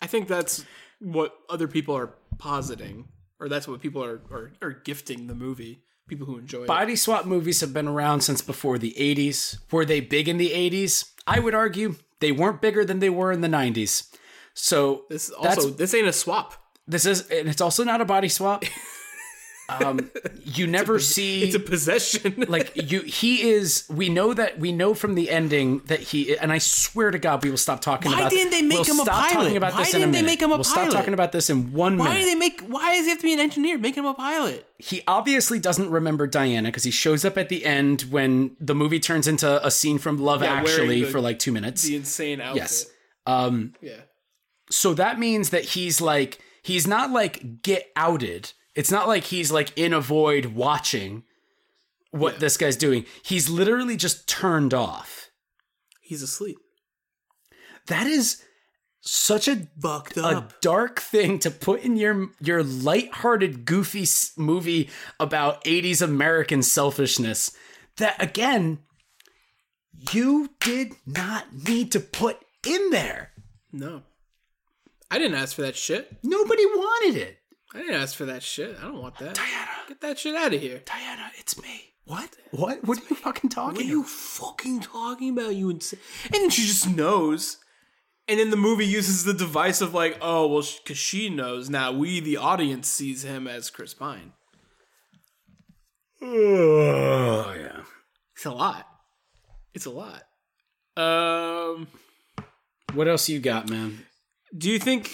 [0.02, 0.64] I think that's
[0.98, 3.08] what other people are positing,
[3.38, 5.82] or that's what people are are, are gifting the movie.
[6.08, 6.66] People who enjoy it.
[6.66, 9.58] Body swap movies have been around since before the 80s.
[9.70, 11.12] Were they big in the 80s?
[11.26, 14.10] I would argue they weren't bigger than they were in the 90s.
[14.54, 16.54] So This is also this ain't a swap.
[16.89, 18.65] This is, and it's also not a body swap.
[19.70, 20.10] Um,
[20.44, 22.43] you never see It's a possession.
[22.48, 26.51] like you he is we know that we know from the ending that he and
[26.51, 28.39] i swear to god we will stop talking about this.
[28.39, 29.43] Why about didn't they make we'll him a stop pilot?
[29.43, 30.27] talking about Why this in a didn't they minute.
[30.31, 32.35] make him a we'll stop talking about this in one why minute Why do they
[32.35, 32.60] make?
[32.62, 33.77] Why does he have to be an engineer?
[33.77, 34.66] Make him a pilot.
[34.78, 39.01] he obviously doesn't remember diana because he shows up at the end when the movie
[39.01, 42.40] turns into a scene from love Yeah, actually the- for like two minutes The insane
[42.40, 42.62] outfit.
[42.62, 42.86] yes
[43.27, 44.01] um Yeah.
[44.70, 49.50] so that means that he's like he's not like get outed it's not like he's
[49.50, 51.24] like in a void watching
[52.12, 52.38] what Yeah.
[52.40, 55.30] this guy's doing he's literally just turned off
[56.00, 56.56] He's asleep.
[57.88, 58.42] that is
[59.00, 64.88] such a Bucked a dark thing to put in your your light-hearted goofy movie
[65.20, 67.52] about 80s American selfishness
[67.98, 68.78] that again
[70.12, 73.32] you did not need to put in there.
[73.72, 74.02] No.
[75.10, 76.16] I didn't ask for that shit.
[76.22, 77.39] Nobody wanted it.
[77.74, 78.76] I didn't ask for that shit.
[78.78, 79.35] I don't want that.
[79.35, 80.82] Diana, Get that shit out of here.
[80.85, 81.85] Diana, it's me.
[82.05, 82.30] What?
[82.52, 82.85] What?
[82.85, 85.55] What are you fucking talking What are you fucking talking about?
[85.55, 86.01] You insane.
[86.24, 87.59] And then she just knows.
[88.26, 91.68] And then the movie uses the device of like, oh well, because she knows.
[91.68, 94.32] Now we, the audience, sees him as Chris Pine.
[96.20, 97.82] Oh, yeah.
[98.35, 98.86] It's a lot.
[99.74, 100.24] It's a lot.
[100.97, 101.86] Um,
[102.94, 104.05] What else you got, man?
[104.56, 105.10] Do you think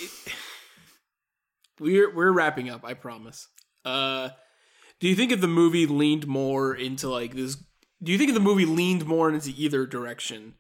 [1.81, 2.85] we're we're wrapping up?
[2.85, 3.49] I promise.
[3.85, 4.31] Uh,
[5.01, 7.57] do you think if the movie leaned more into like this?
[8.03, 10.55] Do you think if the movie leaned more into either direction?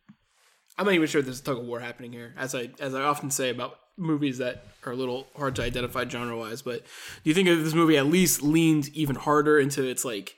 [0.77, 3.03] I'm not even sure there's a tug of war happening here, as I as I
[3.03, 6.63] often say about movies that are a little hard to identify genre wise.
[6.63, 10.37] But do you think if this movie at least leaned even harder into its like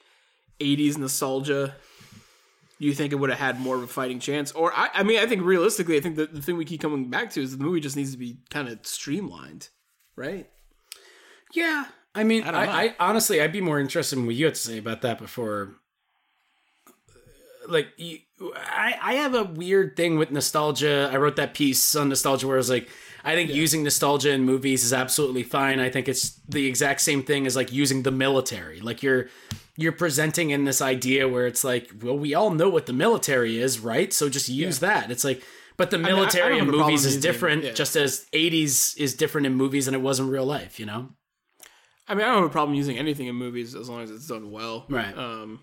[0.61, 1.75] 80s nostalgia?
[2.81, 4.53] Do you think it would have had more of a fighting chance?
[4.53, 7.09] Or I, I mean, I think realistically, I think the, the thing we keep coming
[7.09, 9.71] back to is the movie just needs to be kind of streamlined,
[10.15, 10.49] right?
[11.55, 11.87] Yeah.
[12.15, 12.83] I mean, I I.
[12.83, 15.75] I, honestly, I'd be more interested in what you had to say about that before.
[17.69, 18.19] Like, you,
[18.55, 21.11] I, I have a weird thing with nostalgia.
[21.13, 22.89] I wrote that piece on nostalgia where I was like,
[23.25, 25.81] I think using nostalgia in movies is absolutely fine.
[25.81, 28.81] I think it's the exact same thing as like using the military.
[28.81, 29.29] Like you're
[29.77, 33.59] you're presenting in this idea where it's like, well, we all know what the military
[33.59, 34.13] is, right?
[34.13, 35.11] So just use that.
[35.11, 35.43] It's like,
[35.77, 37.73] but the I- I military don't in have a problem movies is different, yeah.
[37.73, 40.81] just as '80s is different in movies than it was in real life.
[40.81, 41.11] You know?
[42.09, 44.27] I mean, I don't have a problem using anything in movies as long as it's
[44.29, 44.87] done well.
[44.89, 45.17] Right.
[45.17, 45.61] Um,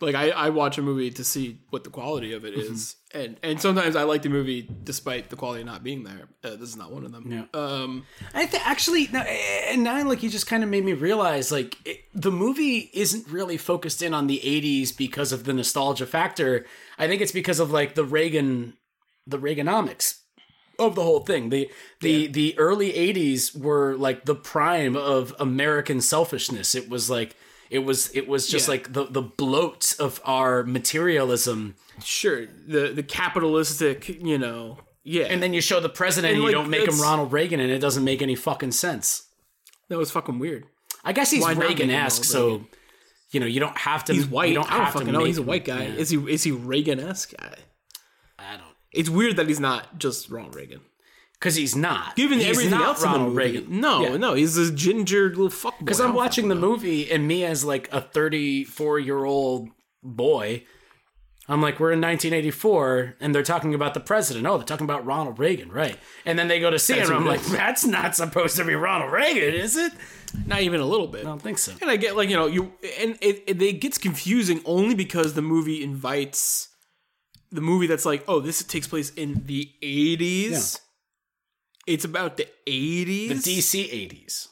[0.00, 3.36] like I, I watch a movie to see what the quality of it is, and
[3.42, 6.28] and sometimes I like the movie despite the quality not being there.
[6.42, 7.30] Uh, this is not one of them.
[7.30, 7.60] Yeah.
[7.60, 11.52] Um, I th- actually, no, and now like you just kind of made me realize
[11.52, 16.06] like it, the movie isn't really focused in on the '80s because of the nostalgia
[16.06, 16.66] factor.
[16.98, 18.74] I think it's because of like the Reagan,
[19.26, 20.18] the Reaganomics
[20.78, 21.50] of the whole thing.
[21.50, 21.70] The
[22.00, 26.74] the the early '80s were like the prime of American selfishness.
[26.74, 27.36] It was like
[27.70, 28.72] it was it was just Yeah.
[28.72, 31.76] like the the bloat of our materialism.
[32.04, 36.50] sure, the the capitalistic, you know, yeah, And then you show the president, And, and
[36.50, 39.24] you like, don't make him Ronald Reagan, and it doesn't make any fucking sense.
[39.88, 40.64] that was fucking weird.
[41.04, 42.66] I guess he's Why not make him Reagan-esque, so
[43.30, 44.12] you know you don't have to.
[44.12, 44.48] He's white.
[44.50, 45.24] You don't I don't have to fucking know.
[45.24, 45.84] He's a white guy.
[45.84, 45.94] yeah.
[45.94, 47.32] Is he is he Reagan esque?
[48.38, 50.80] I don't It's weird that he's not just Ronald Reagan.
[51.40, 52.14] Because he's not.
[52.16, 53.58] Given he's everything not else Ronald in the movie.
[53.58, 53.80] Reagan.
[53.80, 54.16] No, Yeah.
[54.18, 55.78] no, he's a ginger little fuck.
[55.78, 59.70] Because I'm watching the movie, and me as like a 34 year old
[60.02, 60.64] boy,
[61.48, 64.46] I'm like, we're in 1984, and they're talking about the president.
[64.46, 65.98] Oh, they're talking about Ronald Reagan, right?
[66.24, 68.74] And then they go to see That's and I'm like, that's not supposed to be
[68.74, 69.92] Ronald Reagan, is it?
[70.46, 71.22] Not even a little bit.
[71.22, 71.72] I don't think so.
[71.80, 75.34] And I get like you know you and it, it it gets confusing only because
[75.34, 76.68] the movie invites
[77.50, 80.78] the movie that's like oh this takes place in the eighties.
[81.92, 83.28] It's about the 80s.
[83.28, 84.48] The DC 80s.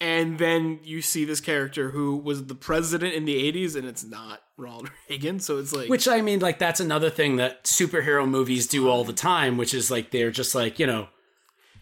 [0.00, 4.04] and then you see this character who was the president in the eighties, and it's
[4.04, 5.38] not Ronald Reagan.
[5.40, 9.04] So it's like Which I mean, like that's another thing that superhero movies do all
[9.04, 11.06] the time, which is like they're just like you know,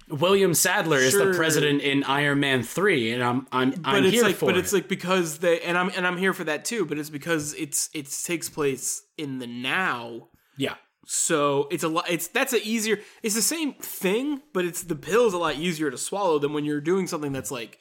[0.08, 4.24] William Sadler is the president in Iron Man three, and I'm I'm but I'm here
[4.24, 4.58] like for but it.
[4.60, 6.84] it's like because they and I'm and I'm here for that too.
[6.84, 10.28] But it's because it's it takes place in the now.
[10.58, 10.74] yeah,
[11.06, 12.10] So it's a lot.
[12.10, 13.00] It's that's a easier.
[13.22, 16.64] It's the same thing, but it's the pill's a lot easier to swallow than when
[16.64, 17.78] you're doing something that's like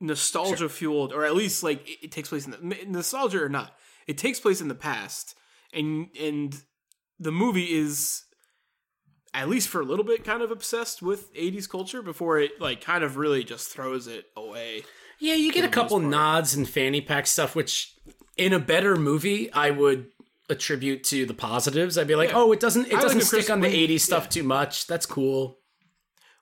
[0.00, 3.76] nostalgia fueled, or at least like it, it takes place in the nostalgia or not.
[4.06, 5.34] It takes place in the past,
[5.72, 6.56] and and
[7.18, 8.24] the movie is
[9.34, 12.80] at least for a little bit kind of obsessed with 80s culture before it like
[12.80, 14.84] kind of really just throws it away.
[15.20, 15.34] yeah.
[15.34, 17.94] You get a couple nods and fanny pack stuff, which
[18.36, 20.06] in a better movie I would
[20.50, 21.98] attribute to the positives.
[21.98, 22.36] I'd be like, Yeah.
[22.38, 24.28] oh, it doesn't it I doesn't Chris- stick on the when- '80s stuff yeah.
[24.30, 24.86] too much.
[24.86, 25.58] That's cool.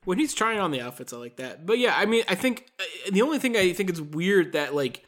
[0.04, 1.66] when he's trying on the outfits, I like that.
[1.66, 4.74] But yeah, I mean, I think uh, the only thing I think it's weird that
[4.74, 5.04] like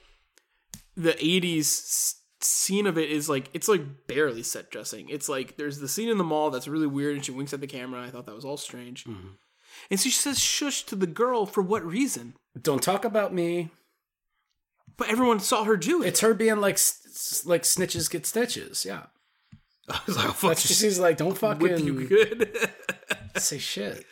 [0.97, 5.09] the '80s scene of it is like it's like barely set dressing.
[5.09, 7.61] It's like there's the scene in the mall that's really weird, and she winks at
[7.61, 8.03] the camera.
[8.03, 9.07] I thought that was all strange.
[9.91, 12.35] And so she says "shush" to the girl for what reason?
[12.61, 13.71] Don't talk about me.
[14.97, 16.09] But everyone saw her do it.
[16.09, 16.77] It's her being like
[17.45, 18.85] like snitches get stitches.
[18.85, 19.05] Yeah.
[19.89, 22.71] I was like, oh, what she's like, don't with you good.
[23.37, 24.05] say shit.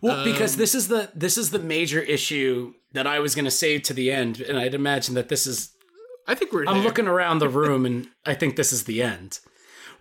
[0.00, 3.44] Well, um, because this is the this is the major issue that I was going
[3.44, 5.70] to save to the end, and I'd imagine that this is.
[6.26, 6.66] I think we're.
[6.66, 6.84] I'm there.
[6.84, 9.40] looking around the room, and I think this is the end.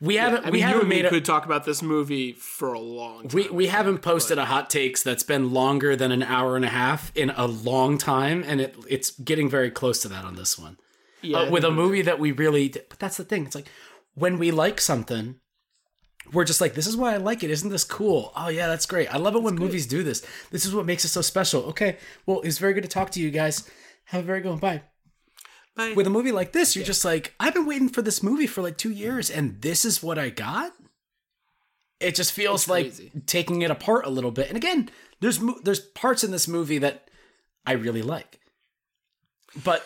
[0.02, 2.80] We haven't I mean, we haven't made a, could talk about this movie for a
[2.80, 3.36] long time.
[3.36, 6.70] we we haven't posted a hot takes that's been longer than an hour and a
[6.70, 10.58] half in a long time, and it it's getting very close to that on this
[10.58, 10.78] one.
[11.22, 13.46] Yeah, uh, with a movie that we really but that's the thing.
[13.46, 13.68] It's like
[14.16, 15.36] when we like something
[16.34, 17.50] we're just like this is why i like it.
[17.52, 18.32] Isn't this cool?
[18.36, 19.14] Oh yeah that's great.
[19.14, 20.26] I love it when movies do this.
[20.52, 21.64] This is what makes it so special.
[21.66, 23.70] Okay well it's very good to talk to you guys.
[24.06, 24.60] Have a very good one.
[24.60, 24.84] Bye.
[25.76, 25.94] Bye.
[25.96, 28.62] with a movie like this you're just like i've been waiting for this movie for
[28.62, 30.74] like two years and this is what i got?
[32.02, 33.12] It just feels It's like crazy.
[33.26, 34.48] taking it apart a little bit.
[34.50, 34.90] And again
[35.22, 37.10] there's mo- there's parts in this movie that
[37.66, 38.40] i really like.
[39.64, 39.86] But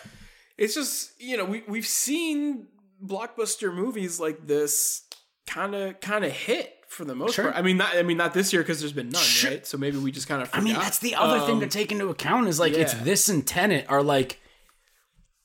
[0.58, 2.68] it's just you know we we've seen
[3.04, 5.04] blockbuster movies like this
[5.48, 7.46] kind of kind of hit for the most Sure.
[7.46, 7.56] part.
[7.58, 9.52] I mean, not I mean not this year because there's been none, Sure.
[9.52, 9.68] right?
[9.68, 10.50] So maybe we just kind of.
[10.54, 13.28] I mean, that's the other thing to take into account is like it's Um, this
[13.30, 14.40] and Tenet are like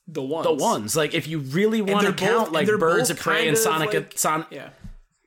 [0.07, 0.45] the ones.
[0.45, 0.95] the ones.
[0.95, 4.13] Like if you really want to both- count like Birds of Prey and Sonic like-
[4.17, 4.69] Son- Yeah,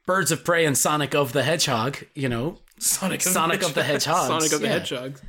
[0.06, 4.26] Birds of Prey and Sonic of the Hedgehog, you know, Sonic Sonic of the Hedgehog
[4.26, 4.72] Sonic of the yeah.
[4.72, 5.20] Hedgehogs.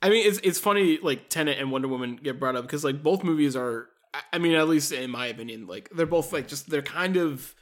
[0.00, 3.02] I mean, it's it's funny like Tenet and Wonder Woman get brought up because like
[3.02, 3.88] both movies are.
[4.32, 7.54] I- mean, at least in my opinion, like they're both like just they're kind of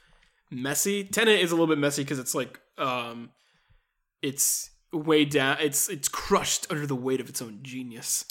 [0.50, 1.02] messy.
[1.04, 3.30] Tenet is a little bit messy because it's like um,
[4.22, 5.56] it's way down.
[5.60, 8.24] It's it's crushed under the weight of its own genius.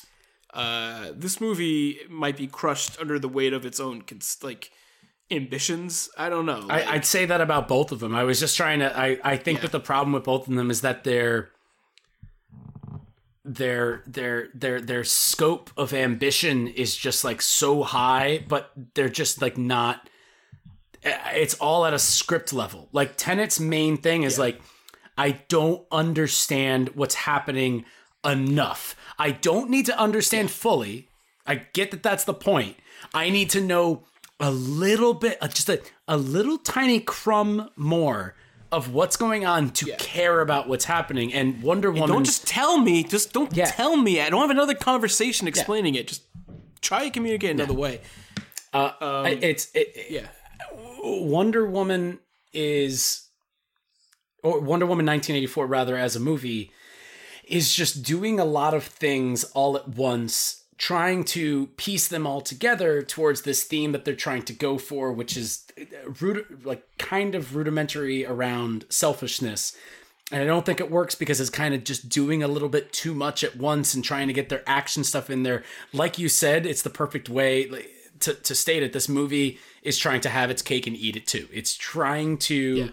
[0.54, 4.72] Uh, this movie might be crushed under the weight of its own cons- like
[5.30, 6.10] ambitions.
[6.18, 6.60] I don't know.
[6.60, 8.16] Like, I, I'd say that about both of them.
[8.16, 8.98] I was just trying to.
[8.98, 9.64] I, I think Yeah.
[9.64, 11.50] that the problem with both of them is that their
[13.46, 19.42] their their their their scope of ambition is just like so high, but they're just
[19.42, 20.10] like not.
[21.04, 22.90] It's all at a script level.
[22.92, 24.60] Like Tenet's main thing is like,
[25.16, 27.86] I don't understand what's happening
[28.26, 28.96] enough.
[29.20, 31.10] I don't need to understand fully.
[31.46, 32.78] I get that that's the point.
[33.14, 34.04] I need to know
[34.40, 38.36] a little bit, uh, just a, a little tiny crumb more
[38.76, 41.34] of what's going on to care about what's happening.
[41.34, 42.10] And Wonder Woman.
[42.10, 43.04] Don't just tell me.
[43.04, 43.66] Just don't Yeah.
[43.66, 44.20] tell me.
[44.20, 46.08] I don't have another conversation explaining it.
[46.08, 46.24] Just
[46.82, 48.02] try to communicate another way.
[48.74, 50.28] Uh, I- um, it's it, Yeah.
[51.02, 52.20] Wonder Woman
[52.52, 53.30] is,
[54.44, 56.72] or Wonder Woman 1984, rather, as a movie,
[57.48, 62.42] is just doing a lot of things all at once, trying to piece them all
[62.42, 66.84] together towards this theme that they're trying to go for, which is uh, rud- like
[66.98, 69.76] kind of rudimentary around selfishness.
[70.32, 72.92] And I don't think it works because it's kind of just doing a little bit
[72.92, 75.64] too much at once and trying to get their action stuff in there.
[75.94, 77.70] Like you said, it's the perfect way
[78.22, 78.92] to, to state it.
[78.92, 81.48] This movie is trying to have its cake and eat it too.
[81.54, 82.92] It's trying to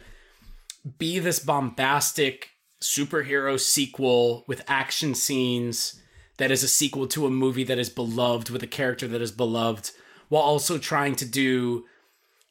[0.98, 2.50] be this bombastic
[2.82, 6.01] superhero sequel with action scenes
[6.38, 9.32] that is a sequel to a movie that is beloved with a character that is
[9.32, 9.90] beloved
[10.28, 11.84] while also trying to do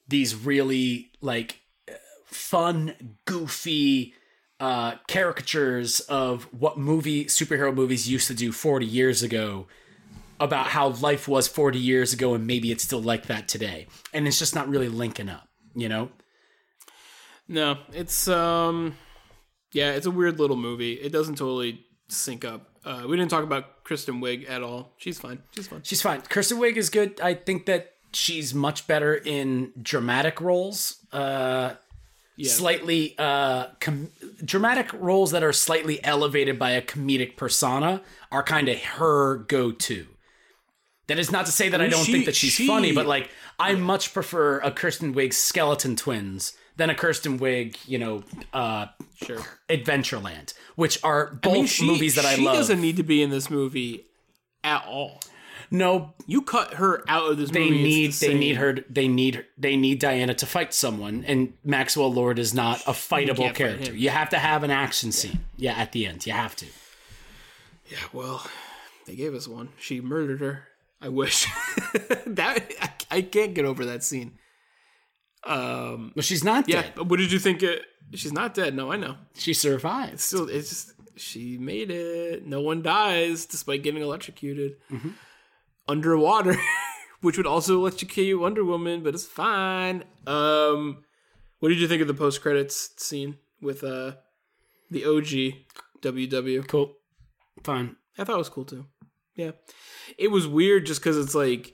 [0.07, 1.59] these really like
[2.25, 4.13] fun goofy
[4.59, 9.67] uh caricatures of what movie superhero movies used to do 40 years ago
[10.39, 14.27] about how life was 40 years ago and maybe it's still like that today and
[14.27, 16.09] it's just not really linking up you know
[17.47, 18.95] No, it's um,
[19.73, 20.93] yeah, it's a weird little movie.
[20.93, 22.70] It doesn't totally sync up.
[22.83, 24.91] Uh, we didn't talk about Kristen Wiig at all.
[24.97, 25.43] She's fine.
[25.55, 25.81] She's fine.
[25.83, 26.21] She's fine.
[26.21, 27.19] Kristen Wiig is good.
[27.21, 30.97] I think that she's much better in dramatic roles.
[31.11, 31.73] Uh,
[32.37, 32.49] Yeah.
[32.51, 34.09] Slightly uh, com-
[34.43, 38.01] dramatic roles that are slightly elevated by a comedic persona
[38.31, 40.07] are kind of her go-to.
[41.07, 42.93] That is not to say that I, mean, don't she- think that she's she- funny,
[42.93, 43.29] but like
[43.59, 48.23] I much prefer a Kristen Wiig skeleton twins than a Kristen Wiig, you know,
[48.53, 48.85] uh,
[49.25, 49.41] Sure.
[49.69, 52.37] Adventureland, which are both I mean, she, movies that I love.
[52.37, 54.05] she doesn't need to be in this movie
[54.63, 55.19] at all.
[55.69, 57.83] no, You cut her out of this they movie.
[57.83, 62.11] need the they need her they need they need Diana to fight someone and Maxwell
[62.11, 63.93] Lord is not a fightable can't fight character.
[63.95, 65.39] You have to have an action scene.
[65.57, 66.25] Yeah, at the end.
[66.25, 66.65] You have to.
[67.89, 68.45] Yeah, well,
[69.05, 69.69] they gave us one.
[69.79, 70.67] She murdered her.
[71.01, 71.47] I wish
[72.27, 74.37] that I, I can't get over that scene.
[75.43, 76.93] Um, Well, she's not yeah, dead.
[76.95, 77.63] but what did you think?
[77.63, 77.81] It,
[78.13, 78.75] she's not dead.
[78.75, 79.15] No, I know.
[79.35, 80.19] She survived.
[80.19, 82.45] Still, it's just she made it.
[82.45, 84.73] No one dies despite getting electrocuted
[85.87, 86.55] underwater,
[87.21, 90.03] which would also electrocute Wonder Woman, but it's fine.
[90.27, 91.03] Um,
[91.59, 94.13] what did you think of the post credits scene with uh
[94.91, 95.57] the OG
[96.01, 96.67] WW?
[96.67, 96.93] Cool.
[97.63, 97.95] Fine.
[98.17, 98.85] I thought it was cool too.
[99.35, 99.51] Yeah,
[100.17, 101.73] it was weird just because it's like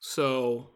[0.00, 0.70] so.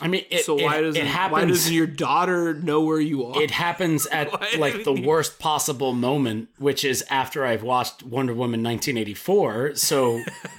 [0.00, 1.32] I mean, it, so why it, doesn't it happens?
[1.32, 3.42] why doesn't your daughter know where you are?
[3.42, 8.62] it happens at like the worst possible moment, which is after I've watched Wonder Woman
[8.62, 9.74] 1984.
[9.76, 10.22] So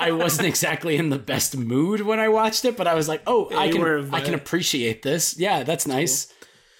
[0.00, 3.22] I wasn't exactly in the best mood when I watched it, but I was like,
[3.26, 5.38] "Oh, I can I can appreciate this.
[5.38, 6.32] Yeah, that's nice."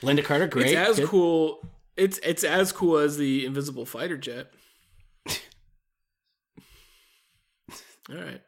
[0.03, 0.69] Lynda Carter, great.
[0.69, 1.09] it's as Good.
[1.09, 1.61] cool.
[1.97, 4.53] It's it's as cool as the invisible fighter jet.
[8.11, 8.41] All right,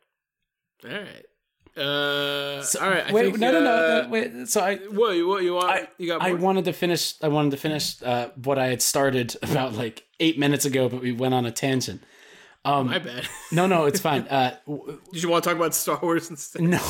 [0.84, 1.26] all right.
[1.74, 3.09] Uh, all right.
[3.09, 4.09] I wait, think, no, no, no, uh, no.
[4.10, 5.70] Wait, so I What you what you want?
[5.70, 7.14] I, you got I wanted to finish.
[7.22, 11.01] I wanted to finish uh, what I had started about like eight minutes ago, but
[11.01, 12.02] we went on a tangent.
[12.64, 13.26] Um, My bad.
[13.52, 14.22] No, no, it's fine.
[14.28, 14.56] Uh,
[15.12, 16.62] Did you want to talk about Star Wars instead?
[16.62, 16.80] no,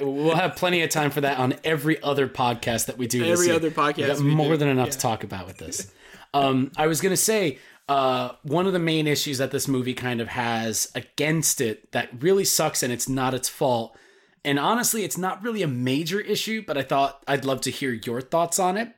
[0.00, 3.24] we'll have plenty of time for that on every other podcast that we do.
[3.24, 4.92] Every other podcast we got we more do, than enough yeah.
[4.92, 5.90] to talk about with this.
[6.34, 7.58] um, I was gonna say
[7.88, 12.08] uh, one of the main issues that this movie kind of has against it that
[12.22, 13.96] really sucks, and it's not its fault.
[14.44, 17.92] And honestly, it's not really a major issue, but I thought I'd love to hear
[17.92, 18.92] your thoughts on it.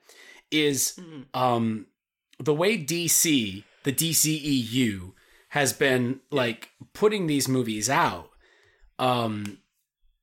[0.50, 0.98] Is
[1.34, 1.86] um,
[2.38, 5.12] the way DC, the DCEU,
[5.50, 8.30] has been like putting these movies out
[8.98, 9.58] um,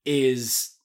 [0.05, 0.75] is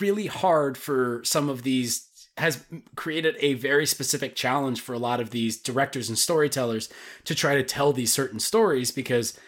[0.00, 2.08] really hard for some of these
[2.38, 2.64] has
[2.96, 6.88] created a very specific challenge for a lot of these directors and storytellers
[7.24, 9.38] to try to tell these certain stories because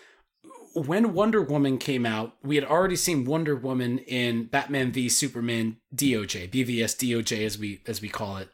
[0.75, 5.79] when Wonder Woman came out, we had already seen Wonder Woman in Batman v Superman
[5.95, 8.51] DOJ, BVS DOJ as we as we call it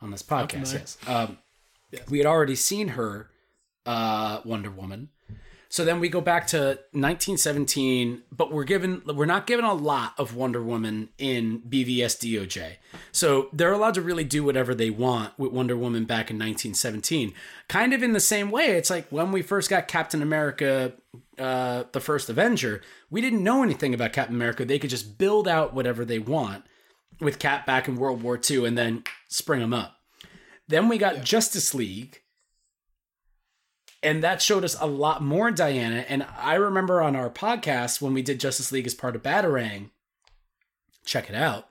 [0.00, 0.72] on this podcast.
[0.72, 0.98] Yes.
[1.06, 1.38] Um,
[2.08, 3.30] we had already seen her
[3.86, 5.10] uh, Wonder Woman.
[5.70, 10.14] So then we go back to 1917, but we're given we're not given a lot
[10.16, 12.76] of Wonder Woman in BVS DOJ.
[13.12, 17.34] So they're allowed to really do whatever they want with Wonder Woman back in 1917.
[17.68, 20.94] Kind of in the same way, it's like when we first got Captain America
[21.38, 24.64] uh, the first Avenger, we didn't know anything about Captain America.
[24.64, 26.64] They could just build out whatever they want
[27.20, 29.96] with Cap back in World War II and then spring them up.
[30.66, 32.22] Then we got Justice League,
[34.02, 36.04] and that showed us a lot more Diana.
[36.08, 39.90] And I remember on our podcast when we did Justice League as part of Batarang,
[41.04, 41.68] check it out,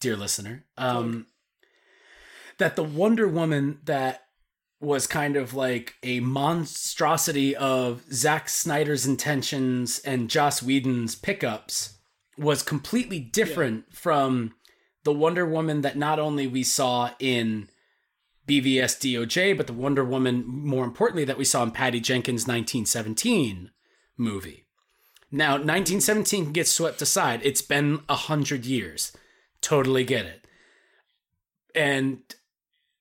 [0.00, 1.26] dear listener, um,
[2.58, 4.26] that the Wonder Woman that
[4.80, 11.98] was kind of like a monstrosity of Zack Snyder's intentions and Joss Whedon's pickups
[12.38, 14.54] was completely different from
[15.04, 17.68] the Wonder Woman that not only we saw in
[18.50, 23.70] BVS DOJ, but the Wonder Woman, more importantly, that we saw in Patty Jenkins' 1917
[24.16, 24.64] movie.
[25.30, 27.40] Now, 1917 gets swept aside.
[27.44, 29.12] It's been a hundred years.
[29.60, 30.46] Totally get it.
[31.76, 32.18] And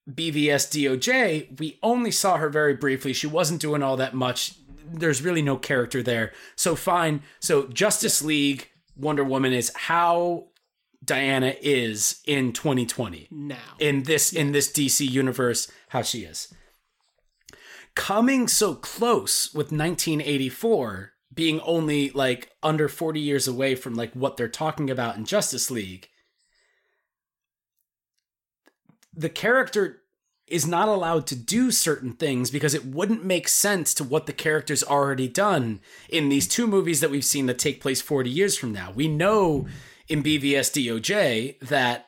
[0.07, 3.13] BVS DOJ, we only saw her very briefly.
[3.13, 4.53] She wasn't doing all that much.
[4.85, 6.31] There's really no character there.
[6.55, 7.23] So fine.
[7.39, 10.49] So Justice League Wonder Woman is how
[11.03, 13.57] Diana is in 2020 now.
[13.80, 16.53] in this in this DC universe how she is.
[17.95, 24.38] Coming so close with 1984 being only like under 40 years away from like what
[24.38, 26.09] they're talking about in Justice League.
[29.13, 30.01] The character
[30.47, 34.34] is not allowed to do certain things because it wouldn't make sense to what the
[34.34, 38.57] character's already done in these two movies that we've seen that take place 40 years
[38.57, 38.91] from now.
[38.91, 39.67] We know
[40.10, 42.07] in BVS DOJ that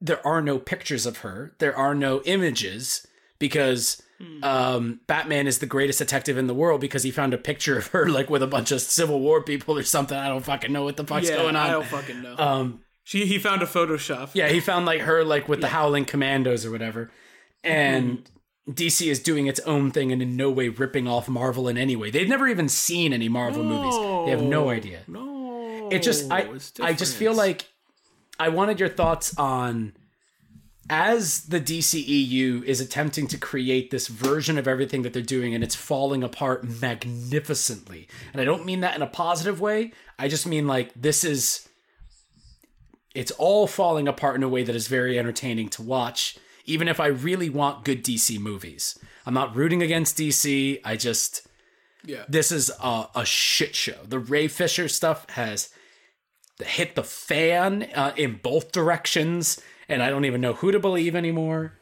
[0.00, 3.06] there are no pictures of her, there are no images
[3.38, 4.02] because
[4.42, 7.88] um, Batman is the greatest detective in the world because he found a picture of
[7.88, 10.16] her like with a bunch of Civil War people or something.
[10.16, 11.68] I don't fucking know what the fuck's yeah, going on.
[11.68, 12.36] I don't fucking know.
[12.38, 14.30] Um, she he found a Photoshop.
[14.34, 17.10] yeah, he found like her like with the Howling Commandos or whatever.
[17.62, 18.28] And
[18.70, 21.94] DC is doing its own thing and in no way ripping off Marvel in any
[21.96, 22.10] way.
[22.10, 23.96] They've never even seen any Marvel movies.
[24.26, 25.00] They have no idea.
[25.06, 25.35] No,
[25.90, 26.48] It just I
[26.80, 27.66] I just feel like
[28.38, 29.94] I wanted your thoughts on
[30.88, 35.64] as the DCEU is attempting to create this version of everything that they're doing and
[35.64, 38.06] it's falling apart magnificently.
[38.32, 39.92] And I don't mean that in a positive way.
[40.18, 41.68] I just mean like this is
[43.14, 47.00] it's all falling apart in a way that is very entertaining to watch even if
[47.00, 48.98] I really want good DC movies.
[49.24, 50.80] I'm not rooting against DC.
[50.84, 51.46] I just
[52.04, 52.24] yeah.
[52.28, 53.96] this is a, a shit show.
[54.06, 55.70] The Ray Fisher stuff has
[56.60, 61.14] hit the fan uh, in both directions, and I don't even know who to believe
[61.14, 61.74] anymore.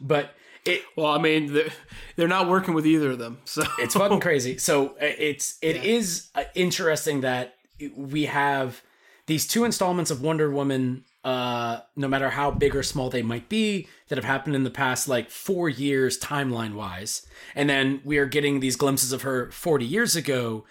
[0.00, 0.34] But
[0.64, 1.70] it Well, I mean, they're,
[2.16, 4.58] they're not working with either of them, so it's fucking crazy.
[4.58, 7.54] So uh, it's it is uh, interesting that
[7.96, 8.82] we have
[9.26, 11.04] these two installments of Wonder Woman.
[11.22, 14.70] Uh, no matter how big or small they might be, that have happened in the
[14.70, 19.50] past like four years timeline wise, and then we are getting these glimpses of her
[19.50, 20.64] forty years ago,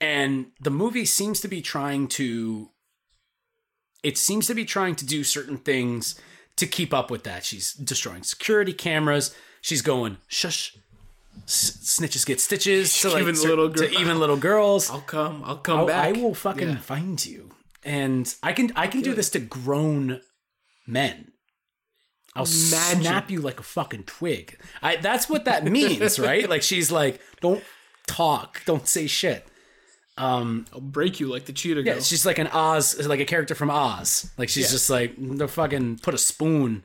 [0.00, 2.70] and the movie seems to be trying to.
[4.02, 6.18] It seems to be trying to do certain things
[6.56, 7.44] to keep up with that.
[7.44, 9.34] She's destroying security cameras.
[9.60, 10.76] She's going shush.
[11.44, 14.90] S- snitches get stitches to like Even little to even little girls.
[14.90, 15.42] I'll come.
[15.44, 16.06] I'll come I'll- back.
[16.08, 16.78] I will fucking Yeah.
[16.78, 17.50] find you,
[17.84, 20.20] and I can I can do this to grown
[20.86, 21.32] men.
[22.34, 23.02] I'll Imagine.
[23.02, 24.58] snap you like a fucking twig.
[24.82, 26.48] I that's what that means, right?
[26.50, 27.62] Like she's like, don't
[28.08, 29.46] talk, don't say shit.
[30.18, 32.02] Um, I'll break you like the cheetah yeah, girl.
[32.02, 34.30] she's like an Oz, like a character from Oz.
[34.36, 34.70] Like she's Yeah.
[34.72, 36.82] just like the fucking put a spoon.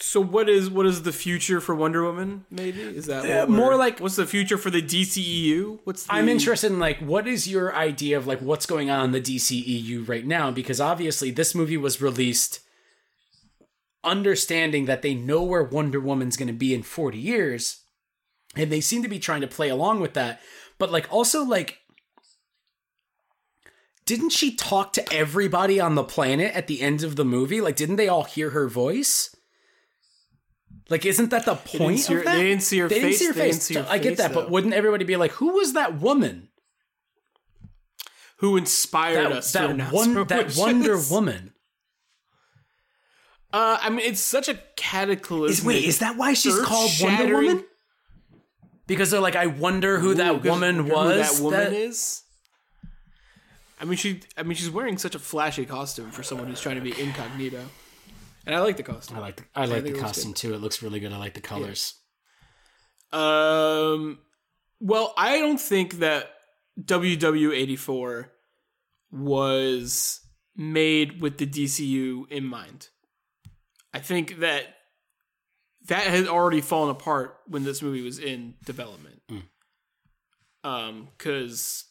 [0.00, 2.44] So what is what is the future for Wonder Woman?
[2.50, 5.78] Maybe is that Uh, more like- what's the future for the DCEU?
[5.84, 9.04] What's the, I'm interested in like what is your idea of like what's going on
[9.06, 12.60] in the DCEU right now because obviously this movie was released
[14.02, 17.80] understanding that they know where Wonder Woman's going to be in 40 years
[18.54, 20.40] and they seem to be trying to play along with that
[20.78, 21.78] but like also like
[24.06, 27.76] didn't she talk to everybody on the planet at the end of the movie like
[27.76, 29.34] didn't they all hear her voice
[30.90, 33.26] like isn't that the They didn't point her- they didn't see her They didn't see
[33.26, 33.62] her face.
[33.62, 36.48] see her I get face, that, but wouldn't everybody be like, "Who was that woman?"
[38.38, 40.54] who inspired that, us to that, one, that?
[40.56, 41.52] Wonder Woman.
[43.52, 45.58] Uh, I mean, it's such a cataclysmic.
[45.60, 47.64] Is, wait, is that why she's called Wonder Woman?
[48.88, 51.36] Because they're like, I wonder who Ooh, that woman who was.
[51.38, 52.23] That woman that- is.
[53.80, 54.20] I mean, she.
[54.36, 57.64] I mean, she's wearing such a flashy costume for someone who's trying to be incognito,
[58.46, 59.16] and I like the costume.
[59.16, 60.54] I like the, I like think the costume too.
[60.54, 61.12] It looks really good.
[61.12, 61.94] I like the colors.
[63.12, 64.18] Um,
[64.80, 66.30] well, I don't think that
[66.80, 68.26] WW84
[69.12, 70.20] was
[70.56, 72.88] made with the DCU in mind.
[73.92, 74.64] I think that
[75.86, 79.22] that had already fallen apart when this movie was in development.
[80.64, 81.84] Um, because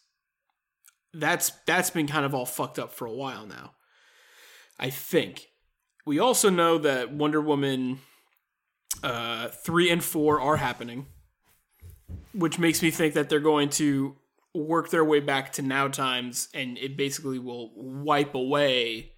[1.13, 3.73] that's that's been kind of all fucked up for a while now.
[4.79, 5.47] I think.
[6.05, 7.99] We also know that Wonder Woman
[9.01, 11.05] uh, three and four are happening,
[12.33, 14.17] which makes me think that they're going to
[14.53, 19.13] work their way back to now times, and it basically will wipe away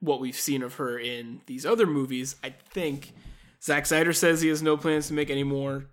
[0.00, 2.36] what we've seen of her in these other movies.
[2.42, 3.12] I think
[3.62, 5.86] Zack Snyder says he has no plans to make any more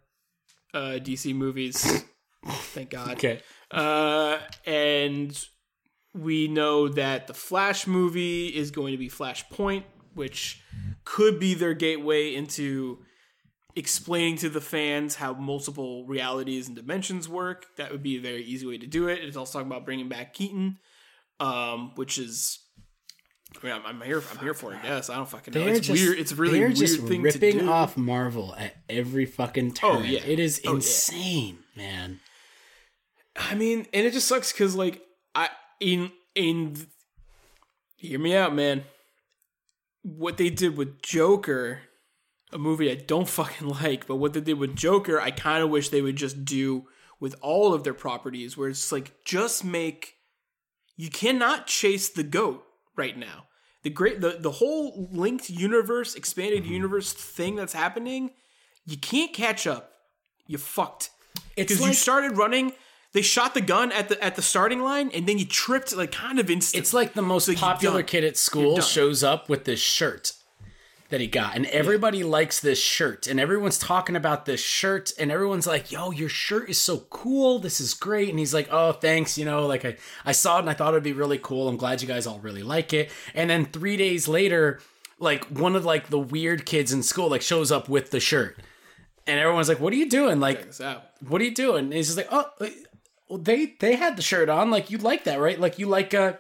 [0.74, 2.04] uh, DC movies.
[2.46, 3.12] Thank God.
[3.12, 3.42] Okay.
[3.72, 5.46] Uh, and
[6.14, 9.84] we know that the Flash movie is going to be Flashpoint,
[10.14, 10.62] which
[11.06, 13.00] could be their gateway into
[13.76, 17.66] explaining to the fans how multiple realities and dimensions work.
[17.78, 19.24] That would be a very easy way to do it.
[19.24, 20.78] It's also talking about bringing back Keaton,
[21.40, 22.60] um, which is.
[23.62, 24.24] I mean, I'm, I'm here.
[24.32, 24.80] I'm here for it.
[24.82, 25.66] Yes, I don't fucking know.
[25.66, 26.20] They're It's just, weird.
[26.20, 27.70] It's a really they're weird just thing ripping to do.
[27.70, 29.98] off Marvel at every fucking turn.
[29.98, 30.22] Oh, yeah.
[30.26, 30.76] It is Oh, yeah.
[30.78, 32.20] insane, man.
[33.36, 35.02] I mean, and it just sucks because like
[35.36, 35.50] I
[35.80, 36.88] in in
[37.96, 38.84] hear me out, man.
[40.04, 41.82] What they did with Joker,
[42.52, 45.70] a movie I don't fucking like, but what they did with Joker, I kind of
[45.70, 46.88] wish they would just do
[47.20, 50.16] with all of their properties, where it's like just make.
[50.98, 52.64] You cannot chase the goat
[52.96, 53.46] right now.
[53.84, 56.74] The great the the whole linked universe, expanded mm-hmm.
[56.74, 58.32] universe thing that's happening,
[58.86, 59.94] you can't catch up.
[60.48, 61.12] You fucked
[61.56, 62.74] It's because like, you started running.
[63.14, 66.12] They shot the gun at the at the starting line, and then you tripped like
[66.12, 66.82] kind of instantly.
[66.82, 70.34] it's like the most popular kid at school shows up with this shirt
[71.10, 75.30] that he got, and everybody likes this shirt, and everyone's talking about this shirt, and
[75.30, 77.60] everyone's like, "Yo, your shirt is so cool.
[77.60, 79.38] This is great." And he's like, "Oh, thanks.
[79.38, 81.68] You know, like I I saw it and I thought it'd be really cool.
[81.68, 84.80] I'm glad you guys all really like it." And then three days later,
[85.20, 88.58] like one of like the weird kids in school like shows up with the shirt.
[89.28, 90.40] And everyone's like, "What are you doing?
[90.40, 90.60] Like,
[91.28, 91.86] what are you doing?
[91.86, 92.50] And he's just like, oh,
[93.32, 94.70] well, they they had the shirt on.
[94.70, 95.60] Like you like that, right?
[95.60, 96.34] Like you like uh,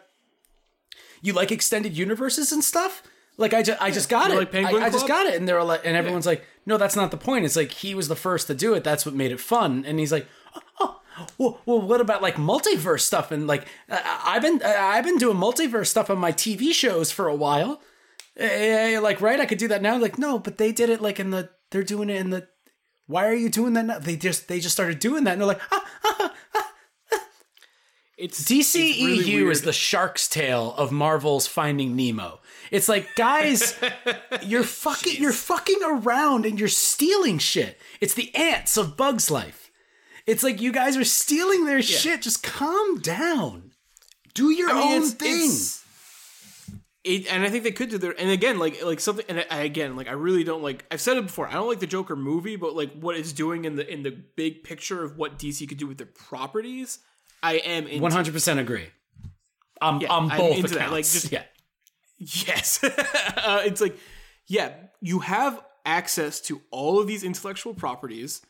[1.21, 3.01] you like extended universes and stuff.
[3.37, 4.39] Like I just I just got You it.
[4.39, 6.95] like Penguin I, I just got it, and they're like, and everyone's like, no, that's
[6.95, 7.45] not the point.
[7.45, 8.83] It's like he was the first to do it.
[8.83, 9.85] That's what made it fun.
[9.85, 10.27] And he's like,
[10.79, 10.97] oh.
[11.37, 13.31] Well, well, what about like multiverse stuff?
[13.31, 17.35] And like, I've been I've been doing multiverse stuff on my TV shows for a
[17.35, 17.81] while.
[18.37, 19.39] Eh, like, right?
[19.39, 19.97] I could do that now.
[19.97, 21.49] Like, no, but they did it like in the.
[21.69, 22.47] They're doing it in the.
[23.07, 23.99] Why are you doing that now?
[23.99, 26.33] They just they just started doing that, and they're like, ah,
[28.21, 32.39] It's DCEU really is the shark's tail of Marvel's Finding Nemo.
[32.69, 33.77] It's like, guys,
[34.43, 37.79] you're fucking you're fucking around and you're stealing shit.
[37.99, 39.71] It's the ants of Bugs Life.
[40.27, 42.21] It's like you guys are stealing their shit.
[42.21, 43.71] Just calm down.
[44.35, 45.31] Do your I mean, own it's- thing.
[45.45, 45.77] it's-
[47.03, 49.61] It, and I think they could do their and again like like something and I,
[49.63, 52.15] again like I really don't like I've said it before I don't like the Joker
[52.15, 55.67] movie but like what it's doing in the in the big picture of what DC
[55.67, 56.99] could do with their properties
[57.43, 58.87] I am One hundred percent agree.
[59.81, 60.73] I'm Yeah, on I'm both into accounts.
[60.75, 61.43] that, like, just- yeah.
[62.19, 62.83] Yes.
[63.37, 63.97] uh, it's like,
[64.47, 68.41] yeah, you have access to all of these intellectual properties.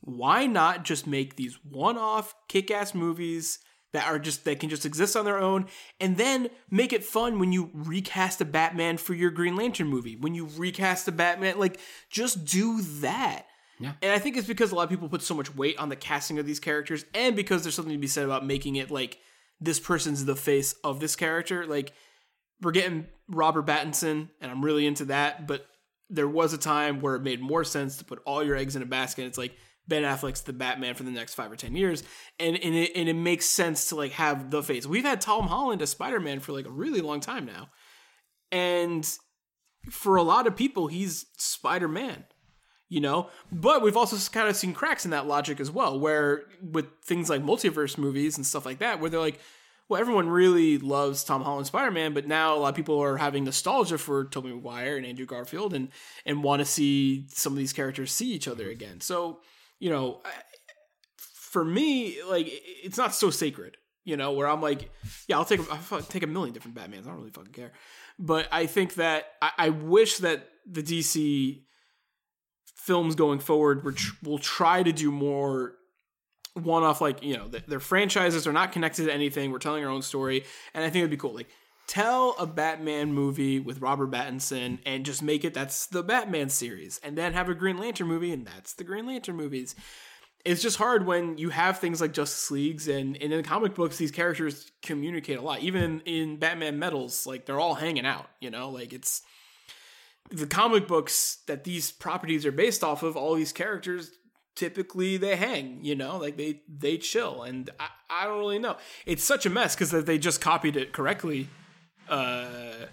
[0.00, 3.58] Why not just make these one off kick ass movies
[3.94, 5.66] that are just, that can just exist on their own
[5.98, 10.14] and then make it fun when you recast a Batman for your Green Lantern movie?
[10.14, 11.80] When you recast a Batman, like,
[12.10, 13.46] just do that.
[13.84, 13.92] Yeah.
[14.02, 15.96] And I think it's because a lot of people put so much weight on the
[15.96, 19.18] casting of these characters and because there's something to be said about making it like
[19.60, 21.66] this person's the face of this character.
[21.66, 21.92] Like,
[22.60, 25.46] we're getting Robert Pattinson, and I'm really into that.
[25.46, 25.66] But
[26.10, 28.82] there was a time where it made more sense to put all your eggs in
[28.82, 29.26] a basket.
[29.26, 29.54] It's like
[29.86, 32.02] Ben Affleck's the Batman for the next five or ten years,
[32.38, 34.86] and and it, and it makes sense to like have the face.
[34.86, 37.68] We've had Tom Holland as Spider Man for like a really long time now,
[38.50, 39.08] and
[39.90, 42.24] for a lot of people, he's Spider Man.
[42.90, 46.44] You know, but we've also kind of seen cracks in that logic as well, where
[46.62, 49.40] with things like multiverse movies and stuff like that, where they're like,
[49.88, 53.16] well, everyone really loves Tom Holland Spider Man, but now a lot of people are
[53.16, 55.88] having nostalgia for Tobey Maguire and Andrew Garfield and
[56.24, 58.72] and want to see some of these characters see each other mm-hmm.
[58.72, 59.00] again.
[59.00, 59.40] So,
[59.78, 60.22] you know,
[61.16, 64.90] for me, like it's not so sacred, you know, where I'm like,
[65.28, 67.02] yeah, I'll take a, I'll take a million different Batmans.
[67.02, 67.72] I don't really fucking care.
[68.18, 71.63] But I think that I, I wish that the DC
[72.74, 75.74] films going forward tr- will try to do more
[76.54, 79.90] one-off like you know th- their franchises are not connected to anything we're telling our
[79.90, 81.34] own story and i think it'd be cool.
[81.34, 81.48] Like
[81.86, 87.00] tell a batman movie with robert pattinson and just make it that's the batman series
[87.02, 89.74] and then have a green lantern movie and that's the green lantern movies.
[90.44, 93.74] It's just hard when you have things like justice leagues and, and in the comic
[93.74, 95.60] books these characters communicate a lot.
[95.60, 98.70] Even in, in batman metals like they're all hanging out you know?
[98.70, 99.22] Like it's
[100.30, 104.10] the comic books that these properties are based off of all these characters
[104.54, 106.16] typically they hang you know?
[106.16, 108.76] Like they they chill and i, I don't really know.
[109.06, 111.48] It's such a mess because if they just copied it correctly
[112.08, 112.86] uh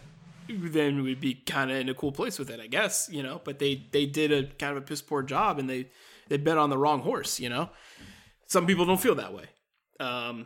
[0.50, 3.42] then we'd be kind of in a cool place with it i guess you know?
[3.44, 5.90] But they they did a kind of a piss poor job and they
[6.28, 7.70] they bet on the wrong horse you know?
[8.48, 9.46] Some people don't feel that way
[10.00, 10.46] um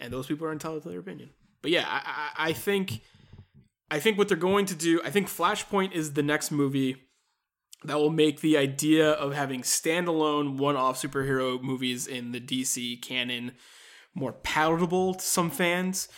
[0.00, 1.30] and those people are entitled to their opinion.
[1.62, 2.00] But yeah i
[2.44, 3.02] i, I think
[3.90, 6.96] I think what they're going to do, I think Flashpoint is the next movie
[7.84, 13.00] that will make the idea of having standalone one off superhero movies in the DC
[13.02, 13.52] canon
[14.14, 16.08] more palatable to some fans.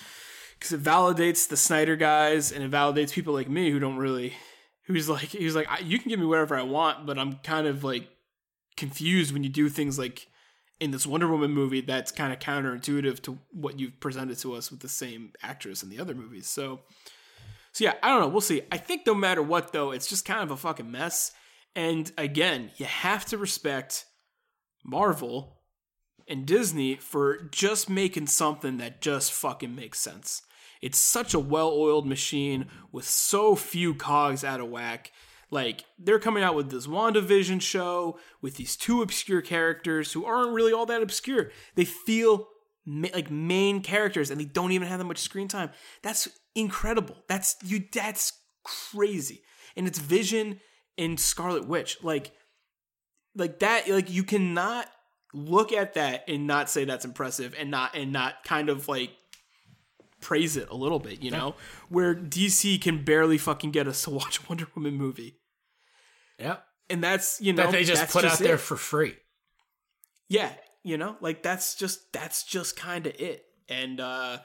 [0.58, 4.34] Because it validates the Snyder guys and it validates people like me who don't really,
[4.84, 7.82] who's like, he's like, you can give me whatever I want, but I'm kind of
[7.82, 8.08] like
[8.76, 10.28] confused when you do things like
[10.80, 14.70] in this Wonder Woman movie that's kind of counterintuitive to what you've presented to us
[14.70, 16.48] with the same actress in the other movies.
[16.48, 16.80] So,
[17.72, 18.28] so yeah, I don't know.
[18.28, 18.62] We'll see.
[18.70, 21.32] I think no matter what, though, it's just kind of a fucking mess.
[21.74, 24.04] And again, you have to respect
[24.84, 25.58] Marvel
[26.28, 30.42] and Disney for just making something that just fucking makes sense.
[30.82, 35.12] It's such a well-oiled machine with so few cogs out of whack.
[35.50, 40.52] Like they're coming out with this WandaVision show with these two obscure characters who aren't
[40.52, 41.50] really all that obscure.
[41.74, 42.48] They feel
[42.86, 45.70] ma- like main characters and they don't even have that much screen time.
[46.02, 47.16] That's incredible.
[47.28, 48.32] That's you that's
[48.64, 49.42] crazy.
[49.76, 50.60] And it's Vision
[50.98, 51.98] and Scarlet Witch.
[52.02, 52.32] Like
[53.34, 54.86] like that like you cannot
[55.34, 59.10] look at that and not say that's impressive and not and not kind of like
[60.20, 61.54] praise it a little bit, you know?
[61.88, 65.38] Where DC can barely fucking get us to watch a Wonder Woman movie.
[66.38, 66.58] Yeah.
[66.90, 68.44] And that's, you know, That they just put out it.
[68.44, 69.16] there for free.
[70.28, 70.52] Yeah,
[70.82, 73.44] you know, like that's just that's just kind of it.
[73.68, 74.38] And uh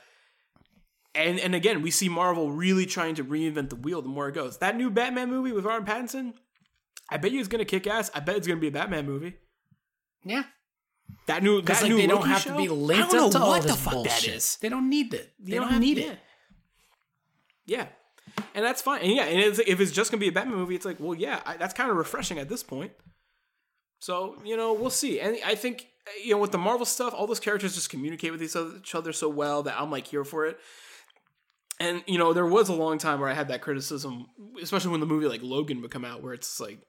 [1.16, 4.34] and and again, we see Marvel really trying to reinvent the wheel the more it
[4.36, 4.58] goes.
[4.60, 6.34] That new Batman movie with Robert Pattinson,
[7.10, 8.12] I bet you it's gonna kick ass.
[8.14, 9.36] I bet it's gonna be a Batman movie.
[10.24, 10.44] Yeah.
[11.28, 12.52] That new that like new they don't have show?
[12.52, 14.12] to be linked don't up to know all what this the fuck bullshit.
[14.26, 14.58] that is.
[14.58, 15.34] They don't need it.
[15.40, 16.12] They You don't, have- need yeah.
[16.12, 16.20] it.
[17.66, 17.86] Yeah,
[18.56, 19.02] and that's fine.
[19.02, 21.16] And yeah, and it's, if it's just gonna be a Batman movie, it's like, well,
[21.16, 22.92] yeah, I, that's kind of refreshing at this point.
[24.00, 25.20] So you know, we'll see.
[25.20, 25.88] And I think
[26.24, 29.30] you know, with the Marvel stuff, all those characters just communicate with each other, so
[29.30, 30.58] well that I'm like here for it.
[31.80, 34.28] And you know, there was a long time where I had that criticism,
[34.62, 36.80] especially when the movie like Logan would come out, where it's like,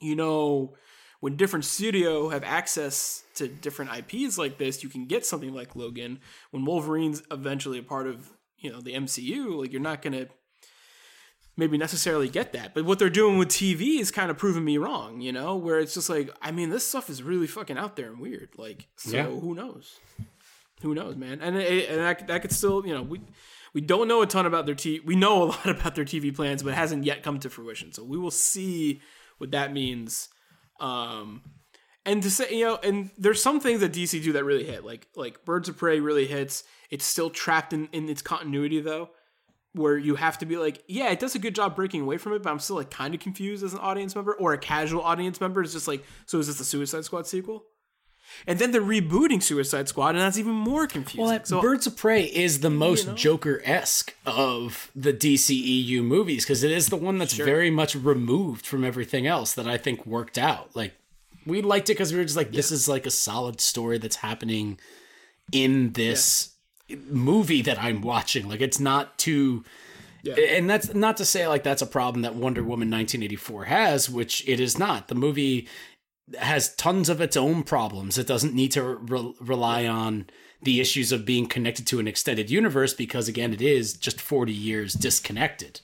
[0.00, 0.74] you know,
[1.20, 5.76] when different studio have access to different IPs like this, you can get something like
[5.76, 6.20] Logan.
[6.50, 10.26] When Wolverine's eventually a part of you know the MCU, like you're not gonna
[11.56, 12.74] maybe necessarily get that.
[12.74, 15.78] But what they're doing with TV is kind of proving me wrong, you know, where
[15.78, 18.50] it's just like, I mean, this stuff is really fucking out there and weird.
[18.56, 19.24] Like, so Yeah.
[19.24, 19.98] who knows?
[20.82, 21.40] Who knows, man?
[21.40, 23.20] And it, and that, that could still, you know, we
[23.72, 25.04] we don't know a ton about their TV.
[25.04, 27.92] We know a lot about their TV plans, but it hasn't yet come to fruition.
[27.92, 29.00] So we will see
[29.38, 30.28] what that means.
[30.80, 31.42] Um,
[32.04, 34.84] and to say, you know, and there's some things that DC do that really hit,
[34.84, 36.62] like like Birds of Prey really hits.
[36.90, 39.10] It's still trapped in in its continuity though,
[39.76, 42.32] where you have to be like, yeah, it does a good job breaking away from
[42.32, 45.02] it, but I'm still like kind of confused as an audience member or a casual
[45.02, 45.62] audience member.
[45.62, 47.64] It's just like, so is this the Suicide Squad sequel?
[48.46, 51.24] And then they're rebooting Suicide Squad, and that's even more confusing.
[51.26, 53.14] Well, so Birds of Prey is the most know?
[53.14, 58.66] Joker esque of the DCEU movies because it is the one that's very much removed
[58.66, 60.74] from everything else that I think worked out.
[60.74, 60.92] Like,
[61.46, 64.16] we liked it because we were just like, this is like a solid story that's
[64.16, 64.80] happening
[65.52, 66.55] in this
[66.88, 68.48] movie that I'm watching.
[68.48, 69.64] Like, it's not too.
[70.26, 74.46] And that's not to say like that's a problem that Wonder Woman 1984 has, which
[74.48, 75.06] it is not.
[75.06, 75.68] The movie
[76.38, 78.18] has tons of its own problems.
[78.18, 80.26] It doesn't need to re- rely on
[80.62, 84.52] the issues of being connected to an extended universe because, again, it is just 40
[84.52, 85.80] years disconnected.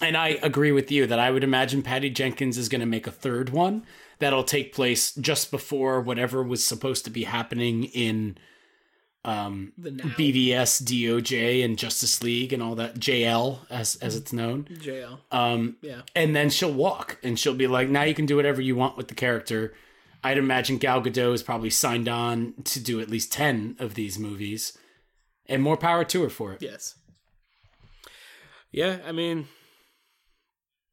[0.00, 3.06] And I agree with you that I would imagine Patty Jenkins is going to make
[3.06, 3.84] a third one
[4.18, 8.36] that'll take place just before whatever was supposed to be happening in
[9.24, 14.64] um, BVS, DOJ, and Justice League and all that JL as as it's known.
[14.64, 18.36] JL, Um, yeah, and then she'll walk and she'll be like, now you can do
[18.36, 19.74] whatever you want with the character.
[20.24, 24.18] I'd imagine Gal Gadot is probably signed on to do at least 10 of these
[24.20, 24.76] movies.
[25.46, 26.62] And more power to her for it.
[26.62, 26.94] yes,
[28.70, 28.98] yeah.
[29.04, 29.48] I mean,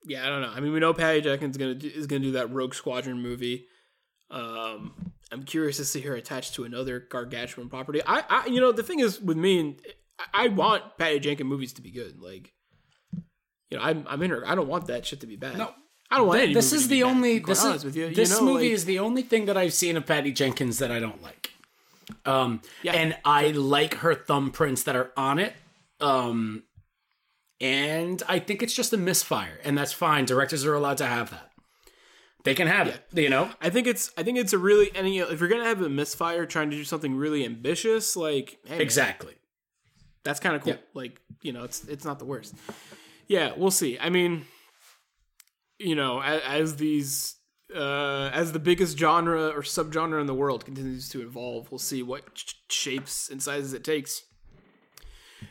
[0.06, 0.51] yeah, I don't know.
[0.53, 3.68] I mean, we know Patty Jenkins gonna do, is gonna do that Rogue Squadron movie.
[4.31, 8.01] Um, I'm curious to see her attached to another gargantuan property.
[8.06, 9.81] I, I, you know, the thing is with me, and
[10.34, 12.19] I, I want Patty Jenkins movies to be good.
[12.19, 12.51] Like,
[13.69, 14.47] you know, I'm, I'm in her.
[14.47, 15.57] I don't want that shit to be bad.
[15.57, 15.72] No.
[16.11, 18.07] I don't want any This is the bad, only this honest is with you.
[18.07, 20.80] You this know, movie like- is the only thing that I've seen of Patty Jenkins
[20.80, 21.51] that I don't like.
[22.26, 22.93] Um Yeah.
[22.93, 25.53] and I like her thumbprints that are on it.
[26.01, 26.64] Um
[27.61, 30.26] and I think it's just a misfire and that's fine.
[30.26, 31.49] Directors are allowed to have that.
[32.45, 33.52] They can have it, you know?
[33.61, 35.82] I think it's I think it's a really and you know, if you're gonna have
[35.82, 39.34] a misfire trying to do something really ambitious, like hey, man, Exactly.
[40.24, 40.74] that's kind of cool.
[40.74, 40.80] Yeah.
[40.94, 42.56] Like you know, it's it's not the worst.
[43.28, 43.99] Yeah, we'll see.
[43.99, 44.45] I mean,
[45.78, 47.36] you know, as, as these
[47.76, 52.02] uh, as the biggest genre or subgenre in the world continues to evolve, we'll see
[52.02, 54.24] what sh- shapes and sizes it takes.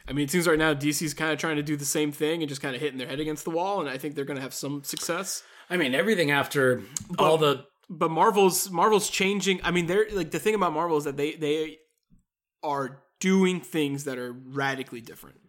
[0.06, 2.42] I mean, it seems right now DC's kind of trying to do the same thing
[2.42, 4.36] and just kind of hitting their head against the wall, and I think they're going
[4.36, 5.42] to have some success.
[5.70, 6.82] I mean, everything after
[7.18, 9.60] all the but Marvel's Marvel's changing.
[9.64, 11.78] I mean, they're like the thing about Marvel is that they they
[12.62, 15.40] are doing things that are radically different.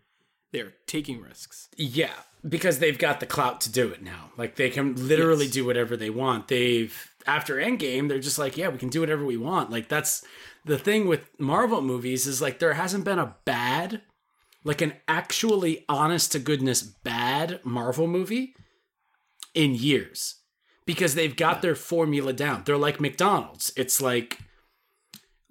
[0.52, 1.70] They're taking risks.
[1.78, 2.14] Yeah,
[2.48, 4.32] because they've got the clout to do it now.
[4.38, 5.54] Like they can literally Yes.
[5.54, 6.48] do whatever they want.
[6.48, 6.96] They've
[7.28, 9.70] after Endgame, they're just like, yeah, we can do whatever we want.
[9.70, 10.26] Like that's
[10.66, 14.02] the thing with Marvel movies is like there hasn't been a bad,
[14.64, 18.56] like an actually honest to goodness bad Marvel movie
[19.54, 20.36] in years.
[20.86, 22.64] Because they've got their formula down.
[22.66, 23.72] They're like McDonald's.
[23.76, 24.40] It's like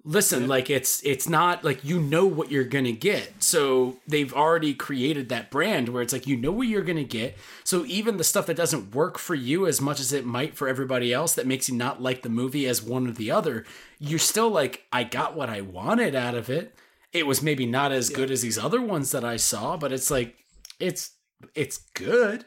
[0.05, 4.73] listen like it's it's not like you know what you're gonna get so they've already
[4.73, 8.23] created that brand where it's like you know what you're gonna get so even the
[8.23, 11.45] stuff that doesn't work for you as much as it might for everybody else that
[11.45, 13.65] makes you not like the movie as one or the other
[13.99, 16.73] you're still like i got what i wanted out of it
[17.11, 20.09] it was maybe not as good as these other ones that i saw but it's
[20.09, 20.37] like
[20.79, 21.11] it's
[21.55, 22.45] it's good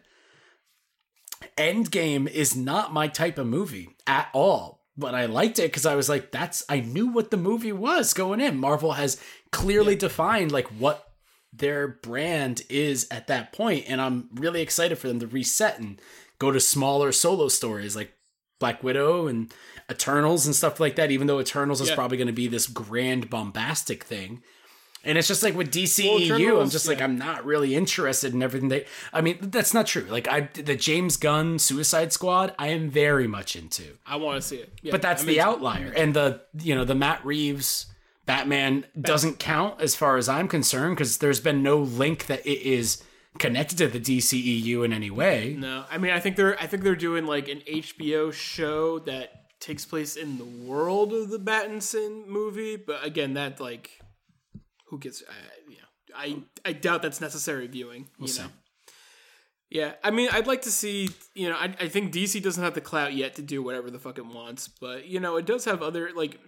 [1.56, 4.80] Endgame is not my type of movie at all.
[4.96, 8.12] But I liked it because I was like, that's I knew what the movie was
[8.12, 8.58] going in.
[8.58, 9.18] Marvel has
[9.50, 11.12] clearly defined like what
[11.52, 16.00] their brand is at that point, and I'm really excited for them to reset and
[16.38, 18.12] go to smaller solo stories like
[18.60, 19.52] Black Widow and
[19.90, 21.10] Eternals and stuff like that.
[21.10, 24.42] Even though Eternals is probably going to be this grand bombastic thing,
[25.04, 27.00] and it's just like with DCEU, I'm Eternals, just like.
[27.00, 28.86] I'm not really interested in everything they.
[29.12, 30.06] I mean, that's not true.
[30.08, 34.46] Like I, the James Gunn Suicide Squad, I am very much into, I want to
[34.46, 34.72] see it.
[34.82, 35.92] Yeah, but that's I the mean, outlier.
[35.96, 37.86] And the you know the Matt Reeves
[38.26, 42.62] Batman doesn't count as far as I'm concerned because there's been no link that it
[42.62, 43.02] is
[43.38, 45.56] connected to the DCEU in any way.
[45.58, 49.42] No, I mean, I think they're I think they're doing like an HBO show that
[49.62, 52.76] takes place in the world of the Battinson movie.
[52.76, 54.01] But again, that like,
[54.92, 55.22] who gets?
[55.26, 58.10] I, you know, I I doubt that's necessary viewing.
[58.20, 58.48] you know.
[59.70, 61.08] Yeah, I mean, I'd like to see.
[61.34, 63.98] You know, I, I think DC doesn't have the clout yet to do whatever the
[63.98, 66.38] fuck it wants, but you know, it does have other like.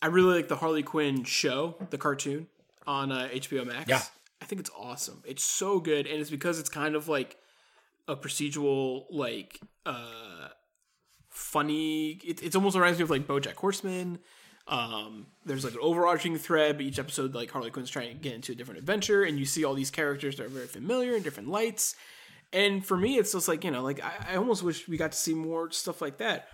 [0.00, 2.46] I really like the Harley Quinn show, the cartoon
[2.86, 3.86] on uh, HBO Max.
[3.86, 4.00] Yeah.
[4.40, 5.22] I think it's awesome.
[5.26, 7.36] It's so good, and it's because it's kind of like
[8.08, 10.48] a procedural, like uh,
[11.28, 12.12] funny.
[12.24, 14.20] It, it's almost reminds me of like BoJack Horseman.
[14.68, 18.34] Um, there's like an overarching thread, but each episode, like Harley Quinn's trying to get
[18.34, 21.22] into a different adventure, and you see all these characters that are very familiar in
[21.22, 21.94] different lights.
[22.52, 25.12] And for me, it's just like you know, like I, I almost wish we got
[25.12, 26.48] to see more stuff like that.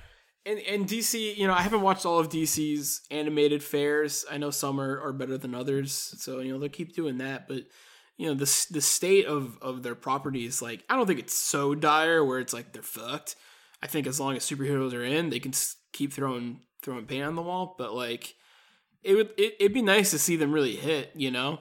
[0.44, 4.26] And and DC, you know, I haven't watched all of DC's animated fares.
[4.30, 7.48] I know some are, are better than others, so you know they'll keep doing that.
[7.48, 7.64] But
[8.18, 11.74] you know, the the state of of their properties, like I don't think it's so
[11.74, 13.36] dire where it's like they're fucked.
[13.82, 15.52] I think as long as superheroes are in, they can
[15.92, 17.74] keep throwing throwing paint on the wall.
[17.78, 18.34] But like,
[19.02, 21.60] it would it, it'd be nice to see them really hit, you know.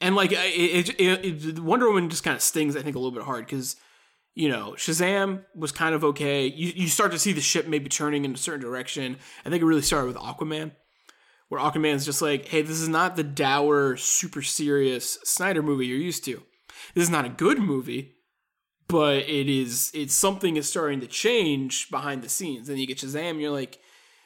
[0.00, 3.14] And like, it, it, it, Wonder Woman just kind of stings, I think, a little
[3.14, 3.76] bit hard because
[4.34, 6.46] you know, Shazam was kind of okay.
[6.46, 9.16] You you start to see the ship maybe turning in a certain direction.
[9.44, 10.72] I think it really started with Aquaman,
[11.48, 15.98] where Aquaman's just like, hey, this is not the dour, super serious Snyder movie you're
[15.98, 16.42] used to.
[16.94, 18.16] This is not a good movie,
[18.88, 22.66] but it is it's something is starting to change behind the scenes.
[22.66, 23.78] Then you get Shazam, you're like,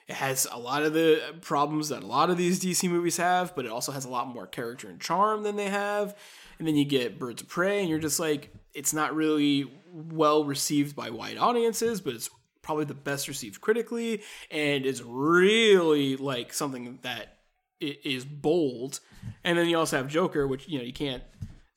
[0.09, 3.55] it has a lot of the problems that a lot of these DC movies have,
[3.55, 6.17] but it also has a lot more character and charm than they have.
[6.59, 10.45] And then you get Birds of Prey, and you're just like, it's not really well
[10.45, 12.31] received by wide audiences, but it's
[12.63, 17.39] probably the best received critically, and it's really like something that
[17.81, 19.01] is bold.
[19.45, 21.23] And then you also have Joker, which you know you can't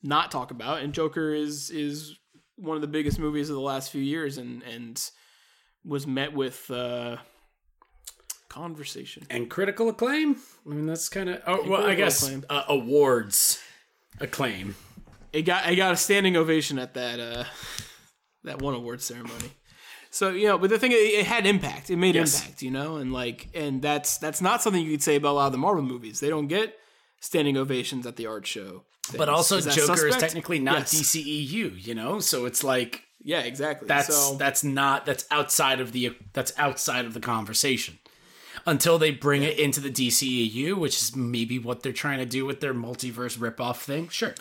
[0.02, 2.18] not talk about, and Joker is is
[2.56, 5.10] one of the biggest movies of the last few years, and and
[5.84, 7.16] was met with uh,
[8.52, 9.26] conversation.
[9.30, 10.36] And critical acclaim.
[10.66, 11.40] I mean, that's kind of.
[11.46, 12.44] Oh, well, I guess acclaim.
[12.50, 13.58] uh, awards
[14.20, 14.74] acclaim.
[15.32, 17.44] it got I got a standing ovation at that uh
[18.44, 19.50] that one award ceremony.
[20.10, 21.88] So you know, but the thing it, it had impact.
[21.90, 22.38] It made Yes.
[22.40, 25.38] impact, you know, and like and that's that's not something you could say about a
[25.40, 26.20] lot of the Marvel movies.
[26.20, 26.76] They don't get
[27.20, 28.84] standing ovations at the art show.
[29.16, 30.94] But also, Is Joker is technically not Yes.
[30.94, 32.20] DCEU, you know.
[32.20, 33.88] So it's like Yeah, exactly.
[33.88, 37.98] that's so, that's not that's outside of the that's outside of the conversation
[38.66, 42.44] until they bring it into the DCEU, which is maybe what they're trying to do
[42.44, 44.08] with their multiverse ripoff thing.
[44.08, 44.34] Sure,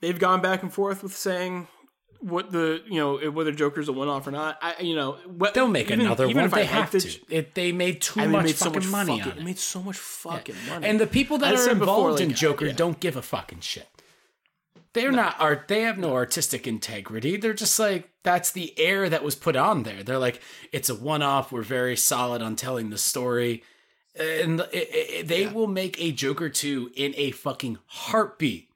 [0.00, 1.68] they've gone back and forth with saying
[2.20, 4.58] what the you know whether Joker's a one off or not.
[4.62, 6.44] I you know what, they'll make even- another even one.
[6.46, 7.20] if They like have the- to.
[7.28, 9.40] It, they made too I mean, much made so fucking much money fucking, on it
[9.42, 9.44] it.
[9.44, 10.86] made so much fucking money.
[10.86, 12.72] And the people that I are said before, involved in Joker yeah.
[12.72, 13.88] don't give a fucking shit.
[14.94, 15.68] They're not art.
[15.68, 17.36] They have no artistic integrity.
[17.36, 20.02] They're just like that's the air that was put on there.
[20.02, 20.40] They're like
[20.72, 21.52] it's a one-off.
[21.52, 23.62] We're very solid on telling the story,
[24.18, 28.70] and it, it, they will make a Joker two in a fucking heartbeat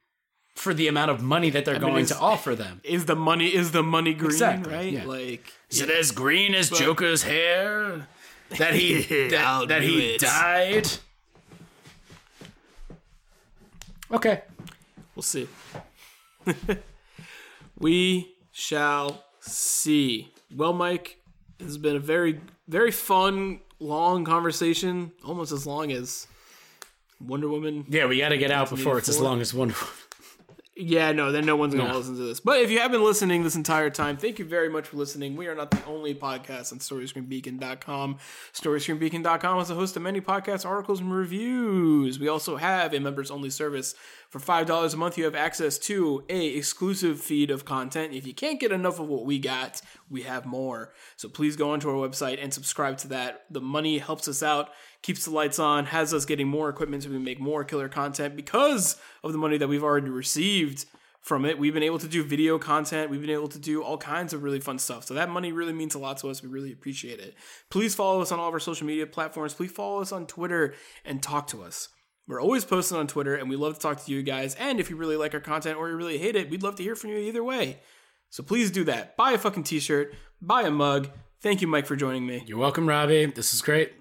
[0.56, 2.80] for the amount of money that they're mean, going to offer them.
[2.82, 4.92] is the money is the money green Exactly, right?
[4.92, 5.04] yeah.
[5.04, 8.08] Like Is it as green as Joker's hair
[8.58, 10.20] that he that, that he it.
[10.20, 10.88] died?
[14.10, 14.42] Okay.
[15.14, 15.46] We'll see.
[17.78, 20.32] we shall see.
[20.54, 21.20] Well, Mike,
[21.58, 26.26] this has been a very, very fun, long conversation, almost as long as
[27.20, 27.84] Wonder Woman.
[27.88, 29.94] Yeah, we got to get out before it's as long as Wonder Woman.
[30.80, 31.98] Yeah, no, then no one's going to No.
[31.98, 32.38] listen to this.
[32.38, 35.34] But if you have been listening this entire time, thank you very much for listening.
[35.34, 38.18] We are not the only podcast on StoryScreenBeacon.com.
[38.52, 42.20] StoryScreenBeacon.com is a host of many podcasts, articles, and reviews.
[42.20, 43.96] We also have a members-only service.
[44.30, 48.12] For $5 a month, you have access to a exclusive feed of content.
[48.12, 49.80] If you can't get enough of what we got,
[50.10, 50.92] we have more.
[51.16, 53.44] So please go onto our website and subscribe to that.
[53.50, 54.68] The money helps us out,
[55.02, 58.36] keeps the lights on, has us getting more equipment so we make more killer content
[58.36, 60.86] because of the money that we've already received
[61.20, 61.58] from it.
[61.58, 63.10] We've been able to do video content.
[63.10, 65.04] We've been able to do all kinds of really fun stuff.
[65.04, 66.42] So that money really means a lot to us.
[66.42, 67.34] We really appreciate it.
[67.70, 69.54] Please follow us on all of our social media platforms.
[69.54, 71.88] Please follow us on Twitter and talk to us.
[72.26, 74.54] We're always posting on Twitter and we love to talk to you guys.
[74.56, 76.82] And if you really like our content or you really hate it, we'd love to
[76.82, 77.78] hear from you either way.
[78.30, 79.16] So please do that.
[79.16, 81.08] Buy a fucking t shirt, buy a mug.
[81.40, 82.42] Thank you, Mike, for joining me.
[82.46, 83.26] You're welcome, Robbie.
[83.26, 83.92] This is great.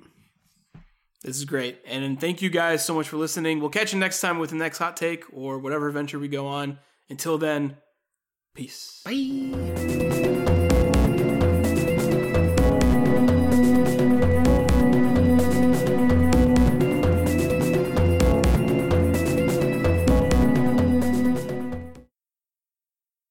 [1.28, 1.80] This is great.
[1.86, 3.60] And thank you guys so much for listening.
[3.60, 6.48] We'll catch you next time with the next hot take or whatever adventure we go
[6.48, 6.80] on.
[7.10, 7.76] Until then,
[8.56, 9.02] peace.
[9.04, 10.17] Bye.